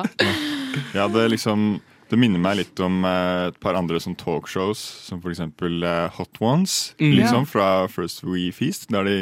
Ja, 0.95 1.07
det 1.07 1.25
er 1.25 1.33
liksom 1.35 1.67
Det 2.13 2.19
minner 2.21 2.37
meg 2.43 2.59
litt 2.59 2.77
om 2.85 2.99
eh, 3.09 3.47
et 3.49 3.55
par 3.63 3.73
andre 3.79 3.97
sånn 4.03 4.13
talkshows, 4.19 4.77
som 5.07 5.17
for 5.23 5.31
eksempel 5.33 5.81
eh, 5.81 6.11
Hot 6.19 6.37
Ones, 6.45 6.73
Mm. 7.01 7.15
liksom 7.17 7.47
fra 7.49 7.87
First 7.89 8.21
We 8.23 8.51
Feast, 8.53 8.85
der 8.93 9.03
de 9.07 9.15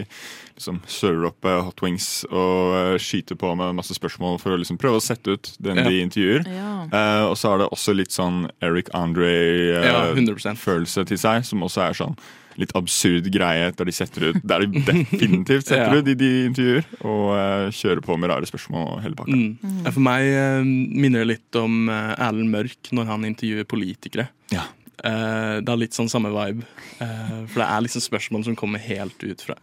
liksom 0.58 0.82
server 0.92 1.30
opp 1.30 1.46
eh, 1.48 1.62
hot 1.64 1.80
wings 1.82 2.26
og 2.30 2.98
skyter 3.00 3.36
på 3.39 3.54
med 3.58 3.72
masse 3.80 3.96
spørsmål 3.96 4.36
for 4.44 4.52
å 4.54 4.60
liksom 4.60 4.78
prøve 4.82 5.00
å 5.00 5.06
sette 5.06 5.32
ut 5.38 5.54
den 5.64 5.78
Ja. 5.80 5.84
de 5.88 6.02
intervjuer. 6.04 6.44
Ja. 6.52 6.74
Eh, 6.92 7.24
og 7.32 7.38
så 7.39 7.46
har 7.54 7.58
det 7.64 7.70
også 7.72 7.96
litt 7.96 8.12
sånn 8.12 8.50
Eric 8.62 8.92
Andre-følelse 8.94 11.06
til 11.08 11.18
seg, 11.18 11.46
som 11.48 11.64
også 11.66 11.82
er 11.89 11.94
sånn 11.98 12.16
litt 12.58 12.74
absurd 12.76 13.30
greie 13.32 13.72
der 13.72 13.86
de 13.86 13.91
setter 13.95 14.30
ut 14.32 14.41
Der 14.43 14.66
de 14.66 14.82
definitivt 14.88 15.68
setter 15.70 15.93
Ja. 15.93 15.99
ut 16.02 16.08
i 16.08 16.16
de 16.16 16.30
intervjuer, 16.49 16.86
og 17.06 17.26
uh, 17.36 17.70
kjører 17.72 18.02
på 18.04 18.18
med 18.20 18.30
rare 18.34 18.45
spørsmål 18.49 18.88
og 18.97 19.02
hele 19.06 19.16
pakka. 19.16 19.32
Mm. 19.38 19.82
Ja, 19.86 19.91
For 19.95 20.02
meg 20.02 20.28
uh, 20.36 20.64
minner 20.66 21.24
det 21.24 21.30
litt 21.38 21.56
om 21.62 21.88
uh, 21.89 22.16
Erlend 22.18 22.52
Mørk 22.52 22.91
når 22.91 23.06
han 23.14 23.26
intervjuer 23.30 23.64
politikere. 23.70 24.28
Ja. 24.52 24.66
Eh, 25.04 25.58
det 25.66 25.72
er 25.72 25.80
litt 25.82 25.95
sånn 25.97 26.10
samme 26.12 26.30
vibe. 26.30 26.62
Eh, 27.02 27.38
for 27.49 27.58
det 27.64 27.66
er 27.66 27.82
liksom 27.82 28.04
spørsmål 28.06 28.43
som 28.45 28.56
kommer 28.60 28.78
helt 28.84 29.24
ut 29.24 29.41
fra 29.41 29.56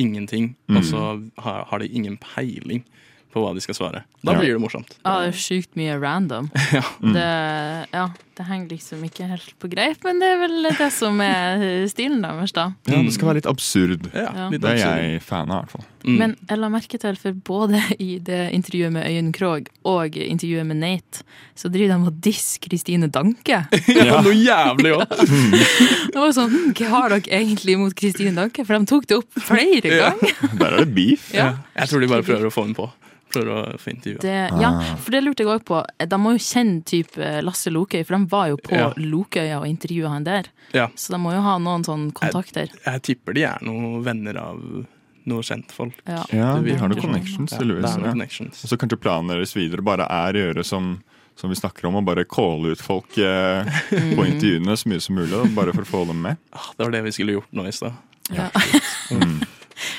ingenting, 0.00 0.56
Mm. 0.66 0.76
og 0.78 0.84
så 0.88 1.02
har, 1.44 1.64
har 1.70 1.78
de 1.78 1.86
ingen 1.94 2.16
peiling 2.18 2.82
på 3.30 3.38
hva 3.44 3.52
de 3.54 3.60
skal 3.62 3.74
svare. 3.76 4.00
Da 4.24 4.34
blir 4.34 4.50
det 4.56 4.58
morsomt. 4.62 4.96
Ja, 5.04 5.20
det 5.22 5.28
er 5.34 5.38
sjukt 5.38 5.76
mye 5.78 5.94
random. 6.02 6.50
Ja. 6.74 6.82
Mm. 7.04 7.12
Det, 7.14 7.28
ja, 7.94 8.08
det 8.40 8.46
henger 8.48 8.70
liksom 8.72 9.02
ikke 9.04 9.26
helt 9.28 9.52
på 9.60 9.68
greip, 9.68 10.00
men 10.06 10.20
det 10.22 10.28
er 10.32 10.38
vel 10.40 10.68
det 10.78 10.86
som 10.96 11.18
er 11.20 11.64
stilen 11.90 12.22
deres, 12.24 12.54
da. 12.56 12.70
Ja, 12.88 13.00
det 13.04 13.12
skal 13.12 13.28
være 13.28 13.40
litt 13.42 13.48
absurd. 13.50 14.06
Ja, 14.16 14.46
litt 14.48 14.62
det 14.62 14.70
er 14.70 14.78
absurd. 14.78 15.02
jeg 15.04 15.22
fan 15.26 15.52
av, 15.52 15.58
i 15.58 15.66
hvert 15.66 15.74
fall. 15.74 15.86
Mm. 16.00 16.14
Men 16.16 16.34
jeg 16.48 16.60
la 16.62 16.70
merke 16.72 17.00
til, 17.02 17.18
for 17.20 17.36
både 17.44 17.82
i 18.00 18.14
det 18.24 18.38
intervjuet 18.56 18.94
med 18.94 19.04
Øyunn 19.04 19.32
Krogh 19.36 19.68
og 19.90 20.16
intervjuet 20.16 20.64
med 20.70 20.80
Nate, 20.80 21.26
så 21.58 21.68
driver 21.68 21.92
de 21.92 22.08
og 22.08 22.22
disser 22.24 22.62
Kristine 22.64 23.10
Danke. 23.12 23.60
Ja, 24.00 24.22
noe 24.24 24.32
jævlig 24.32 24.94
òg! 24.96 25.12
Det 26.14 26.16
var 26.16 26.32
sånn, 26.32 26.48
hm, 26.54 26.70
Hva 26.78 26.88
har 26.94 27.12
dere 27.12 27.42
egentlig 27.42 27.76
mot 27.80 27.92
Kristine 27.96 28.32
Danke? 28.38 28.64
For 28.64 28.78
de 28.78 28.88
tok 28.88 29.04
det 29.10 29.20
opp 29.20 29.44
flere 29.50 29.92
ganger. 30.00 30.40
Der 30.56 30.66
er 30.70 30.80
det 30.80 30.94
beef. 30.96 31.28
Ja. 31.36 31.52
Jeg 31.76 31.92
tror 31.92 32.00
de 32.00 32.08
bare 32.14 32.24
prøver 32.24 32.48
å 32.48 32.54
få 32.54 32.64
henne 32.64 32.78
på. 32.78 32.88
Prøver 33.30 33.50
å 33.54 33.78
få 33.78 33.92
intervjua. 33.92 34.60
Ja, 34.60 34.70
for 34.98 35.14
det 35.14 35.20
lurte 35.22 35.44
jeg 35.44 35.50
òg 35.52 35.64
på. 35.68 35.80
De 36.10 36.18
må 36.18 36.32
jo 36.34 36.40
kjenne 36.42 36.80
type 36.88 37.28
Lasse 37.46 37.70
Lokøy, 37.70 38.00
for 38.06 38.16
de 38.18 38.26
var 38.32 38.48
jo 38.50 38.56
på 38.58 38.74
Ja. 38.74 38.88
Lokøya 38.98 39.60
og 39.60 39.68
intervjua 39.70 40.10
han 40.16 40.24
der. 40.26 40.48
Ja. 40.74 40.88
Så 40.98 41.12
de 41.14 41.20
må 41.22 41.32
jo 41.34 41.42
ha 41.44 41.58
noen 41.62 41.84
sånne 41.86 42.10
kontakter. 42.16 42.72
Jeg 42.86 43.02
tipper 43.06 43.34
de 43.38 43.44
er 43.52 43.62
noen 43.62 44.02
venner 44.06 44.36
av 44.42 44.58
noe 45.30 45.44
kjentfolk. 45.46 45.94
Ja. 46.08 46.24
Ja, 46.34 46.48
de 46.58 46.74
har 46.80 46.88
noen 46.90 46.98
connections, 47.04 47.52
Ja, 47.52 47.58
tydeligvis. 47.60 47.84
det 47.84 47.90
er 47.92 48.00
noen 48.00 48.08
ja. 48.10 48.16
connections. 48.16 48.64
Og 48.64 48.70
så 48.72 48.78
kanskje 48.80 48.98
planen 49.04 49.30
deres 49.30 49.54
videre 49.54 49.84
bare 49.86 50.08
er 50.10 50.34
å 50.34 50.42
gjøre 50.48 50.64
som, 50.66 50.88
som 51.38 51.52
vi 51.52 51.58
snakker 51.60 51.86
om, 51.86 52.00
å 52.00 52.04
bare 52.04 52.24
calle 52.26 52.72
ut 52.74 52.82
folk 52.82 53.18
eh, 53.20 53.68
på 54.16 54.26
intervjuene 54.26 54.74
så 54.80 54.90
mye 54.90 55.00
som 55.04 55.14
mulig, 55.20 55.44
bare 55.54 55.74
for 55.76 55.84
å 55.86 55.90
få 55.92 56.02
dem 56.10 56.22
med. 56.24 56.40
Ah, 56.56 56.72
Det 56.74 56.82
var 56.88 56.90
det 56.96 57.04
vi 57.06 57.12
skulle 57.14 57.36
gjort 57.38 57.52
nå 57.54 57.68
i 57.68 57.72
stad. 57.78 57.94
Ja. 58.34 58.50
Mm. 59.10 59.40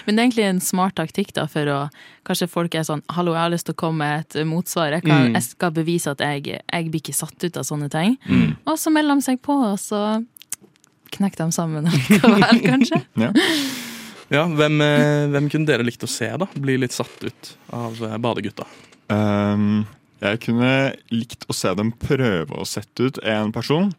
Men 0.05 0.15
det 0.15 0.21
er 0.21 0.27
egentlig 0.29 0.45
en 0.49 0.59
smart 0.61 0.95
taktikk 0.95 1.33
da, 1.33 1.47
for 1.51 1.65
å 1.65 1.89
Kanskje 2.23 2.47
folk 2.47 2.75
er 2.75 2.83
sånn 2.85 3.01
'hallo, 3.09 3.33
jeg 3.33 3.41
har 3.41 3.49
lyst 3.49 3.65
til 3.65 3.73
å 3.73 3.79
komme 3.81 3.97
med 3.97 4.19
et 4.19 4.45
motsvar'. 4.45 4.91
Jeg, 4.93 5.03
kan, 5.03 5.27
Mm. 5.27 5.33
jeg 5.33 5.43
skal 5.43 5.71
bevise 5.71 6.11
at 6.11 6.19
jeg, 6.19 6.43
jeg 6.71 6.91
blir 6.91 7.01
ikke 7.01 7.15
satt 7.17 7.43
ut 7.43 7.57
av 7.57 7.63
sånne 7.63 7.89
ting. 7.89 8.17
Mm. 8.29 8.55
Og 8.67 8.77
så 8.77 8.91
melder 8.93 9.15
de 9.15 9.21
seg 9.21 9.41
på, 9.41 9.53
og 9.71 9.79
så 9.79 10.23
knekker 11.11 11.37
de 11.45 11.51
sammen 11.51 11.85
likevel, 11.89 12.61
kanskje. 12.71 13.01
Ja. 13.17 13.31
Ja, 14.31 14.45
hvem, 14.47 14.79
eh, 14.81 15.27
hvem 15.27 15.49
kunne 15.51 15.65
dere 15.67 15.83
likt 15.83 16.03
å 16.03 16.07
se 16.07 16.29
da? 16.39 16.45
Bli 16.55 16.77
litt 16.79 16.93
satt 16.95 17.23
ut 17.25 17.49
av 17.75 17.97
eh, 18.01 18.17
badegutta? 18.17 18.63
Um, 19.11 19.85
jeg 20.21 20.39
kunne 20.45 20.93
likt 21.11 21.43
å 21.49 21.53
se 21.57 21.73
dem 21.75 21.91
prøve 21.91 22.55
å 22.55 22.63
sette 22.65 23.09
ut 23.09 23.17
en 23.27 23.51
person. 23.51 23.91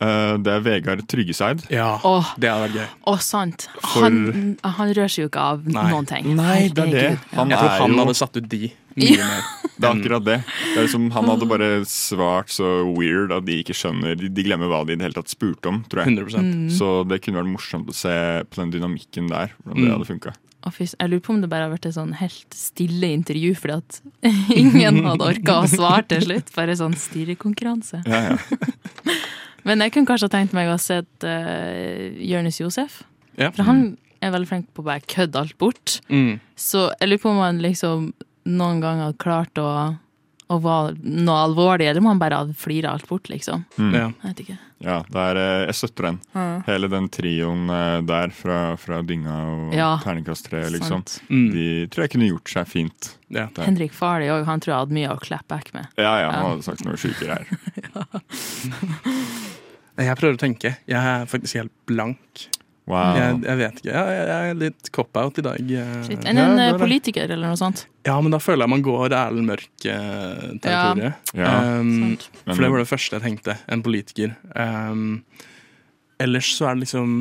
Uh, 0.00 0.38
det 0.40 0.48
er 0.54 0.60
Vegard 0.64 1.02
Tryggeseid. 1.12 1.66
Ja, 1.68 1.98
Åh. 2.08 2.30
det 2.40 2.48
hadde 2.48 2.68
vært 2.70 2.76
gøy. 2.78 2.86
Å, 3.06 3.14
sant. 3.20 3.66
For- 3.82 4.06
Han, 4.06 4.56
han 4.64 4.92
rører 4.96 5.12
seg 5.12 5.26
jo 5.26 5.28
ikke 5.28 5.42
av 5.44 5.66
Nei. 5.68 5.82
noen 5.90 6.06
ting. 6.08 6.30
Nei, 6.38 6.68
det 6.72 6.86
er 6.86 6.90
det. 6.94 7.18
Han 7.36 7.50
Jeg 7.52 7.58
tror 7.60 7.68
er 7.74 7.80
han 7.82 7.92
jo 7.92 7.98
hadde 8.06 8.14
satt 8.16 8.36
ut 8.40 8.48
de 8.48 8.62
mye 8.96 9.16
Ja. 9.18 9.26
mer. 9.28 9.42
Det 9.80 9.88
er 9.88 9.94
akkurat 9.96 10.24
det. 10.26 10.34
det 10.44 10.76
er 10.76 10.82
liksom, 10.84 11.06
han 11.14 11.24
hadde 11.24 11.46
bare 11.48 11.68
svart 11.88 12.50
så 12.52 12.66
weird 12.98 13.30
at 13.32 13.46
de 13.46 13.54
ikke 13.62 13.72
skjønner 13.72 14.12
De, 14.20 14.42
glemmer 14.44 14.68
hva 14.68 14.82
de 14.84 14.92
i 14.92 14.96
det 15.00 15.06
hele 15.06 15.16
tatt 15.16 15.32
spurte 15.32 15.70
om, 15.70 15.78
tror 15.88 16.02
jeg. 16.04 16.18
100 16.18 16.36
Mm. 16.42 16.66
Så 16.76 16.90
det 17.08 17.22
kunne 17.24 17.40
vært 17.40 17.48
morsomt 17.54 17.88
å 17.88 17.94
se 17.96 18.12
på 18.44 18.60
den 18.60 18.72
dynamikken 18.74 19.28
der. 19.32 19.54
Hvordan 19.64 19.80
det 19.80 19.88
Mm. 19.88 19.94
hadde 19.96 20.10
funka. 20.10 20.34
Jeg 20.76 21.08
lurer 21.08 21.20
på 21.24 21.30
om 21.32 21.40
det 21.40 21.48
bare 21.48 21.64
har 21.64 21.72
vært 21.72 21.86
et 21.88 21.94
sånn 21.96 22.12
helt 22.20 22.52
stille 22.52 23.08
intervju 23.16 23.54
fordi 23.56 23.76
at 23.80 24.00
ingen 24.60 25.00
hadde 25.04 25.24
orka 25.32 25.62
å 25.62 25.68
svare 25.68 26.04
til 26.08 26.20
slutt. 26.20 26.52
Bare 26.54 26.76
sånn 26.76 26.92
stirrekonkurranse. 26.94 28.02
Ja, 28.04 28.34
ja. 28.36 28.36
Men 29.68 29.84
jeg 29.84 29.94
kunne 29.94 30.08
kanskje 30.08 30.28
ha 30.30 30.34
tenkt 30.34 30.54
meg 30.56 30.68
å 30.70 30.76
ha 30.76 30.80
sett 30.80 31.26
uh, 31.26 32.10
Jonis 32.16 32.60
Josef. 32.62 33.02
Ja. 33.40 33.50
For 33.50 33.66
han 33.68 33.94
er 34.20 34.34
veldig 34.34 34.50
flink 34.50 34.68
på 34.76 34.84
å 34.84 34.88
bare 34.90 35.04
kødde 35.08 35.40
alt 35.40 35.56
bort. 35.60 35.98
Mm. 36.12 36.38
Så 36.58 36.88
jeg 37.00 37.10
lurer 37.10 37.22
på 37.22 37.32
om 37.32 37.42
han 37.42 37.60
liksom 37.64 38.10
noen 38.50 38.80
gang 38.82 39.02
har 39.04 39.16
klart 39.20 39.60
å, 39.60 39.68
å 40.50 40.58
var 40.62 40.96
noe 41.00 41.44
alvorlig, 41.46 41.86
eller 41.90 42.02
må 42.02 42.10
han 42.12 42.20
bare 42.20 42.40
flire 42.58 42.90
alt 42.90 43.06
bort, 43.08 43.30
liksom. 43.30 43.62
Mm. 43.78 43.92
Ja. 43.94 44.06
Jeg 44.08 44.26
vet 44.32 44.42
ikke. 44.44 44.56
ja 44.86 44.96
det 45.06 45.24
er, 45.28 45.40
eh, 45.40 45.64
jeg 45.68 45.78
støtter 45.78 46.08
den. 46.08 46.18
Ja. 46.34 46.46
Hele 46.66 46.90
den 46.90 47.06
trioen 47.12 47.70
eh, 47.70 48.00
der 48.08 48.34
fra, 48.34 48.58
fra 48.80 49.00
Dynga 49.06 49.36
og 49.52 49.76
Ja, 49.76 49.92
Terningkast 50.02 50.50
3, 50.50 50.64
liksom. 50.76 51.04
Mm. 51.30 51.46
De 51.54 51.66
tror 51.92 52.06
jeg 52.06 52.14
kunne 52.16 52.30
gjort 52.32 52.54
seg 52.56 52.70
fint. 52.70 53.12
Ja. 53.30 53.46
Henrik 53.62 53.94
Farley 53.94 54.32
òg, 54.34 54.44
han 54.48 54.62
tror 54.62 54.74
jeg 54.74 54.80
hadde 54.84 54.98
mye 54.98 55.14
å 55.14 55.20
clap 55.22 55.46
back 55.50 55.70
med. 55.76 55.86
Ja, 56.00 56.16
ja, 56.24 56.32
han 56.34 56.48
hadde 56.50 56.66
sagt 56.66 56.84
noe 56.86 56.98
sjuke 56.98 57.22
greier. 57.22 57.46
Jeg 60.00 60.16
prøver 60.16 60.36
å 60.38 60.40
tenke. 60.40 60.70
Jeg 60.88 60.96
er 60.96 61.26
faktisk 61.28 61.58
helt 61.58 61.72
blank. 61.90 62.46
Wow. 62.90 63.16
Jeg, 63.18 63.38
jeg 63.46 63.60
vet 63.60 63.80
ikke. 63.80 63.92
Jeg, 63.94 64.20
jeg 64.30 64.50
er 64.50 64.60
litt 64.64 64.90
cop-out 64.96 65.38
i 65.38 65.44
dag. 65.46 65.72
eh. 65.82 65.92
Shit. 66.08 66.24
En, 66.24 66.34
en 66.34 66.56
det 66.58 66.66
eh, 66.66 66.72
er 66.74 66.80
politiker 66.80 67.30
eller 67.30 67.52
noe 67.52 67.60
sånt. 67.60 67.84
Ja, 68.08 68.16
men 68.24 68.34
da 68.34 68.40
føler 68.42 68.66
jeg 68.66 68.72
man 68.72 68.84
går 68.84 69.14
Erlend 69.14 69.46
Mørk-territoriet. 69.50 71.34
Ja, 71.36 71.52
um, 71.78 72.16
for 72.48 72.64
det 72.64 72.72
var 72.72 72.82
det 72.82 72.90
første 72.90 73.18
jeg 73.18 73.26
tenkte. 73.26 73.58
En 73.70 73.84
politiker. 73.86 74.34
Um, 74.56 75.22
ellers 76.20 76.50
så 76.56 76.70
er 76.70 76.78
det 76.78 76.88
liksom 76.88 77.20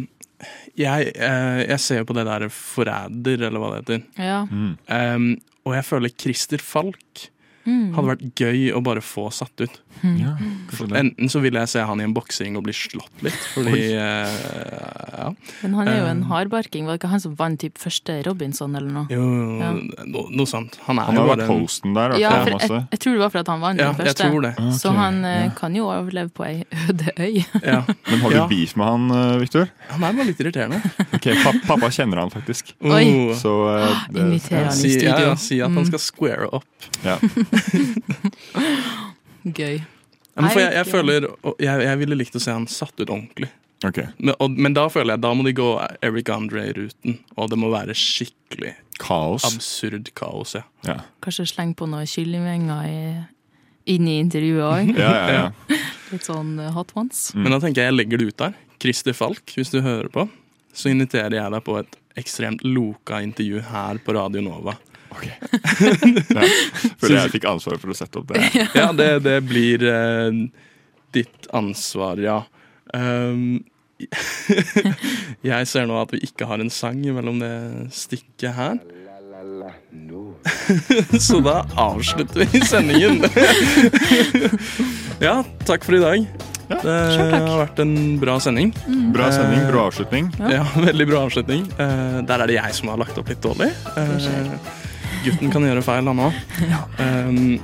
jeg, 0.80 1.12
eh, 1.20 1.62
jeg 1.68 1.80
ser 1.84 2.02
jo 2.02 2.08
på 2.08 2.16
det 2.16 2.24
der 2.30 2.46
Forræder, 2.54 3.42
eller 3.50 3.60
hva 3.60 3.74
det 3.74 3.82
heter. 3.82 4.06
Ja. 4.24 4.40
Mm. 4.48 4.72
Um, 4.88 5.28
og 5.68 5.76
jeg 5.76 5.86
føler 5.86 6.16
Christer 6.16 6.64
Falk 6.64 7.28
Mm. 7.70 7.94
hadde 7.94 8.08
vært 8.10 8.24
gøy 8.40 8.72
å 8.74 8.80
bare 8.82 9.02
få 9.06 9.28
satt 9.32 9.62
ut. 9.62 9.76
Ja. 10.02 10.32
Enten 10.96 11.28
så 11.30 11.42
vil 11.44 11.54
jeg 11.60 11.68
se 11.70 11.82
han 11.84 12.00
i 12.00 12.06
en 12.08 12.14
boksing 12.16 12.56
og 12.58 12.64
bli 12.66 12.74
slått 12.74 13.22
litt, 13.26 13.36
fordi 13.54 13.92
uh, 14.00 15.18
Ja. 15.20 15.26
Men 15.62 15.74
han 15.76 15.88
er 15.92 15.98
jo 16.00 16.06
en 16.08 16.20
Um, 16.24 16.30
hardbarking. 16.32 16.86
Var 16.88 16.96
det 16.98 17.02
ikke 17.04 17.10
han 17.12 17.20
som 17.24 17.36
vant 17.38 17.60
typ 17.62 17.78
første 17.78 18.16
Robinson 18.26 18.74
eller 18.76 18.90
noe? 18.92 19.08
Jo, 19.12 19.26
Ja. 19.60 19.72
no, 20.08 20.24
noe 20.32 20.48
sånt. 20.50 20.78
Han 20.88 20.98
er 21.00 21.04
Han 21.10 21.16
har 21.20 21.24
jo 21.26 21.30
vært 21.30 21.44
bare 21.44 21.52
en 21.56 21.62
hosten 21.66 21.94
der. 21.94 22.16
Ja, 22.20 22.32
for 22.44 22.50
jeg, 22.58 22.88
jeg 22.92 23.00
tror 23.04 23.14
det 23.14 23.20
var 23.24 23.30
for 23.30 23.40
at 23.44 23.48
han 23.54 23.60
vant 23.62 23.80
Ja, 23.80 23.92
den 23.92 24.06
jeg 24.06 24.16
første. 24.16 24.30
tror 24.30 24.42
det. 24.48 24.54
Så 24.80 24.94
han 24.96 25.20
uh, 25.26 25.50
kan 25.60 25.76
jo 25.76 25.86
overleve 25.92 26.32
på 26.34 26.46
ei 26.48 26.64
øde 26.90 27.12
øy. 27.20 27.44
Ja. 27.64 27.84
Men 28.10 28.20
har 28.24 28.30
du 28.30 28.36
Ja. 28.40 28.48
beef 28.48 28.76
med 28.80 28.86
han, 28.88 29.12
eh, 29.12 29.38
Victor? 29.44 29.70
Han 29.90 30.04
er 30.04 30.14
bare 30.14 30.26
litt 30.32 30.40
irriterende. 30.40 30.82
Ok, 31.14 31.28
pa- 31.44 31.60
Pappa 31.68 31.90
kjenner 31.92 32.18
han 32.24 32.30
faktisk. 32.32 32.74
Oi. 32.82 33.04
Oh. 33.30 33.36
Så 33.36 33.54
uh, 33.68 34.06
det, 34.10 34.22
Inviter 34.26 34.64
han 34.64 34.74
i 34.74 34.80
Si, 34.80 34.94
ja, 34.96 35.14
studio. 35.14 35.28
ja, 35.28 35.36
si 35.36 35.60
at 35.62 35.70
han 35.72 35.84
Mm. 35.84 35.88
skal 35.92 36.00
square 36.00 36.48
up. 36.54 36.64
ja. 37.04 37.18
Gøy. 39.60 39.80
Ja, 39.80 40.44
men 40.44 40.54
for 40.54 40.62
jeg, 40.62 40.74
jeg 40.78 40.88
føler 40.88 41.26
jeg, 41.60 41.82
jeg 41.84 42.00
ville 42.00 42.18
likt 42.20 42.38
å 42.38 42.42
se 42.44 42.54
han 42.54 42.68
satt 42.72 42.94
ut 43.02 43.10
ordentlig. 43.10 43.50
Okay. 43.86 44.10
Men, 44.18 44.36
og, 44.44 44.56
men 44.60 44.76
da 44.76 44.86
føler 44.92 45.16
jeg 45.16 45.24
da 45.24 45.32
må 45.36 45.46
de 45.48 45.54
gå 45.56 45.68
Eric 46.04 46.30
Andre-ruten, 46.34 47.20
og 47.40 47.52
det 47.52 47.60
må 47.60 47.70
være 47.72 47.96
skikkelig 47.96 48.74
Kaos. 49.00 49.46
absurd 49.48 50.10
kaos. 50.20 50.58
Ja. 50.58 50.66
Ja. 50.88 50.98
Kanskje 51.24 51.48
sleng 51.54 51.72
på 51.80 51.88
noen 51.88 52.08
kyllingvinger 52.10 52.90
i, 52.90 53.00
inn 53.96 54.10
i 54.10 54.18
intervjuet 54.20 54.66
òg. 54.68 54.92
Ja, 55.00 55.14
ja, 55.16 55.38
ja. 55.38 55.80
Litt 56.12 56.28
sånn 56.28 56.58
eh, 56.60 56.74
hot 56.76 56.92
ones. 56.98 57.30
Mm. 57.36 57.46
Men 57.46 57.56
da 57.56 57.62
tenker 57.64 57.84
jeg 57.84 57.94
jeg 57.94 58.00
legger 58.00 58.22
det 58.22 58.30
ut 58.32 58.44
der. 58.44 58.60
Christer 58.80 59.16
Falk, 59.16 59.56
hvis 59.56 59.72
du 59.72 59.80
hører 59.86 60.12
på, 60.12 60.28
så 60.76 60.92
inviterer 60.92 61.38
jeg 61.38 61.56
deg 61.56 61.66
på 61.66 61.78
et 61.80 61.98
ekstremt 62.20 62.64
loka 62.68 63.22
intervju 63.24 63.64
her 63.70 64.00
på 64.04 64.16
Radio 64.18 64.44
Nova. 64.44 64.76
ja. 65.28 66.46
Føler 67.02 67.18
jeg 67.18 67.34
fikk 67.36 67.50
ansvaret 67.50 67.82
for 67.82 67.94
å 67.94 67.98
sette 67.98 68.22
opp 68.22 68.32
det. 68.34 68.44
Ja, 68.80 68.92
det, 68.96 69.10
det 69.26 69.40
blir 69.48 69.84
eh, 69.90 70.40
ditt 71.16 71.50
ansvar, 71.56 72.22
ja. 72.22 72.42
Um, 72.94 73.60
jeg 75.50 75.68
ser 75.70 75.90
nå 75.90 75.98
at 76.00 76.14
vi 76.16 76.24
ikke 76.26 76.48
har 76.50 76.62
en 76.64 76.72
sang 76.74 77.02
mellom 77.04 77.42
det 77.44 77.54
stikket 77.96 78.56
her. 78.56 78.80
Så 81.20 81.40
da 81.44 81.62
avslutter 81.80 82.46
vi 82.46 82.62
sendingen. 82.68 83.24
ja, 85.24 85.40
takk 85.68 85.88
for 85.88 86.00
i 86.00 86.04
dag. 86.04 86.48
Det 86.70 86.96
har 87.34 87.56
vært 87.64 87.80
en 87.82 87.94
bra 88.22 88.36
sending. 88.44 88.72
Bra 89.14 89.32
sending, 89.34 89.64
bra 89.72 89.88
avslutning. 89.90 90.30
Ja, 90.54 90.62
veldig 90.78 91.08
bra 91.10 91.24
avslutning. 91.26 91.66
Eh, 91.82 92.20
der 92.30 92.44
er 92.44 92.52
det 92.52 92.60
jeg 92.60 92.76
som 92.78 92.92
har 92.94 93.02
lagt 93.02 93.18
opp 93.18 93.32
litt 93.32 93.42
dårlig. 93.42 93.72
Eh, 93.98 94.60
gutten 95.26 95.54
kan 95.54 95.66
gjøre 95.68 95.84
feil, 95.86 96.10
han 96.10 96.22
òg. 96.26 96.38
Um, 97.00 97.58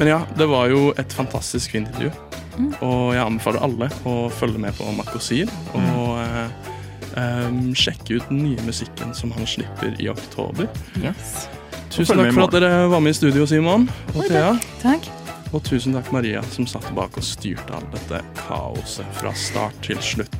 men 0.00 0.08
ja, 0.08 0.22
det 0.36 0.48
var 0.48 0.70
jo 0.72 0.90
et 1.00 1.12
fantastisk 1.12 1.74
fint 1.74 1.90
intervju. 1.90 2.12
Mm. 2.56 2.72
Og 2.84 3.14
jeg 3.14 3.22
anbefaler 3.24 3.64
alle 3.64 3.88
å 4.08 4.16
følge 4.32 4.60
med 4.60 4.76
på 4.76 4.88
Makosir 4.96 5.50
og 5.76 6.18
uh, 6.20 6.70
um, 7.16 7.70
sjekke 7.76 8.18
ut 8.18 8.28
den 8.28 8.42
nye 8.48 8.66
musikken 8.66 9.14
som 9.16 9.32
han 9.36 9.48
slipper 9.48 9.96
i 10.00 10.10
oktober. 10.12 10.68
Yes. 11.00 11.46
Tusen 11.90 12.20
takk 12.20 12.34
for 12.36 12.46
at 12.46 12.54
dere 12.54 12.84
var 12.90 13.02
med 13.02 13.16
i 13.16 13.18
studio, 13.18 13.46
Simon 13.50 13.88
og 14.14 14.22
Thea. 14.28 14.54
Takk. 14.82 15.08
Og 15.50 15.64
tusen 15.66 15.96
takk, 15.96 16.12
Maria, 16.14 16.42
som 16.54 16.68
satt 16.70 16.86
bak 16.94 17.16
og 17.18 17.26
styrte 17.26 17.74
all 17.74 17.86
dette 17.90 18.20
kaoset 18.44 19.08
fra 19.18 19.32
start 19.34 19.80
til 19.82 19.98
slutt. 20.04 20.36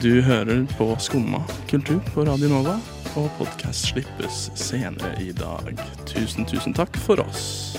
Du 0.00 0.22
hører 0.24 0.62
på 0.78 0.86
Skumma 1.02 1.42
kultur 1.68 1.98
på 2.14 2.24
Radio 2.28 2.48
Nova, 2.52 2.76
og 3.18 3.30
podkast 3.38 3.90
slippes 3.90 4.50
senere 4.54 5.14
i 5.22 5.32
dag. 5.34 5.74
Tusen, 6.06 6.46
tusen 6.46 6.74
takk 6.76 6.94
for 7.02 7.22
oss. 7.24 7.76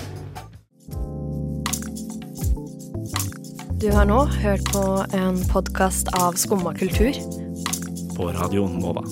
Du 3.80 3.88
har 3.90 4.06
nå 4.06 4.20
hørt 4.44 4.64
på 4.72 4.84
en 5.16 5.40
podkast 5.50 6.12
av 6.20 6.36
Skumma 6.40 6.74
kultur. 6.76 7.16
På 8.16 8.28
Radio 8.36 8.68
Nova. 8.68 9.06